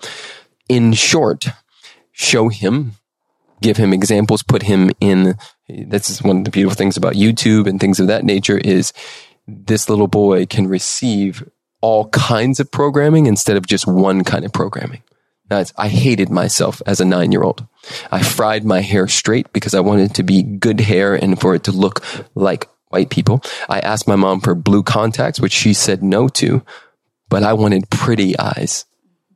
in 0.69 0.93
short, 0.93 1.47
show 2.13 2.47
him, 2.47 2.93
give 3.61 3.75
him 3.75 3.91
examples, 3.91 4.41
put 4.41 4.63
him 4.63 4.91
in. 5.01 5.35
This 5.67 6.09
is 6.09 6.23
one 6.23 6.37
of 6.37 6.45
the 6.45 6.51
beautiful 6.51 6.77
things 6.77 6.95
about 6.95 7.15
YouTube 7.15 7.67
and 7.67 7.81
things 7.81 7.99
of 7.99 8.07
that 8.07 8.23
nature 8.23 8.57
is 8.57 8.93
this 9.45 9.89
little 9.89 10.07
boy 10.07 10.45
can 10.45 10.67
receive 10.67 11.43
all 11.81 12.07
kinds 12.09 12.61
of 12.61 12.71
programming 12.71 13.25
instead 13.25 13.57
of 13.57 13.65
just 13.65 13.87
one 13.87 14.23
kind 14.23 14.45
of 14.45 14.53
programming. 14.53 15.01
I 15.51 15.87
hated 15.87 16.29
myself 16.29 16.81
as 16.85 16.99
a 16.99 17.05
nine 17.05 17.31
year 17.31 17.43
old. 17.43 17.65
I 18.11 18.21
fried 18.21 18.65
my 18.65 18.81
hair 18.81 19.07
straight 19.07 19.51
because 19.53 19.73
I 19.73 19.79
wanted 19.79 20.13
to 20.15 20.23
be 20.23 20.43
good 20.43 20.79
hair 20.79 21.15
and 21.15 21.39
for 21.39 21.55
it 21.55 21.63
to 21.63 21.71
look 21.71 22.03
like 22.35 22.69
white 22.89 23.09
people. 23.09 23.41
I 23.67 23.79
asked 23.79 24.07
my 24.07 24.15
mom 24.15 24.41
for 24.41 24.55
blue 24.55 24.83
contacts, 24.83 25.39
which 25.39 25.53
she 25.53 25.73
said 25.73 26.03
no 26.03 26.27
to, 26.29 26.63
but 27.29 27.43
I 27.43 27.53
wanted 27.53 27.89
pretty 27.89 28.37
eyes. 28.37 28.85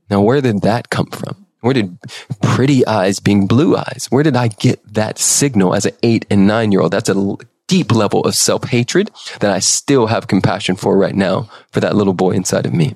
Now, 0.09 0.21
where 0.21 0.41
did 0.41 0.61
that 0.61 0.89
come 0.89 1.07
from? 1.07 1.45
Where 1.61 1.73
did 1.73 1.97
pretty 2.41 2.85
eyes 2.85 3.19
being 3.19 3.47
blue 3.47 3.77
eyes? 3.77 4.07
Where 4.09 4.23
did 4.23 4.35
I 4.35 4.49
get 4.49 4.81
that 4.93 5.17
signal 5.17 5.73
as 5.73 5.85
an 5.85 5.93
eight 6.03 6.25
and 6.29 6.45
nine 6.45 6.71
year 6.71 6.81
old? 6.81 6.91
That's 6.91 7.09
a 7.09 7.37
deep 7.67 7.91
level 7.91 8.21
of 8.21 8.35
self 8.35 8.65
hatred 8.65 9.09
that 9.39 9.49
I 9.49 9.59
still 9.59 10.07
have 10.07 10.27
compassion 10.27 10.75
for 10.75 10.97
right 10.97 11.15
now 11.15 11.49
for 11.71 11.79
that 11.79 11.95
little 11.95 12.13
boy 12.13 12.31
inside 12.31 12.65
of 12.65 12.73
me. 12.73 12.95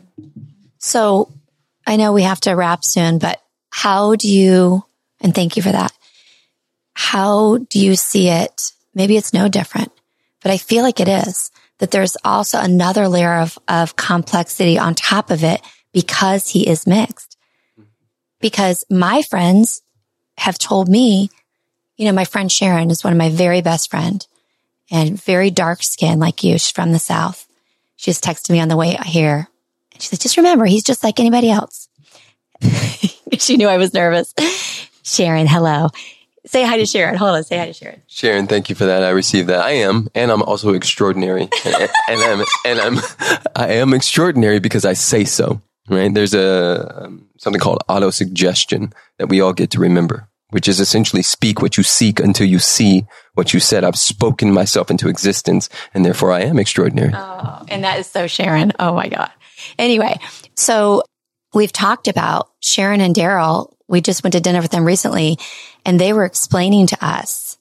So 0.80 1.32
I 1.88 1.96
know 1.96 2.14
we 2.14 2.24
have 2.24 2.42
to 2.42 2.54
wrap 2.54 2.84
soon, 2.84 3.18
but 3.18 3.42
how 3.72 4.16
do 4.16 4.30
you, 4.30 4.84
and 5.22 5.34
thank 5.34 5.58
you 5.58 5.64
for 5.64 5.72
that. 5.72 5.92
How 6.94 7.58
do 7.58 7.80
you 7.80 7.96
see 7.96 8.30
it? 8.30 8.72
Maybe 8.94 9.18
it's 9.18 9.34
no 9.34 9.48
different 9.48 9.92
but 10.48 10.54
I 10.54 10.58
feel 10.58 10.84
like 10.84 11.02
it 11.02 11.10
is 11.10 11.52
that 11.80 11.92
there's 11.92 12.16
also 12.24 12.60
another 12.60 13.08
layer 13.08 13.36
of, 13.36 13.60
of 13.68 13.98
complexity 13.98 14.80
on 14.80 14.96
top 14.96 15.30
of 15.30 15.44
it 15.44 15.62
because 15.92 16.48
he 16.48 16.68
is 16.68 16.88
mixed. 16.88 17.38
Because 18.40 18.86
my 18.90 19.24
friends 19.24 19.82
have 20.38 20.58
told 20.58 20.88
me, 20.88 21.30
you 21.98 22.06
know, 22.06 22.14
my 22.14 22.24
friend 22.24 22.52
Sharon 22.52 22.92
is 22.92 23.04
one 23.04 23.12
of 23.12 23.18
my 23.18 23.30
very 23.30 23.62
best 23.62 23.90
friend 23.90 24.26
and 24.90 25.22
very 25.22 25.52
dark 25.52 25.84
skin 25.84 26.18
like 26.18 26.44
you. 26.44 26.54
She's 26.54 26.72
from 26.72 26.94
the 26.94 27.00
South. 27.00 27.46
She 27.96 28.12
just 28.12 28.24
texted 28.24 28.52
me 28.52 28.62
on 28.62 28.70
the 28.70 28.78
way 28.78 28.98
here. 29.06 29.50
And 29.98 30.04
she 30.04 30.10
said, 30.10 30.20
just 30.20 30.38
remember, 30.38 30.66
he's 30.66 30.84
just 30.84 31.04
like 31.04 31.20
anybody 31.20 31.50
else. 31.50 31.90
she 33.40 33.58
knew 33.58 33.68
I 33.68 33.78
was 33.78 33.96
nervous. 33.96 34.32
Sharon, 35.02 35.48
hello. 35.48 35.90
Say 36.46 36.64
hi 36.64 36.78
to 36.78 36.86
Sharon. 36.86 37.16
Hold 37.16 37.36
on. 37.36 37.44
Say 37.44 37.58
hi 37.58 37.66
to 37.66 37.74
Sharon. 37.74 38.04
Sharon, 38.06 38.46
thank 38.46 38.70
you 38.70 38.76
for 38.76 38.86
that. 38.86 39.02
I 39.04 39.10
received 39.10 39.50
that. 39.50 39.60
I 39.60 39.72
am, 39.72 40.08
and 40.14 40.30
I'm 40.30 40.44
also 40.44 40.74
extraordinary, 40.74 41.50
and, 41.66 41.76
and, 42.10 42.22
I'm, 42.22 42.46
and 42.64 42.80
I'm, 42.80 43.00
I 43.56 43.70
am 43.74 43.92
extraordinary 43.96 44.60
because 44.60 44.86
I 44.86 44.94
say 44.94 45.24
so. 45.24 45.64
Right? 45.90 46.14
There's 46.14 46.36
a 46.36 47.06
um, 47.06 47.28
something 47.40 47.60
called 47.60 47.82
auto 47.90 48.12
suggestion 48.12 48.94
that 49.18 49.30
we 49.30 49.42
all 49.42 49.54
get 49.54 49.72
to 49.72 49.80
remember, 49.80 50.30
which 50.52 50.68
is 50.68 50.80
essentially 50.80 51.24
speak 51.24 51.60
what 51.60 51.76
you 51.76 51.82
seek 51.82 52.20
until 52.20 52.46
you 52.46 52.60
see 52.60 53.08
what 53.34 53.52
you 53.52 53.60
said. 53.60 53.84
I've 53.84 53.98
spoken 53.98 54.54
myself 54.54 54.92
into 54.92 55.10
existence, 55.10 55.70
and 55.96 56.06
therefore 56.06 56.34
I 56.34 56.42
am 56.42 56.60
extraordinary. 56.60 57.14
Oh, 57.16 57.66
and 57.68 57.84
that 57.84 58.00
is 58.00 58.06
so 58.06 58.28
Sharon. 58.28 58.74
Oh 58.78 58.94
my 58.94 59.08
God. 59.08 59.32
Anyway, 59.78 60.20
so 60.56 61.04
we've 61.54 61.74
talked 61.74 62.08
about 62.08 62.50
Sharon 62.60 63.02
and 63.02 63.16
Daryl. 63.16 63.74
We 63.88 64.02
just 64.02 64.24
went 64.24 64.34
to 64.34 64.42
dinner 64.42 64.62
with 64.62 64.72
them 64.72 64.86
recently 64.86 65.38
and 65.86 66.00
they 66.00 66.14
were 66.14 66.26
explaining 66.26 66.88
to 66.88 67.06
us 67.06 67.58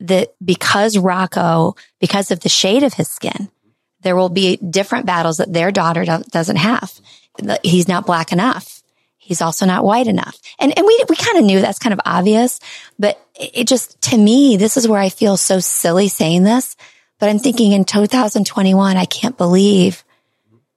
that 0.00 0.34
because 0.42 0.96
Rocco, 0.96 1.76
because 2.00 2.30
of 2.30 2.40
the 2.40 2.48
shade 2.48 2.82
of 2.82 2.94
his 2.94 3.08
skin, 3.08 3.50
there 4.02 4.16
will 4.16 4.30
be 4.30 4.56
different 4.56 5.06
battles 5.06 5.36
that 5.36 5.52
their 5.52 5.70
daughter 5.70 6.04
doesn't 6.04 6.56
have. 6.56 6.92
He's 7.62 7.88
not 7.88 8.06
black 8.06 8.32
enough. 8.32 8.82
He's 9.18 9.42
also 9.42 9.66
not 9.66 9.84
white 9.84 10.06
enough. 10.06 10.38
And, 10.58 10.76
and 10.76 10.86
we, 10.86 11.04
we 11.08 11.14
kind 11.16 11.38
of 11.38 11.44
knew 11.44 11.60
that's 11.60 11.78
kind 11.78 11.92
of 11.92 12.00
obvious, 12.04 12.58
but 12.98 13.24
it 13.38 13.68
just, 13.68 14.00
to 14.02 14.18
me, 14.18 14.56
this 14.56 14.76
is 14.76 14.88
where 14.88 15.00
I 15.00 15.10
feel 15.10 15.36
so 15.36 15.60
silly 15.60 16.08
saying 16.08 16.42
this, 16.42 16.74
but 17.18 17.28
I'm 17.28 17.38
thinking 17.38 17.72
in 17.72 17.84
2021, 17.84 18.96
I 18.96 19.04
can't 19.04 19.36
believe, 19.36 20.02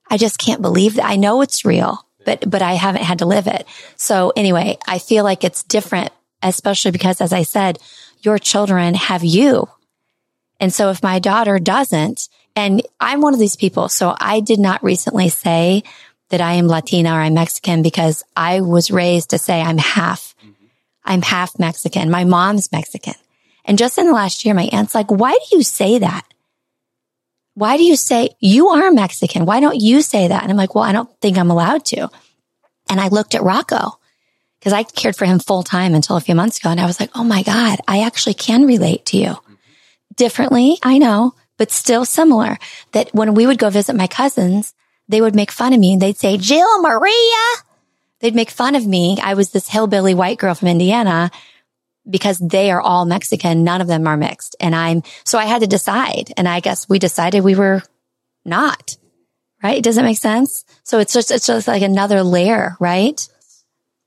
I 0.09 0.17
just 0.17 0.37
can't 0.37 0.61
believe 0.61 0.95
that. 0.95 1.05
I 1.05 1.15
know 1.15 1.41
it's 1.41 1.65
real, 1.65 2.05
but, 2.25 2.49
but 2.49 2.61
I 2.61 2.73
haven't 2.73 3.03
had 3.03 3.19
to 3.19 3.25
live 3.25 3.47
it. 3.47 3.65
So 3.95 4.31
anyway, 4.35 4.77
I 4.87 4.99
feel 4.99 5.23
like 5.23 5.43
it's 5.43 5.63
different 5.63 6.11
especially 6.43 6.91
because, 6.91 7.21
as 7.21 7.33
I 7.33 7.43
said, 7.43 7.79
your 8.21 8.37
children 8.37 8.93
have 8.93 9.23
you. 9.23 9.69
And 10.59 10.73
so 10.73 10.91
if 10.91 11.01
my 11.01 11.19
daughter 11.19 11.57
doesn't, 11.57 12.29
and 12.55 12.83
I'm 12.99 13.21
one 13.21 13.33
of 13.33 13.39
these 13.39 13.55
people, 13.55 13.89
so 13.89 14.15
I 14.19 14.41
did 14.41 14.59
not 14.59 14.83
recently 14.83 15.29
say 15.29 15.83
that 16.29 16.41
I 16.41 16.53
am 16.53 16.67
Latina 16.67 17.13
or 17.13 17.21
I'm 17.21 17.33
Mexican 17.33 17.81
because 17.81 18.23
I 18.35 18.61
was 18.61 18.91
raised 18.91 19.31
to 19.31 19.37
say 19.37 19.61
I'm 19.61 19.77
half. 19.77 20.35
I'm 21.03 21.21
half 21.21 21.57
Mexican. 21.57 22.11
My 22.11 22.23
mom's 22.23 22.71
Mexican. 22.71 23.15
And 23.65 23.77
just 23.77 23.97
in 23.97 24.05
the 24.05 24.13
last 24.13 24.45
year, 24.45 24.53
my 24.53 24.69
aunt's 24.71 24.95
like, 24.95 25.09
why 25.09 25.31
do 25.31 25.57
you 25.57 25.63
say 25.63 25.99
that? 25.99 26.25
Why 27.55 27.77
do 27.77 27.83
you 27.83 27.95
say 27.95 28.29
you 28.39 28.69
are 28.69 28.91
Mexican? 28.91 29.45
Why 29.45 29.59
don't 29.59 29.79
you 29.79 30.01
say 30.01 30.27
that? 30.27 30.41
And 30.41 30.51
I'm 30.51 30.57
like, 30.57 30.73
well, 30.73 30.83
I 30.83 30.91
don't 30.91 31.09
think 31.21 31.37
I'm 31.37 31.51
allowed 31.51 31.85
to. 31.85 32.09
And 32.89 32.99
I 32.99 33.09
looked 33.09 33.35
at 33.35 33.43
Rocco 33.43 33.99
because 34.59 34.73
I 34.73 34.83
cared 34.83 35.15
for 35.15 35.25
him 35.25 35.39
full 35.39 35.63
time 35.63 35.93
until 35.93 36.15
a 36.15 36.21
few 36.21 36.35
months 36.35 36.57
ago. 36.57 36.69
And 36.69 36.79
I 36.79 36.85
was 36.85 36.99
like, 36.99 37.11
oh 37.15 37.23
my 37.23 37.43
God, 37.43 37.79
I 37.87 38.03
actually 38.03 38.33
can 38.33 38.65
relate 38.65 39.05
to 39.07 39.17
you 39.17 39.35
differently. 40.15 40.77
I 40.83 40.97
know, 40.97 41.35
but 41.57 41.71
still 41.71 42.05
similar 42.05 42.57
that 42.91 43.13
when 43.13 43.33
we 43.33 43.45
would 43.45 43.59
go 43.59 43.69
visit 43.69 43.95
my 43.95 44.07
cousins, 44.07 44.73
they 45.07 45.21
would 45.21 45.35
make 45.35 45.51
fun 45.51 45.73
of 45.73 45.79
me 45.79 45.93
and 45.93 46.01
they'd 46.01 46.17
say, 46.17 46.37
Jill 46.37 46.81
Maria. 46.81 47.13
They'd 48.19 48.35
make 48.35 48.49
fun 48.49 48.75
of 48.75 48.87
me. 48.87 49.19
I 49.21 49.33
was 49.33 49.51
this 49.51 49.67
hillbilly 49.67 50.13
white 50.13 50.37
girl 50.37 50.55
from 50.55 50.69
Indiana 50.69 51.29
because 52.09 52.39
they 52.39 52.71
are 52.71 52.81
all 52.81 53.05
Mexican. 53.05 53.63
None 53.63 53.81
of 53.81 53.87
them 53.87 54.07
are 54.07 54.17
mixed. 54.17 54.55
And 54.59 54.75
I'm, 54.75 55.03
so 55.25 55.37
I 55.37 55.45
had 55.45 55.61
to 55.61 55.67
decide. 55.67 56.33
And 56.37 56.47
I 56.47 56.59
guess 56.59 56.87
we 56.89 56.99
decided 56.99 57.43
we 57.43 57.55
were 57.55 57.81
not, 58.45 58.97
right? 59.61 59.81
Does 59.81 59.97
it 59.97 60.03
make 60.03 60.17
sense? 60.17 60.65
So 60.83 60.99
it's 60.99 61.13
just, 61.13 61.31
it's 61.31 61.47
just 61.47 61.67
like 61.67 61.81
another 61.81 62.23
layer, 62.23 62.75
right? 62.79 63.27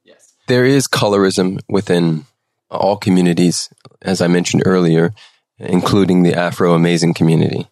Yes. 0.04 0.34
There 0.46 0.64
is 0.64 0.86
colorism 0.86 1.60
within 1.68 2.26
all 2.70 2.96
communities, 2.96 3.70
as 4.02 4.20
I 4.20 4.26
mentioned 4.26 4.64
earlier, 4.66 5.14
including 5.58 6.22
the 6.22 6.34
Afro 6.34 6.74
Amazing 6.74 7.14
community. 7.14 7.68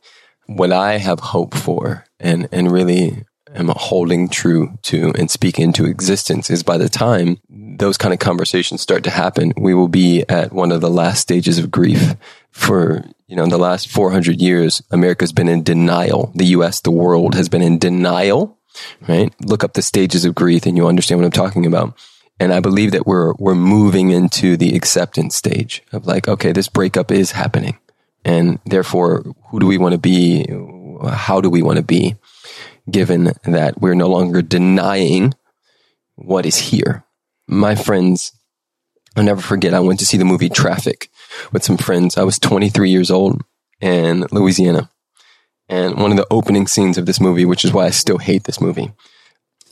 What 0.47 0.73
I 0.73 0.99
have 0.99 1.21
hope 1.21 1.55
for 1.55 2.05
and, 2.21 2.49
and 2.53 2.71
really 2.71 3.25
am 3.55 3.69
holding 3.69 4.29
true 4.29 4.77
to 4.83 5.13
and 5.17 5.31
speak 5.31 5.59
into 5.59 5.87
existence 5.87 6.51
is 6.51 6.63
by 6.63 6.77
the 6.77 6.89
time 6.89 7.39
those 7.79 7.99
kind 7.99 8.13
of 8.13 8.21
conversations 8.21 8.81
start 8.81 9.05
to 9.05 9.11
happen, 9.11 9.53
we 9.57 9.75
will 9.75 9.89
be 9.89 10.25
at 10.29 10.53
one 10.53 10.73
of 10.73 10.81
the 10.81 10.91
last 10.91 11.21
stages 11.21 11.59
of 11.59 11.71
grief. 11.71 12.15
For, 12.51 13.05
you 13.27 13.35
know, 13.35 13.43
in 13.45 13.51
the 13.51 13.59
last 13.59 13.89
400 13.89 14.41
years, 14.41 14.83
America's 14.91 15.33
been 15.33 15.49
in 15.49 15.65
denial. 15.65 16.31
The 16.35 16.47
US, 16.47 16.81
the 16.81 16.93
world 16.93 17.35
has 17.35 17.49
been 17.49 17.63
in 17.63 17.79
denial, 17.79 18.59
right? 19.09 19.35
Look 19.41 19.65
up 19.65 19.73
the 19.73 19.83
stages 19.83 20.25
of 20.25 20.35
grief 20.35 20.67
and 20.67 20.77
you 20.77 20.87
understand 20.87 21.21
what 21.21 21.27
I'm 21.27 21.33
talking 21.33 21.67
about. 21.67 21.99
And 22.39 22.53
I 22.53 22.61
believe 22.61 22.93
that 22.93 23.07
we're, 23.07 23.35
we're 23.39 23.55
moving 23.55 24.11
into 24.11 24.57
the 24.57 24.77
acceptance 24.77 25.35
stage 25.35 25.83
of 25.93 26.07
like, 26.07 26.29
okay, 26.29 26.53
this 26.53 26.69
breakup 26.69 27.11
is 27.11 27.33
happening. 27.33 27.79
And 28.25 28.61
therefore, 28.67 29.25
who 29.51 29.61
do 29.61 29.67
we 29.67 29.79
want 29.79 29.93
to 29.93 29.99
be? 29.99 30.47
How 31.09 31.41
do 31.41 31.51
we 31.51 31.63
want 31.63 31.79
to 31.79 31.85
be? 31.85 32.17
given 32.91 33.33
that 33.45 33.81
we're 33.81 33.95
no 33.95 34.09
longer 34.09 34.43
denying 34.43 35.35
what 36.17 36.47
is 36.47 36.57
here. 36.57 37.05
My 37.47 37.75
friends, 37.75 38.33
I'll 39.17 39.25
never 39.25 39.41
forget, 39.41 39.75
I 39.75 39.81
went 39.81 40.01
to 40.01 40.07
see 40.07 40.17
the 40.17 40.25
movie 40.25 40.49
Traffic 40.49 41.09
with 41.53 41.65
some 41.65 41.77
friends. 41.77 42.17
I 42.17 42.23
was 42.23 42.39
23 42.39 42.91
years 42.91 43.11
old 43.11 43.43
in 43.81 44.27
Louisiana. 44.33 44.91
And 45.69 45.97
one 45.97 46.11
of 46.11 46.17
the 46.17 46.27
opening 46.31 46.67
scenes 46.67 46.99
of 46.99 47.07
this 47.07 47.21
movie, 47.21 47.45
which 47.45 47.65
is 47.65 47.73
why 47.73 47.87
I 47.87 47.91
still 47.91 48.19
hate 48.19 48.45
this 48.45 48.61
movie, 48.61 48.93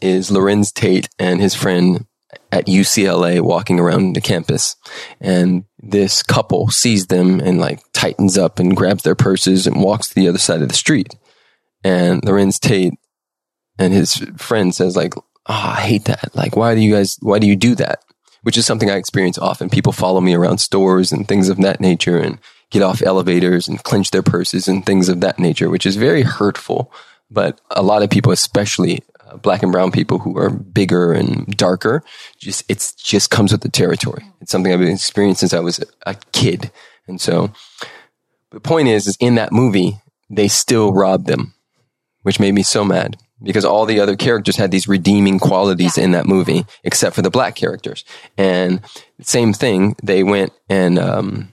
is 0.01 0.31
Larenz 0.31 0.73
Tate 0.73 1.09
and 1.19 1.41
his 1.41 1.55
friend 1.55 2.07
at 2.51 2.67
UCLA 2.67 3.41
walking 3.41 3.79
around 3.79 4.15
the 4.15 4.21
campus. 4.21 4.77
And 5.21 5.65
this 5.79 6.23
couple 6.23 6.71
sees 6.71 7.07
them 7.07 7.41
and 7.41 7.59
like 7.59 7.81
tightens 7.93 8.39
up 8.39 8.59
and 8.59 8.77
grabs 8.77 9.03
their 9.03 9.15
purses 9.15 9.67
and 9.67 9.83
walks 9.83 10.09
to 10.09 10.15
the 10.15 10.29
other 10.29 10.39
side 10.39 10.63
of 10.63 10.69
the 10.69 10.75
street. 10.75 11.15
And 11.85 12.23
Larenz 12.23 12.59
Tate 12.59 12.95
and 13.79 13.93
his 13.93 14.17
friend 14.37 14.75
says 14.75 14.97
like, 14.97 15.15
oh, 15.47 15.75
I 15.77 15.81
hate 15.81 16.05
that. 16.07 16.35
Like, 16.35 16.57
why 16.57 16.75
do 16.75 16.81
you 16.81 16.95
guys, 16.95 17.19
why 17.21 17.39
do 17.39 17.47
you 17.47 17.57
do 17.57 17.75
that? 17.77 18.05
Which 18.43 18.57
is 18.57 18.67
something 18.67 18.91
I 18.91 18.97
experience 18.97 19.39
often. 19.39 19.71
People 19.71 19.93
follow 19.93 20.21
me 20.21 20.35
around 20.35 20.59
stores 20.59 21.13
and 21.13 21.27
things 21.27 21.49
of 21.49 21.59
that 21.59 21.81
nature 21.81 22.19
and 22.19 22.39
get 22.71 22.83
off 22.83 23.03
elevators 23.03 23.69
and 23.69 23.83
clench 23.83 24.11
their 24.11 24.23
purses 24.23 24.67
and 24.67 24.85
things 24.85 25.09
of 25.09 25.21
that 25.21 25.39
nature, 25.39 25.71
which 25.71 25.87
is 25.87 25.97
very 25.97 26.23
hurtful. 26.23 26.93
But 27.31 27.61
a 27.71 27.83
lot 27.83 28.03
of 28.03 28.11
people, 28.11 28.33
especially 28.33 29.03
uh, 29.21 29.37
black 29.37 29.63
and 29.63 29.71
brown 29.71 29.93
people 29.93 30.19
who 30.19 30.37
are 30.39 30.51
bigger 30.51 31.13
and 31.13 31.47
darker, 31.57 32.03
just, 32.39 32.65
it's 32.69 32.93
just 32.93 33.31
comes 33.31 33.53
with 33.53 33.61
the 33.61 33.69
territory. 33.69 34.25
It's 34.41 34.51
something 34.51 34.73
I've 34.73 34.81
been 34.81 34.89
experiencing 34.89 35.49
since 35.49 35.55
I 35.55 35.61
was 35.61 35.85
a 36.07 36.15
kid. 36.33 36.71
And 37.07 37.21
so 37.21 37.53
the 38.51 38.61
point 38.61 38.89
is, 38.89 39.07
is 39.07 39.17
in 39.21 39.37
that 39.37 39.53
movie, 39.53 40.01
they 40.31 40.49
still 40.49 40.93
robbed 40.93 41.27
them, 41.27 41.55
which 42.23 42.41
made 42.41 42.55
me 42.55 42.63
so 42.63 42.85
mad 42.85 43.17
because 43.43 43.65
all 43.65 43.87
the 43.87 44.01
other 44.01 44.17
characters 44.17 44.57
had 44.57 44.71
these 44.71 44.89
redeeming 44.89 45.39
qualities 45.39 45.99
yeah. 45.99 46.05
in 46.05 46.11
that 46.13 46.27
movie, 46.27 46.65
except 46.85 47.15
for 47.15 47.23
the 47.23 47.31
black 47.31 47.55
characters. 47.55 48.05
And 48.37 48.81
same 49.21 49.53
thing, 49.53 49.97
they 50.03 50.23
went 50.23 50.53
and 50.69 50.99
um, 50.99 51.53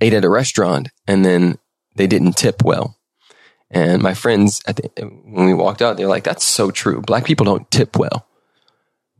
ate 0.00 0.14
at 0.14 0.24
a 0.24 0.30
restaurant, 0.30 0.88
and 1.06 1.24
then 1.24 1.58
they 1.96 2.06
didn't 2.06 2.36
tip 2.36 2.62
well. 2.64 2.96
And 3.70 4.02
my 4.02 4.14
friends, 4.14 4.60
the, 4.60 4.90
when 5.24 5.46
we 5.46 5.54
walked 5.54 5.82
out, 5.82 5.96
they're 5.96 6.08
like, 6.08 6.24
"That's 6.24 6.44
so 6.44 6.70
true. 6.70 7.00
Black 7.00 7.24
people 7.24 7.46
don't 7.46 7.70
tip 7.70 7.96
well." 7.96 8.26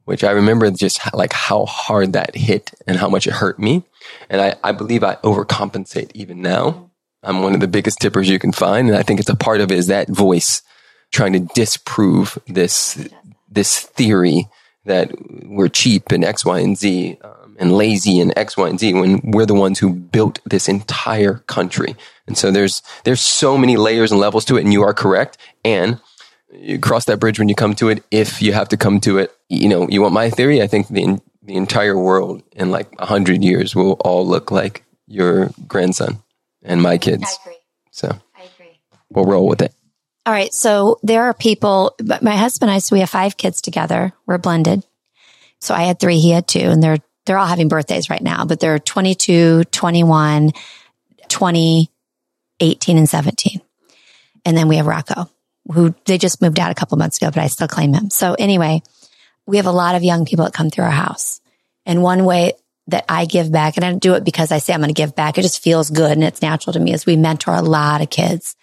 Which 0.05 0.25
I 0.25 0.33
remember 0.33 0.69
just 0.73 1.01
like 1.15 1.33
how 1.33 1.67
hard 1.67 2.15
that 2.15 2.35
hit 2.35 2.73
and 2.87 2.97
how 2.97 3.09
much 3.09 3.29
it 3.29 3.35
hurt 3.35 3.61
me. 3.61 3.85
And 4.29 4.41
I, 4.41 4.57
I 4.65 4.73
believe 4.73 5.05
I 5.05 5.17
overcompensate 5.17 6.11
even 6.15 6.43
now. 6.43 6.91
I'm 7.23 7.43
one 7.43 7.55
of 7.55 7.61
the 7.61 7.69
biggest 7.69 8.01
tippers 8.01 8.29
you 8.29 8.39
can 8.39 8.51
find, 8.51 8.89
and 8.89 8.97
I 8.97 9.03
think 9.03 9.21
it's 9.21 9.29
a 9.29 9.37
part 9.37 9.61
of 9.61 9.71
it 9.71 9.79
is 9.79 9.87
that 9.87 10.09
voice 10.09 10.63
trying 11.11 11.33
to 11.33 11.41
disprove 11.55 12.39
this 12.47 13.09
this 13.51 13.81
theory 13.81 14.49
that 14.85 15.11
we're 15.45 15.69
cheap 15.69 16.11
and 16.11 16.25
X, 16.25 16.45
Y, 16.45 16.59
and 16.61 16.77
Z 16.77 17.19
um, 17.23 17.57
and 17.59 17.73
lazy 17.73 18.19
and 18.21 18.33
X, 18.37 18.57
Y, 18.57 18.69
and 18.69 18.81
Z 18.81 18.95
when 18.95 19.21
we're 19.25 19.47
the 19.47 19.55
ones 19.55 19.79
who 19.79 19.93
built 19.95 20.39
this 20.45 20.69
entire 20.69 21.39
country. 21.47 21.97
And 22.27 22.39
so 22.39 22.51
there's 22.51 22.83
there's 23.05 23.21
so 23.21 23.59
many 23.59 23.77
layers 23.77 24.13
and 24.13 24.21
levels 24.21 24.45
to 24.47 24.57
it, 24.57 24.65
and 24.65 24.73
you 24.73 24.83
are 24.83 24.95
correct. 24.95 25.37
And 25.65 26.01
you 26.53 26.79
cross 26.79 27.05
that 27.05 27.21
bridge 27.21 27.39
when 27.39 27.49
you 27.49 27.55
come 27.55 27.75
to 27.77 27.89
it. 27.89 28.03
If 28.11 28.43
you 28.43 28.53
have 28.53 28.69
to 28.71 28.77
come 28.77 29.01
to 29.01 29.19
it, 29.19 29.37
you 29.49 29.69
know, 29.69 29.89
you 29.89 30.03
want 30.03 30.15
my 30.15 30.31
theory. 30.31 30.63
I 30.63 30.67
think 30.67 30.89
the 30.89 31.21
the 31.43 31.57
entire 31.57 31.99
world 31.99 32.43
in 32.53 32.71
like 32.71 32.89
a 32.99 33.07
hundred 33.07 33.43
years 33.43 33.75
will 33.75 33.93
all 34.05 34.27
look 34.27 34.51
like 34.51 34.85
your 35.07 35.51
grandson 35.67 36.23
and 36.63 36.81
my 36.81 36.99
kids. 36.99 37.25
I 37.25 37.37
agree. 37.43 37.59
So 37.91 38.09
I 38.37 38.43
agree. 38.43 38.81
We'll 39.11 39.25
roll 39.25 39.47
with 39.49 39.63
it. 39.63 39.75
All 40.27 40.33
right. 40.33 40.53
So 40.53 40.99
there 41.03 41.25
are 41.25 41.35
people, 41.35 41.97
my 42.21 42.37
husband 42.37 42.71
and 42.71 42.77
I, 42.77 42.79
so 42.79 42.95
we 42.95 43.01
have 43.01 43.11
five 43.11 43.37
kids 43.37 43.63
together. 43.63 44.13
We're 44.27 44.39
blended. 44.39 44.85
So 45.61 45.75
I 45.75 45.83
had 45.83 45.99
three, 45.99 46.19
he 46.19 46.31
had 46.31 46.47
two, 46.47 46.61
and 46.61 46.83
they're, 46.83 46.99
they're 47.27 47.39
all 47.39 47.47
having 47.47 47.69
birthdays 47.69 48.11
right 48.11 48.23
now, 48.23 48.45
but 48.45 48.61
they're 48.61 48.79
22, 48.79 49.65
21, 49.65 50.53
20, 51.29 51.91
18, 52.61 52.99
and 52.99 53.09
17. 53.09 53.61
And 54.45 54.57
then 54.57 54.69
we 54.69 54.77
have 54.77 54.87
Rocco, 54.87 55.31
who 55.73 55.95
they 56.07 56.19
just 56.19 56.41
moved 56.41 56.59
out 56.59 56.71
a 56.71 56.75
couple 56.75 56.99
months 56.99 57.19
ago, 57.19 57.31
but 57.31 57.43
I 57.43 57.49
still 57.49 57.69
claim 57.69 57.93
him. 57.93 58.11
So 58.11 58.35
anyway, 58.35 58.83
we 59.47 59.57
have 59.57 59.67
a 59.67 59.73
lot 59.73 59.95
of 59.95 60.03
young 60.03 60.25
people 60.25 60.45
that 60.45 60.55
come 60.55 60.71
through 60.71 60.85
our 60.85 60.91
house. 60.91 61.41
And 61.87 62.03
one 62.03 62.25
way 62.25 62.55
that 62.87 63.05
I 63.09 63.25
give 63.25 63.51
back, 63.51 63.77
and 63.77 63.85
I 63.85 63.91
don't 63.91 64.03
do 64.03 64.15
it 64.15 64.25
because 64.25 64.53
I 64.53 64.59
say 64.59 64.73
I'm 64.73 64.81
going 64.81 64.89
to 64.89 64.95
give 64.95 65.15
back. 65.15 65.39
It 65.39 65.43
just 65.43 65.63
feels 65.63 65.91
good 65.91 66.13
and 66.13 66.25
it's 66.25 66.43
natural 66.43 66.73
to 66.73 66.81
me 66.81 66.93
is 66.93 67.07
we 67.07 67.17
mentor 67.17 67.55
a 67.55 67.63
lot 67.63 68.01
of 68.01 68.11
kids. 68.11 68.57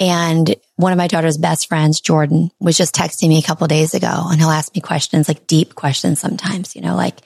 And 0.00 0.54
one 0.76 0.92
of 0.92 0.98
my 0.98 1.08
daughter's 1.08 1.38
best 1.38 1.68
friends, 1.68 2.00
Jordan, 2.00 2.50
was 2.60 2.76
just 2.76 2.94
texting 2.94 3.28
me 3.28 3.38
a 3.38 3.42
couple 3.42 3.66
days 3.66 3.94
ago 3.94 4.06
and 4.08 4.38
he'll 4.38 4.50
ask 4.50 4.74
me 4.74 4.80
questions, 4.80 5.26
like 5.26 5.46
deep 5.46 5.74
questions 5.74 6.20
sometimes, 6.20 6.76
you 6.76 6.82
know, 6.82 6.94
like 6.94 7.18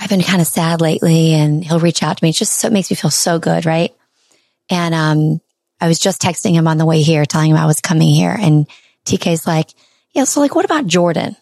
I've 0.00 0.08
been 0.08 0.22
kind 0.22 0.40
of 0.40 0.46
sad 0.46 0.80
lately 0.80 1.34
and 1.34 1.62
he'll 1.62 1.80
reach 1.80 2.02
out 2.02 2.16
to 2.16 2.24
me. 2.24 2.30
It 2.30 2.36
just 2.36 2.54
so, 2.54 2.68
it 2.68 2.72
makes 2.72 2.90
me 2.90 2.96
feel 2.96 3.10
so 3.10 3.38
good. 3.38 3.66
Right. 3.66 3.94
And, 4.70 4.94
um, 4.94 5.40
I 5.80 5.88
was 5.88 5.98
just 5.98 6.22
texting 6.22 6.52
him 6.52 6.68
on 6.68 6.78
the 6.78 6.86
way 6.86 7.02
here, 7.02 7.26
telling 7.26 7.50
him 7.50 7.56
I 7.56 7.66
was 7.66 7.80
coming 7.80 8.08
here 8.08 8.34
and 8.38 8.68
TK's 9.04 9.46
like, 9.46 9.68
yeah, 10.12 10.24
so 10.24 10.40
like, 10.40 10.54
what 10.54 10.64
about 10.64 10.86
Jordan? 10.86 11.36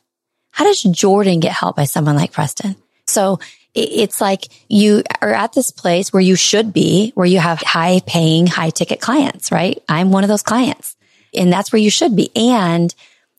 How 0.51 0.65
does 0.65 0.83
Jordan 0.83 1.41
get 1.41 1.53
help 1.53 1.77
by 1.77 1.85
someone 1.85 2.17
like 2.17 2.33
Preston? 2.33 2.75
So 3.07 3.39
it's 3.75 4.21
like 4.21 4.49
you 4.69 5.03
are 5.23 5.33
at 5.33 5.53
this 5.53 5.71
place 5.71 6.13
where 6.13 6.23
you 6.23 6.37
should 6.37 6.73
be, 6.73 7.13
where 7.15 7.27
you 7.27 7.39
have 7.39 7.61
high 7.61 8.01
paying, 8.07 8.47
high 8.47 8.71
ticket 8.71 9.01
clients, 9.01 9.53
right? 9.53 9.83
I'm 9.89 10.11
one 10.11 10.25
of 10.25 10.29
those 10.29 10.43
clients 10.43 10.97
and 11.35 11.53
that's 11.53 11.73
where 11.73 11.81
you 11.81 11.91
should 11.91 12.17
be. 12.17 12.31
And 12.35 12.95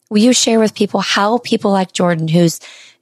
will 0.09 0.19
you 0.19 0.33
share 0.33 0.59
with 0.59 0.75
people 0.75 0.99
how 1.01 1.37
people 1.39 1.71
like 1.71 1.93
Jordan, 1.93 2.27
who's, 2.27 2.59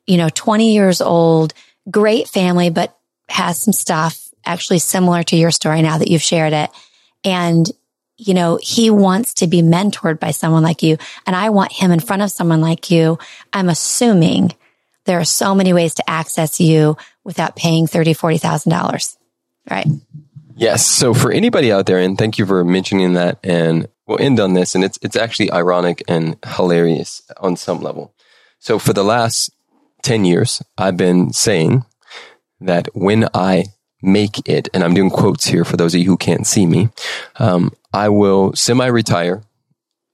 you 0.08 0.18
know, 0.18 0.30
20 0.30 0.74
years 0.74 1.02
old, 1.02 1.54
great 1.90 2.28
family, 2.28 2.70
but 2.70 2.98
has 3.30 3.62
some 3.62 3.74
stuff 3.74 4.30
actually 4.46 4.80
similar 4.80 5.24
to 5.24 5.36
your 5.36 5.52
story 5.52 5.82
now 5.82 5.98
that 5.98 6.10
you've 6.10 6.22
shared 6.22 6.54
it. 6.54 6.70
And, 7.24 7.70
you 8.18 8.34
know, 8.34 8.60
he 8.62 8.90
wants 8.90 9.36
to 9.36 9.48
be 9.48 9.62
mentored 9.62 10.20
by 10.20 10.32
someone 10.32 10.64
like 10.64 10.82
you. 10.82 10.98
And 11.28 11.36
I 11.36 11.50
want 11.50 11.72
him 11.72 11.92
in 11.92 12.00
front 12.00 12.22
of 12.22 12.32
someone 12.32 12.62
like 12.62 12.90
you. 12.90 13.20
I'm 13.54 13.70
assuming 13.70 14.54
there 15.06 15.20
are 15.20 15.26
so 15.26 15.56
many 15.56 15.74
ways 15.74 15.96
to 15.96 16.10
access 16.10 16.60
you 16.60 16.98
without 17.24 17.56
paying 17.56 17.88
thirty, 17.88 18.14
forty 18.14 18.38
thousand 18.38 18.72
dollars. 18.72 19.18
Right. 19.70 19.88
Yes. 20.56 20.86
So 20.86 21.14
for 21.14 21.32
anybody 21.32 21.72
out 21.72 21.86
there, 21.86 22.00
and 22.00 22.18
thank 22.18 22.38
you 22.38 22.46
for 22.46 22.64
mentioning 22.66 23.14
that, 23.14 23.40
and 23.44 23.88
we'll 24.08 24.22
end 24.22 24.40
on 24.40 24.54
this, 24.54 24.76
and 24.76 24.84
it's 24.84 25.00
it's 25.02 25.16
actually 25.16 25.52
ironic 25.52 26.04
and 26.08 26.38
hilarious 26.46 27.22
on 27.38 27.56
some 27.56 27.82
level. 27.82 28.14
So 28.60 28.80
for 28.80 28.94
the 28.94 29.04
last 29.04 29.52
ten 30.02 30.26
years, 30.26 30.62
I've 30.78 30.98
been 30.98 31.32
saying 31.34 31.86
that 32.60 32.90
when 32.94 33.28
I 33.34 33.66
make 34.02 34.48
it, 34.48 34.70
and 34.74 34.84
I'm 34.84 34.94
doing 34.94 35.10
quotes 35.10 35.46
here 35.46 35.66
for 35.66 35.78
those 35.78 35.94
of 35.94 36.02
you 36.02 36.08
who 36.08 36.18
can't 36.18 36.48
see 36.48 36.66
me, 36.66 36.90
um, 37.38 37.72
I 37.94 38.10
will 38.10 38.56
semi 38.56 38.86
retire 38.88 39.44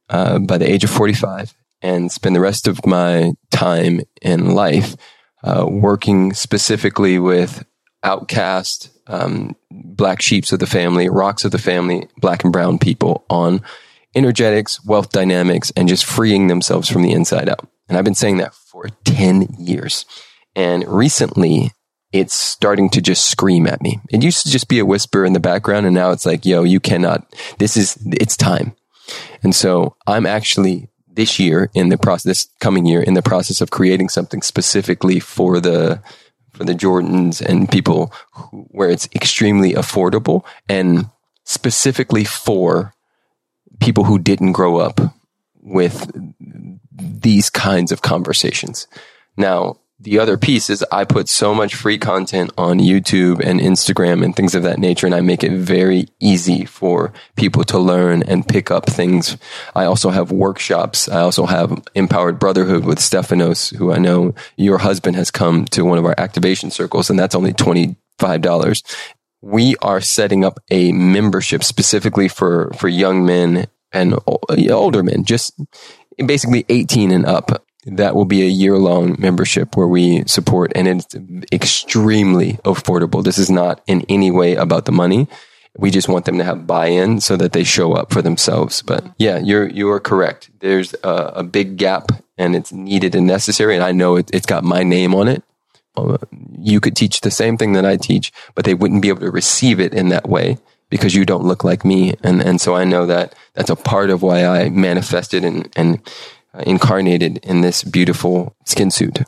uh, 0.09 0.39
by 0.39 0.57
the 0.57 0.71
age 0.71 0.83
of 0.83 0.89
45 0.89 1.53
and 1.81 2.11
spend 2.11 2.35
the 2.35 2.41
rest 2.41 2.67
of 2.67 2.85
my 2.85 3.33
time 3.51 4.01
in 4.21 4.53
life 4.53 4.95
uh, 5.45 5.65
working 5.69 6.33
specifically 6.33 7.19
with 7.19 7.63
outcast, 8.03 8.89
um, 9.07 9.55
black 9.69 10.21
sheeps 10.21 10.51
of 10.51 10.59
the 10.59 10.67
family, 10.67 11.07
rocks 11.07 11.45
of 11.45 11.51
the 11.51 11.59
family, 11.59 12.07
black 12.17 12.43
and 12.43 12.51
brown 12.51 12.79
people 12.79 13.23
on 13.29 13.61
energetics, 14.15 14.83
wealth 14.85 15.11
dynamics, 15.11 15.71
and 15.75 15.87
just 15.87 16.03
freeing 16.03 16.47
themselves 16.47 16.89
from 16.89 17.03
the 17.03 17.11
inside 17.11 17.47
out. 17.47 17.67
And 17.87 17.97
I've 17.97 18.03
been 18.03 18.15
saying 18.15 18.37
that 18.37 18.55
for 18.55 18.89
10 19.03 19.47
years. 19.59 20.05
And 20.55 20.87
recently, 20.87 21.71
it's 22.11 22.33
starting 22.33 22.89
to 22.91 23.01
just 23.01 23.29
scream 23.29 23.67
at 23.67 23.81
me. 23.81 23.99
It 24.09 24.23
used 24.23 24.43
to 24.43 24.51
just 24.51 24.67
be 24.67 24.79
a 24.79 24.85
whisper 24.85 25.25
in 25.25 25.33
the 25.33 25.39
background, 25.39 25.85
and 25.85 25.93
now 25.93 26.11
it's 26.11 26.25
like, 26.25 26.45
yo, 26.45 26.63
you 26.63 26.79
cannot, 26.79 27.31
this 27.59 27.77
is, 27.77 27.97
it's 28.13 28.35
time. 28.35 28.75
And 29.43 29.53
so 29.53 29.95
I'm 30.07 30.25
actually 30.25 30.87
this 31.15 31.39
year 31.39 31.69
in 31.73 31.89
the 31.89 31.97
process, 31.97 32.23
this 32.23 32.47
coming 32.59 32.85
year 32.85 33.01
in 33.01 33.13
the 33.13 33.21
process 33.21 33.61
of 33.61 33.71
creating 33.71 34.09
something 34.09 34.41
specifically 34.41 35.19
for 35.19 35.59
the, 35.59 36.01
for 36.51 36.63
the 36.63 36.73
Jordans 36.73 37.41
and 37.41 37.69
people 37.69 38.13
who, 38.33 38.67
where 38.71 38.89
it's 38.89 39.07
extremely 39.15 39.73
affordable 39.73 40.45
and 40.69 41.09
specifically 41.43 42.23
for 42.23 42.93
people 43.79 44.03
who 44.03 44.19
didn't 44.19 44.53
grow 44.53 44.77
up 44.77 44.99
with 45.61 46.11
these 46.91 47.49
kinds 47.49 47.91
of 47.91 48.01
conversations. 48.01 48.87
Now, 49.37 49.79
the 49.97 50.19
other 50.19 50.37
piece 50.37 50.69
is 50.69 50.83
I 50.91 51.05
put 51.05 51.29
so 51.29 51.55
much 51.55 51.73
free 51.73 51.97
content 51.97 52.51
on 52.57 52.79
YouTube 52.79 53.39
and 53.39 53.61
Instagram 53.61 54.25
and 54.25 54.35
things 54.35 54.53
of 54.53 54.63
that 54.63 54.77
nature, 54.77 55.05
and 55.05 55.15
I 55.15 55.21
make 55.21 55.43
it 55.43 55.53
very 55.53 56.07
easy 56.19 56.65
for 56.65 57.13
people 57.37 57.63
to 57.65 57.79
learn 57.79 58.21
and 58.23 58.47
pick 58.47 58.71
up 58.71 58.87
things. 58.87 59.37
I 59.73 59.85
also 59.85 60.09
have 60.09 60.31
workshops. 60.31 61.07
I 61.07 61.21
also 61.21 61.45
have 61.45 61.81
Empowered 61.95 62.39
Brotherhood 62.39 62.83
with 62.83 62.99
Stephanos, 62.99 63.69
who 63.69 63.93
I 63.93 63.97
know 63.97 64.35
your 64.57 64.79
husband 64.79 65.15
has 65.15 65.31
come 65.31 65.63
to 65.67 65.85
one 65.85 65.97
of 65.97 66.05
our 66.05 66.15
activation 66.17 66.71
circles, 66.71 67.09
and 67.09 67.17
that's 67.17 67.35
only 67.35 67.53
$25. 67.53 68.83
We 69.41 69.77
are 69.77 70.01
setting 70.01 70.43
up 70.43 70.59
a 70.69 70.91
membership 70.91 71.63
specifically 71.63 72.27
for, 72.27 72.71
for 72.77 72.89
young 72.89 73.25
men 73.25 73.67
and 73.93 74.19
older 74.27 75.03
men, 75.03 75.23
just 75.23 75.57
basically 76.17 76.65
18 76.67 77.11
and 77.11 77.25
up 77.25 77.65
that 77.85 78.15
will 78.15 78.25
be 78.25 78.41
a 78.41 78.49
year 78.49 78.77
long 78.77 79.15
membership 79.19 79.77
where 79.77 79.87
we 79.87 80.23
support 80.25 80.71
and 80.75 80.87
it's 80.87 81.15
extremely 81.51 82.53
affordable. 82.65 83.23
This 83.23 83.37
is 83.37 83.51
not 83.51 83.81
in 83.87 84.03
any 84.09 84.31
way 84.31 84.55
about 84.55 84.85
the 84.85 84.91
money. 84.91 85.27
We 85.77 85.91
just 85.91 86.07
want 86.07 86.25
them 86.25 86.37
to 86.37 86.43
have 86.43 86.65
buy 86.65 86.87
in 86.87 87.19
so 87.19 87.35
that 87.37 87.51
they 87.51 87.63
show 87.63 87.93
up 87.93 88.11
for 88.11 88.21
themselves. 88.21 88.81
But 88.81 89.05
yeah, 89.17 89.37
you're, 89.37 89.67
you 89.67 89.89
are 89.91 89.99
correct. 89.99 90.49
There's 90.59 90.93
a, 91.03 91.33
a 91.35 91.43
big 91.43 91.77
gap 91.77 92.11
and 92.37 92.55
it's 92.55 92.71
needed 92.71 93.13
and 93.13 93.27
necessary. 93.27 93.75
And 93.75 93.83
I 93.83 93.91
know 93.91 94.15
it, 94.15 94.31
it's 94.33 94.45
got 94.45 94.63
my 94.63 94.83
name 94.83 95.13
on 95.13 95.27
it. 95.27 95.43
You 96.57 96.79
could 96.79 96.95
teach 96.95 97.21
the 97.21 97.31
same 97.31 97.57
thing 97.57 97.73
that 97.73 97.85
I 97.85 97.97
teach, 97.97 98.33
but 98.53 98.65
they 98.65 98.73
wouldn't 98.73 99.01
be 99.01 99.09
able 99.09 99.21
to 99.21 99.31
receive 99.31 99.79
it 99.79 99.93
in 99.93 100.09
that 100.09 100.27
way 100.27 100.57
because 100.89 101.15
you 101.15 101.25
don't 101.25 101.43
look 101.43 101.63
like 101.63 101.85
me. 101.85 102.15
And, 102.23 102.41
and 102.41 102.59
so 102.59 102.75
I 102.75 102.83
know 102.83 103.05
that 103.05 103.35
that's 103.53 103.69
a 103.69 103.75
part 103.75 104.09
of 104.09 104.21
why 104.21 104.45
I 104.45 104.69
manifested 104.69 105.43
and, 105.43 105.69
and 105.75 105.99
Uh, 106.55 106.63
incarnated 106.65 107.37
in 107.43 107.59
this 107.59 107.83
beautiful 107.83 108.55
skin 108.63 108.89
suit. 108.89 109.23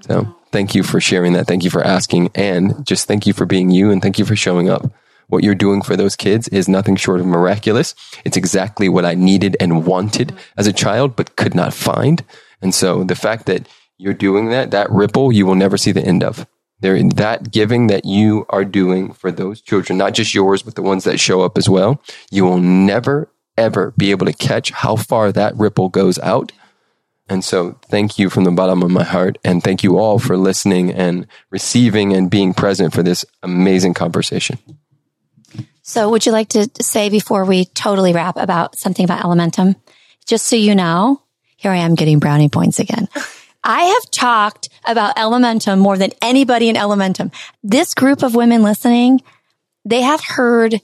So 0.00 0.34
thank 0.50 0.74
you 0.74 0.82
for 0.82 1.00
sharing 1.00 1.32
that. 1.34 1.46
Thank 1.46 1.62
you 1.62 1.70
for 1.70 1.84
asking. 1.84 2.30
And 2.34 2.84
just 2.84 3.06
thank 3.06 3.28
you 3.28 3.32
for 3.32 3.46
being 3.46 3.70
you 3.70 3.92
and 3.92 4.02
thank 4.02 4.18
you 4.18 4.24
for 4.24 4.34
showing 4.34 4.68
up. 4.68 4.92
What 5.28 5.44
you're 5.44 5.54
doing 5.54 5.82
for 5.82 5.94
those 5.94 6.16
kids 6.16 6.48
is 6.48 6.68
nothing 6.68 6.96
short 6.96 7.20
of 7.20 7.26
miraculous. 7.26 7.94
It's 8.24 8.36
exactly 8.36 8.88
what 8.88 9.04
I 9.04 9.14
needed 9.14 9.56
and 9.60 9.86
wanted 9.86 10.34
as 10.56 10.66
a 10.66 10.72
child, 10.72 11.14
but 11.14 11.36
could 11.36 11.54
not 11.54 11.74
find. 11.74 12.24
And 12.60 12.74
so 12.74 13.04
the 13.04 13.14
fact 13.14 13.46
that 13.46 13.68
you're 13.96 14.12
doing 14.12 14.48
that, 14.48 14.72
that 14.72 14.90
ripple, 14.90 15.30
you 15.30 15.46
will 15.46 15.54
never 15.54 15.76
see 15.76 15.92
the 15.92 16.04
end 16.04 16.24
of. 16.24 16.44
There, 16.80 17.00
that 17.10 17.52
giving 17.52 17.86
that 17.86 18.04
you 18.04 18.46
are 18.48 18.64
doing 18.64 19.12
for 19.12 19.30
those 19.30 19.60
children, 19.60 19.96
not 19.96 20.14
just 20.14 20.34
yours, 20.34 20.62
but 20.62 20.74
the 20.74 20.82
ones 20.82 21.04
that 21.04 21.20
show 21.20 21.42
up 21.42 21.56
as 21.56 21.68
well, 21.68 22.02
you 22.32 22.44
will 22.44 22.58
never, 22.58 23.30
ever 23.56 23.92
be 23.96 24.10
able 24.10 24.26
to 24.26 24.32
catch 24.32 24.72
how 24.72 24.96
far 24.96 25.30
that 25.30 25.56
ripple 25.56 25.88
goes 25.88 26.18
out 26.18 26.50
and 27.28 27.42
so 27.42 27.78
thank 27.88 28.18
you 28.18 28.28
from 28.28 28.44
the 28.44 28.50
bottom 28.50 28.82
of 28.82 28.90
my 28.90 29.04
heart. 29.04 29.38
And 29.44 29.62
thank 29.62 29.82
you 29.82 29.98
all 29.98 30.18
for 30.18 30.36
listening 30.36 30.92
and 30.92 31.26
receiving 31.50 32.12
and 32.12 32.30
being 32.30 32.52
present 32.52 32.92
for 32.92 33.02
this 33.02 33.24
amazing 33.42 33.94
conversation. 33.94 34.58
So 35.82 36.10
would 36.10 36.26
you 36.26 36.32
like 36.32 36.50
to 36.50 36.68
say 36.80 37.08
before 37.08 37.44
we 37.44 37.66
totally 37.66 38.12
wrap 38.12 38.36
about 38.36 38.78
something 38.78 39.04
about 39.04 39.22
Elementum? 39.22 39.76
Just 40.26 40.46
so 40.46 40.56
you 40.56 40.74
know, 40.74 41.22
here 41.56 41.70
I 41.70 41.78
am 41.78 41.94
getting 41.94 42.18
brownie 42.18 42.48
points 42.48 42.78
again. 42.78 43.08
I 43.62 43.82
have 43.84 44.10
talked 44.10 44.68
about 44.86 45.16
Elementum 45.16 45.78
more 45.78 45.96
than 45.96 46.10
anybody 46.20 46.68
in 46.68 46.76
Elementum. 46.76 47.32
This 47.62 47.94
group 47.94 48.22
of 48.22 48.34
women 48.34 48.62
listening, 48.62 49.22
they 49.86 50.02
have 50.02 50.22
heard 50.22 50.80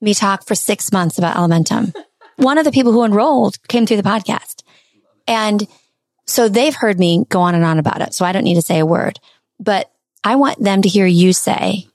me 0.00 0.14
talk 0.14 0.44
for 0.44 0.56
six 0.56 0.90
months 0.90 1.18
about 1.18 1.36
Elementum. 1.36 1.94
One 2.36 2.58
of 2.58 2.64
the 2.64 2.72
people 2.72 2.90
who 2.90 3.04
enrolled 3.04 3.62
came 3.68 3.86
through 3.86 3.98
the 3.98 4.02
podcast 4.02 4.62
and 5.28 5.66
so 6.26 6.48
they've 6.48 6.74
heard 6.74 6.98
me 6.98 7.24
go 7.28 7.40
on 7.40 7.54
and 7.54 7.64
on 7.64 7.78
about 7.78 8.00
it. 8.00 8.14
So 8.14 8.24
I 8.24 8.32
don't 8.32 8.44
need 8.44 8.54
to 8.54 8.62
say 8.62 8.78
a 8.78 8.86
word, 8.86 9.20
but 9.60 9.90
I 10.22 10.36
want 10.36 10.62
them 10.62 10.82
to 10.82 10.88
hear 10.88 11.06
you 11.06 11.32
say, 11.32 11.86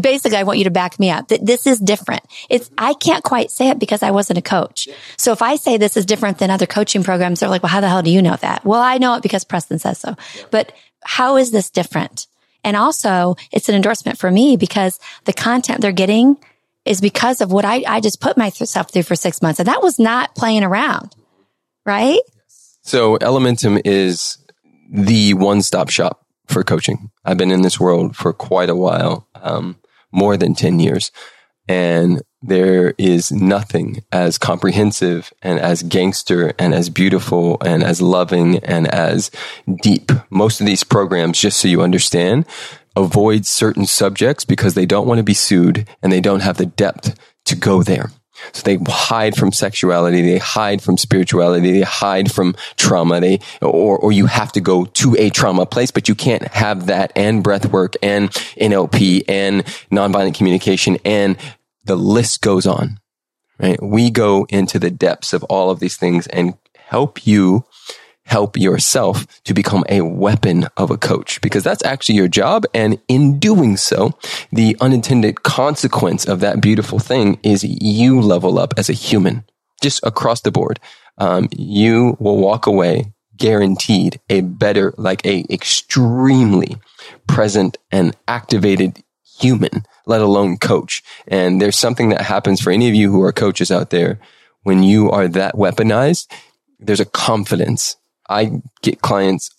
basically, 0.00 0.38
I 0.38 0.44
want 0.44 0.58
you 0.58 0.64
to 0.64 0.70
back 0.70 0.98
me 0.98 1.10
up 1.10 1.28
that 1.28 1.44
this 1.44 1.66
is 1.66 1.78
different. 1.78 2.22
It's, 2.48 2.70
I 2.78 2.94
can't 2.94 3.24
quite 3.24 3.50
say 3.50 3.68
it 3.68 3.78
because 3.78 4.02
I 4.02 4.10
wasn't 4.10 4.38
a 4.38 4.42
coach. 4.42 4.88
So 5.16 5.32
if 5.32 5.42
I 5.42 5.56
say 5.56 5.76
this 5.76 5.96
is 5.96 6.06
different 6.06 6.38
than 6.38 6.50
other 6.50 6.66
coaching 6.66 7.02
programs, 7.02 7.40
they're 7.40 7.48
like, 7.48 7.62
well, 7.62 7.70
how 7.70 7.80
the 7.80 7.88
hell 7.88 8.02
do 8.02 8.10
you 8.10 8.22
know 8.22 8.36
that? 8.36 8.64
Well, 8.64 8.80
I 8.80 8.98
know 8.98 9.14
it 9.14 9.22
because 9.22 9.44
Preston 9.44 9.78
says 9.78 9.98
so, 9.98 10.14
but 10.50 10.72
how 11.04 11.36
is 11.36 11.50
this 11.50 11.70
different? 11.70 12.26
And 12.64 12.76
also 12.76 13.36
it's 13.50 13.68
an 13.68 13.74
endorsement 13.74 14.18
for 14.18 14.30
me 14.30 14.56
because 14.56 15.00
the 15.24 15.32
content 15.32 15.80
they're 15.80 15.92
getting 15.92 16.36
is 16.84 17.00
because 17.00 17.40
of 17.40 17.52
what 17.52 17.64
I, 17.64 17.84
I 17.86 18.00
just 18.00 18.20
put 18.20 18.36
myself 18.36 18.90
through 18.90 19.02
for 19.02 19.16
six 19.16 19.42
months. 19.42 19.60
And 19.60 19.68
that 19.68 19.82
was 19.82 19.98
not 19.98 20.34
playing 20.34 20.64
around, 20.64 21.14
right? 21.84 22.20
So 22.82 23.16
Elementum 23.18 23.80
is 23.84 24.38
the 24.90 25.34
one 25.34 25.62
stop 25.62 25.88
shop 25.88 26.26
for 26.46 26.62
coaching. 26.64 27.10
I've 27.24 27.38
been 27.38 27.52
in 27.52 27.62
this 27.62 27.80
world 27.80 28.16
for 28.16 28.32
quite 28.32 28.68
a 28.68 28.76
while, 28.76 29.28
um, 29.36 29.78
more 30.10 30.36
than 30.36 30.54
10 30.54 30.80
years. 30.80 31.10
And 31.68 32.22
there 32.42 32.92
is 32.98 33.30
nothing 33.30 34.02
as 34.10 34.36
comprehensive 34.36 35.32
and 35.42 35.60
as 35.60 35.84
gangster 35.84 36.52
and 36.58 36.74
as 36.74 36.90
beautiful 36.90 37.56
and 37.64 37.84
as 37.84 38.02
loving 38.02 38.58
and 38.58 38.88
as 38.88 39.30
deep. 39.80 40.10
Most 40.28 40.60
of 40.60 40.66
these 40.66 40.82
programs, 40.82 41.40
just 41.40 41.60
so 41.60 41.68
you 41.68 41.82
understand, 41.82 42.46
avoid 42.96 43.46
certain 43.46 43.86
subjects 43.86 44.44
because 44.44 44.74
they 44.74 44.86
don't 44.86 45.06
want 45.06 45.18
to 45.18 45.24
be 45.24 45.34
sued 45.34 45.88
and 46.02 46.12
they 46.12 46.20
don't 46.20 46.40
have 46.40 46.56
the 46.56 46.66
depth 46.66 47.16
to 47.44 47.54
go 47.54 47.82
there. 47.82 48.10
So 48.52 48.62
they 48.62 48.78
hide 48.86 49.36
from 49.36 49.52
sexuality, 49.52 50.22
they 50.22 50.38
hide 50.38 50.82
from 50.82 50.96
spirituality, 50.96 51.72
they 51.72 51.80
hide 51.82 52.32
from 52.32 52.56
trauma, 52.76 53.20
they, 53.20 53.40
or, 53.60 53.98
or 53.98 54.12
you 54.12 54.26
have 54.26 54.52
to 54.52 54.60
go 54.60 54.84
to 54.84 55.16
a 55.18 55.30
trauma 55.30 55.66
place, 55.66 55.90
but 55.90 56.08
you 56.08 56.14
can't 56.14 56.46
have 56.48 56.86
that 56.86 57.12
and 57.16 57.42
breath 57.42 57.66
work 57.66 57.94
and 58.02 58.30
NLP 58.30 59.24
and 59.28 59.64
nonviolent 59.90 60.34
communication 60.34 60.98
and 61.04 61.36
the 61.84 61.96
list 61.96 62.42
goes 62.42 62.66
on, 62.66 63.00
right? 63.58 63.82
We 63.82 64.10
go 64.10 64.46
into 64.48 64.78
the 64.78 64.90
depths 64.90 65.32
of 65.32 65.42
all 65.44 65.70
of 65.70 65.80
these 65.80 65.96
things 65.96 66.26
and 66.28 66.54
help 66.74 67.26
you 67.26 67.64
help 68.24 68.56
yourself 68.56 69.26
to 69.44 69.54
become 69.54 69.84
a 69.88 70.00
weapon 70.02 70.66
of 70.76 70.90
a 70.90 70.98
coach 70.98 71.40
because 71.40 71.64
that's 71.64 71.84
actually 71.84 72.14
your 72.14 72.28
job. 72.28 72.64
And 72.72 73.00
in 73.08 73.38
doing 73.38 73.76
so, 73.76 74.16
the 74.50 74.76
unintended 74.80 75.42
consequence 75.42 76.26
of 76.26 76.40
that 76.40 76.60
beautiful 76.60 76.98
thing 76.98 77.38
is 77.42 77.64
you 77.64 78.20
level 78.20 78.58
up 78.58 78.74
as 78.76 78.88
a 78.88 78.94
human 78.94 79.44
just 79.82 80.00
across 80.04 80.40
the 80.40 80.52
board. 80.52 80.80
Um, 81.18 81.48
you 81.52 82.16
will 82.20 82.38
walk 82.38 82.66
away 82.66 83.12
guaranteed 83.36 84.20
a 84.30 84.40
better, 84.40 84.94
like 84.96 85.24
a 85.26 85.44
extremely 85.50 86.76
present 87.26 87.76
and 87.90 88.16
activated 88.28 89.02
human, 89.38 89.84
let 90.06 90.20
alone 90.20 90.56
coach. 90.56 91.02
And 91.26 91.60
there's 91.60 91.76
something 91.76 92.10
that 92.10 92.22
happens 92.22 92.60
for 92.60 92.70
any 92.70 92.88
of 92.88 92.94
you 92.94 93.10
who 93.10 93.22
are 93.22 93.32
coaches 93.32 93.70
out 93.70 93.90
there 93.90 94.20
when 94.62 94.84
you 94.84 95.10
are 95.10 95.26
that 95.28 95.56
weaponized. 95.56 96.28
There's 96.78 97.00
a 97.00 97.04
confidence 97.04 97.96
I 98.32 98.62
get 98.82 99.00
clients 99.00 99.50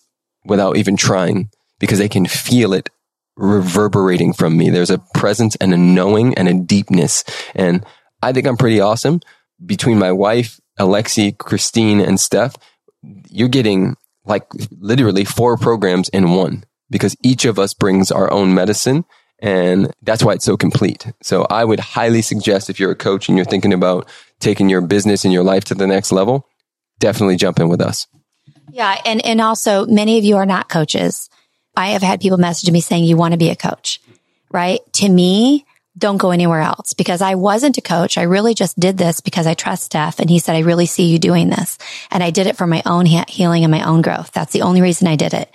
without 0.45 0.77
even 0.77 0.97
trying 0.97 1.49
because 1.79 1.99
they 1.99 2.09
can 2.09 2.25
feel 2.25 2.73
it 2.73 2.89
reverberating 3.35 4.33
from 4.33 4.57
me. 4.57 4.69
There's 4.69 4.91
a 4.91 5.01
presence 5.13 5.55
and 5.57 5.73
a 5.73 5.77
knowing 5.77 6.33
and 6.35 6.47
a 6.47 6.53
deepness. 6.53 7.23
And 7.55 7.85
I 8.21 8.33
think 8.33 8.47
I'm 8.47 8.57
pretty 8.57 8.79
awesome. 8.79 9.21
Between 9.65 9.99
my 9.99 10.11
wife, 10.11 10.59
Alexi, 10.79 11.37
Christine, 11.37 11.99
and 11.99 12.19
Steph, 12.19 12.55
you're 13.29 13.49
getting 13.49 13.95
like 14.25 14.45
literally 14.71 15.25
four 15.25 15.57
programs 15.57 16.09
in 16.09 16.31
one 16.31 16.63
because 16.89 17.15
each 17.23 17.45
of 17.45 17.59
us 17.59 17.73
brings 17.73 18.11
our 18.11 18.31
own 18.31 18.53
medicine 18.53 19.05
And 19.43 19.93
that's 20.01 20.23
why 20.23 20.33
it's 20.33 20.45
so 20.45 20.55
complete. 20.55 21.11
So 21.21 21.45
I 21.49 21.65
would 21.65 21.81
highly 21.81 22.21
suggest 22.21 22.69
if 22.69 22.79
you're 22.79 22.91
a 22.91 22.95
coach 22.95 23.27
and 23.27 23.37
you're 23.37 23.45
thinking 23.45 23.73
about 23.73 24.09
taking 24.39 24.69
your 24.69 24.79
business 24.79 25.25
and 25.25 25.33
your 25.33 25.43
life 25.43 25.65
to 25.65 25.75
the 25.75 25.85
next 25.85 26.13
level, 26.13 26.47
definitely 26.99 27.35
jump 27.35 27.59
in 27.59 27.67
with 27.67 27.81
us. 27.81 28.07
Yeah. 28.71 28.99
And, 29.05 29.25
and 29.25 29.41
also 29.41 29.85
many 29.85 30.17
of 30.17 30.23
you 30.23 30.37
are 30.37 30.45
not 30.45 30.69
coaches. 30.69 31.29
I 31.75 31.89
have 31.89 32.01
had 32.01 32.21
people 32.21 32.37
message 32.37 32.71
me 32.71 32.81
saying 32.81 33.03
you 33.03 33.17
want 33.17 33.33
to 33.33 33.37
be 33.37 33.49
a 33.49 33.55
coach, 33.55 34.01
right? 34.51 34.79
To 34.93 35.09
me, 35.09 35.65
don't 35.97 36.17
go 36.17 36.31
anywhere 36.31 36.61
else 36.61 36.93
because 36.93 37.21
I 37.21 37.35
wasn't 37.35 37.77
a 37.77 37.81
coach. 37.81 38.17
I 38.17 38.23
really 38.23 38.53
just 38.53 38.79
did 38.79 38.97
this 38.97 39.21
because 39.21 39.45
I 39.45 39.53
trust 39.53 39.85
Steph 39.85 40.19
and 40.19 40.29
he 40.29 40.39
said, 40.39 40.55
I 40.55 40.59
really 40.59 40.87
see 40.87 41.05
you 41.05 41.19
doing 41.19 41.49
this. 41.49 41.77
And 42.09 42.23
I 42.23 42.31
did 42.31 42.47
it 42.47 42.57
for 42.57 42.65
my 42.65 42.81
own 42.85 43.05
healing 43.05 43.63
and 43.63 43.71
my 43.71 43.87
own 43.87 44.01
growth. 44.01 44.31
That's 44.31 44.53
the 44.53 44.63
only 44.63 44.81
reason 44.81 45.07
I 45.07 45.15
did 45.15 45.33
it. 45.33 45.53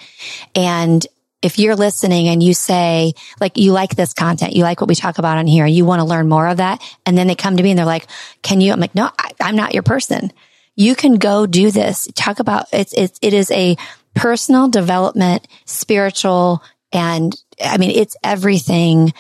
And 0.55 1.05
if 1.43 1.59
you're 1.59 1.77
listening 1.77 2.29
and 2.29 2.43
you 2.43 2.55
say, 2.55 3.15
like, 3.41 3.57
you 3.57 3.73
like 3.73 3.95
this 3.95 4.13
content, 4.13 4.55
you 4.55 4.63
like 4.63 4.81
what 4.81 4.89
we 4.89 4.95
talk 4.95 5.19
about 5.19 5.39
on 5.39 5.47
here, 5.47 5.67
you 5.67 5.85
want 5.85 6.01
to 6.01 6.05
learn 6.05 6.29
more 6.29 6.47
of 6.47 6.57
that. 6.59 6.83
And 7.07 7.17
then 7.17 7.27
they 7.27 7.35
come 7.35 7.57
to 7.57 7.63
me 7.63 7.71
and 7.71 7.79
they're 7.79 7.87
like, 7.87 8.07
can 8.43 8.61
you? 8.61 8.73
I'm 8.73 8.81
like, 8.81 8.95
no, 8.95 9.11
I, 9.19 9.31
I'm 9.41 9.57
not 9.57 9.75
your 9.75 9.85
person. 9.85 10.33
You 10.79 10.95
can 10.95 11.17
go 11.17 11.45
do 11.45 11.73
this. 11.73 12.07
Talk 12.15 12.39
about 12.39 12.67
it's, 12.73 12.93
it's, 12.93 13.19
it 13.21 13.35
is 13.35 13.51
a 13.51 13.77
personal 14.15 14.69
development, 14.69 15.49
spiritual, 15.65 16.63
and 16.93 17.35
I 17.63 17.79
mean, 17.79 17.91
it's 17.91 18.17
everything 18.23 19.13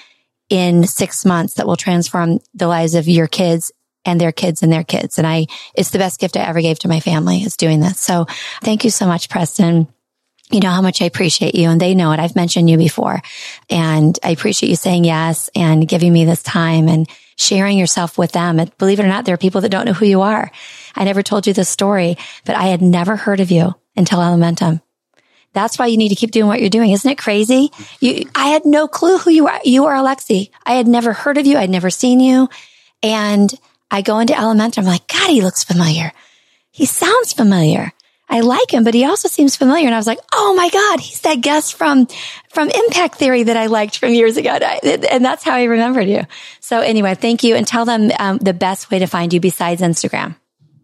in 0.48 0.86
six 0.86 1.24
months 1.24 1.54
that 1.54 1.66
will 1.66 1.76
transform 1.76 2.38
the 2.54 2.68
lives 2.68 2.94
of 2.94 3.09
your 3.09 3.26
kids 3.26 3.72
and 4.04 4.20
their 4.20 4.30
kids 4.30 4.62
and 4.62 4.72
their 4.72 4.84
kids. 4.84 5.18
And 5.18 5.26
I, 5.26 5.46
it's 5.74 5.90
the 5.90 5.98
best 5.98 6.20
gift 6.20 6.36
I 6.36 6.42
ever 6.42 6.61
gave 6.61 6.78
to 6.78 6.88
my 6.88 7.00
family 7.00 7.42
is 7.42 7.56
doing 7.56 7.80
this. 7.80 7.98
So 7.98 8.26
thank 8.62 8.84
you 8.84 8.90
so 8.90 9.06
much, 9.09 9.28
Preston. 9.28 9.88
You 10.52 10.61
know 10.61 10.70
how 10.70 10.80
much 10.80 11.02
I 11.02 11.06
appreciate 11.06 11.56
you 11.56 11.68
and 11.70 11.80
they 11.80 11.96
know 11.96 12.12
it. 12.12 12.20
I've 12.20 12.36
mentioned 12.36 12.70
you 12.70 12.78
before 12.78 13.20
and 13.68 14.16
I 14.22 14.30
appreciate 14.30 14.70
you 14.70 14.76
saying 14.76 15.04
yes 15.04 15.50
and 15.56 15.88
giving 15.88 16.12
me 16.12 16.24
this 16.24 16.42
time 16.44 16.88
and 16.88 17.09
sharing 17.39 17.78
yourself 17.78 18.18
with 18.18 18.32
them. 18.32 18.59
And 18.59 18.76
believe 18.76 19.01
it 19.01 19.05
or 19.05 19.09
not, 19.09 19.24
there 19.24 19.34
are 19.34 19.39
people 19.39 19.62
that 19.62 19.70
don't 19.70 19.86
know 19.86 19.93
who 19.93 20.07
you 20.07 20.20
are. 20.20 20.51
I 20.95 21.05
never 21.05 21.22
told 21.22 21.47
you 21.47 21.53
this 21.53 21.68
story, 21.68 22.18
but 22.45 22.57
I 22.57 22.64
had 22.64 22.82
never 22.82 23.16
heard 23.16 23.41
of 23.41 23.51
you 23.51 23.74
until 23.97 24.18
Elementum. 24.18 24.82
That's 25.55 25.78
why 25.78 25.86
you 25.86 25.97
need 25.97 26.11
to 26.11 26.14
keep 26.14 26.30
doing 26.30 26.47
what 26.47 26.61
you're 26.61 26.68
doing. 26.68 26.91
Isn't 26.91 27.11
it 27.11 27.18
crazy? 27.18 27.70
You, 28.01 28.28
I 28.34 28.49
had 28.49 28.64
no 28.64 28.86
clue 28.86 29.18
who 29.18 29.30
you 29.30 29.47
are. 29.49 29.61
You 29.64 29.86
are 29.86 29.95
Alexi. 29.95 30.51
I 30.66 30.72
had 30.72 30.86
never 30.86 31.12
heard 31.12 31.39
of 31.39 31.47
you. 31.47 31.57
I'd 31.57 31.70
never 31.70 31.91
seen 31.91 32.20
you. 32.20 32.49
And 33.03 33.53
I 33.91 34.03
go 34.03 34.18
into 34.18 34.34
Elementum. 34.34 34.78
I'm 34.78 34.84
like, 34.84 35.09
God, 35.09 35.30
he 35.30 35.41
looks 35.41 35.64
familiar. 35.64 36.12
He 36.70 36.84
sounds 36.84 37.32
familiar. 37.32 37.93
I 38.31 38.41
like 38.41 38.72
him, 38.72 38.85
but 38.85 38.95
he 38.95 39.05
also 39.05 39.29
seems 39.29 39.57
familiar. 39.57 39.87
And 39.87 39.95
I 39.95 39.99
was 39.99 40.07
like, 40.07 40.20
oh 40.33 40.55
my 40.55 40.68
God, 40.68 41.01
he's 41.01 41.20
that 41.22 41.41
guest 41.41 41.74
from, 41.74 42.07
from 42.51 42.68
Impact 42.68 43.14
Theory 43.16 43.45
that 43.45 43.57
I 43.57 43.66
liked 43.66 43.99
from 43.99 44.11
years 44.11 44.37
ago. 44.37 44.51
And 44.51 45.24
that's 45.24 45.45
how 45.45 45.55
I 45.55 45.64
remembered 45.64 46.09
you. 46.09 46.26
So 46.61 46.81
anyway, 46.81 47.14
thank 47.14 47.43
you 47.43 47.57
and 47.57 47.66
tell 47.66 47.85
them 47.85 48.11
um, 48.18 48.39
the 48.39 48.53
best 48.53 48.91
way 48.91 48.99
to 48.99 49.07
find 49.07 49.33
you 49.33 49.41
besides 49.41 49.81
Instagram. 49.81 50.37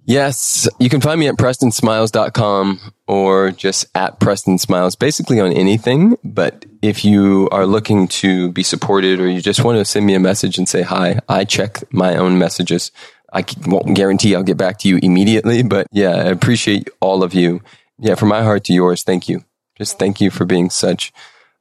Yes, 0.07 0.69
you 0.79 0.91
can 0.91 1.01
find 1.01 1.19
me 1.19 1.29
at 1.29 1.37
prestonsmiles.com 1.37 2.93
or 3.07 3.51
just 3.53 3.87
at 3.95 4.21
Preston 4.21 4.59
Smiles, 4.59 4.97
basically 4.97 5.41
on 5.41 5.53
anything. 5.53 6.19
But 6.23 6.67
if 6.83 7.07
you 7.07 7.49
are 7.51 7.67
looking 7.67 8.09
to 8.09 8.53
be 8.53 8.63
supported 8.63 9.19
or 9.19 9.29
you 9.29 9.41
just 9.41 9.65
want 9.65 9.79
to 9.79 9.85
send 9.85 10.05
me 10.05 10.15
a 10.15 10.21
message 10.21 10.59
and 10.59 10.69
say 10.69 10.83
hi, 10.83 11.21
I 11.27 11.45
check 11.45 11.83
my 11.91 12.17
own 12.17 12.39
messages. 12.39 12.93
I 13.35 13.45
won't 13.67 13.97
guarantee 13.97 14.35
I'll 14.35 14.43
get 14.43 14.57
back 14.57 14.79
to 14.81 14.89
you 14.89 14.99
immediately, 15.03 15.63
but 15.63 15.87
yeah, 15.91 16.11
I 16.11 16.25
appreciate 16.27 16.89
all 17.01 17.23
of 17.23 17.35
you. 17.35 17.61
Yeah, 17.99 18.15
from 18.15 18.29
my 18.29 18.43
heart 18.43 18.65
to 18.65 18.73
yours, 18.73 19.03
thank 19.03 19.29
you. 19.29 19.45
Just 19.77 19.99
thank 19.99 20.21
you 20.21 20.31
for 20.31 20.45
being 20.45 20.71
such 20.71 21.13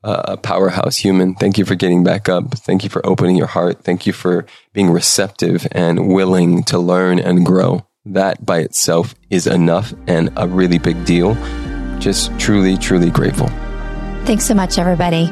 a 0.04 0.38
powerhouse 0.38 0.98
human. 0.98 1.34
Thank 1.34 1.58
you 1.58 1.66
for 1.66 1.76
getting 1.76 2.04
back 2.04 2.28
up. 2.30 2.58
Thank 2.58 2.84
you 2.84 2.90
for 2.90 3.06
opening 3.06 3.36
your 3.36 3.48
heart. 3.48 3.84
Thank 3.84 4.06
you 4.06 4.14
for 4.14 4.46
being 4.74 4.92
receptive 4.92 5.66
and 5.72 6.08
willing 6.10 6.64
to 6.66 6.78
learn 6.78 7.20
and 7.20 7.46
grow 7.46 7.86
that 8.06 8.46
by 8.46 8.60
itself 8.60 9.16
is 9.30 9.48
enough 9.48 9.94
and 10.08 10.30
a 10.36 10.48
really 10.48 10.78
big 10.78 11.06
deal. 11.06 11.36
Just 12.00 12.38
truly, 12.38 12.78
truly 12.78 13.10
grateful. 13.10 13.48
Thanks 14.26 14.46
so 14.46 14.54
much, 14.54 14.78
everybody. 14.78 15.30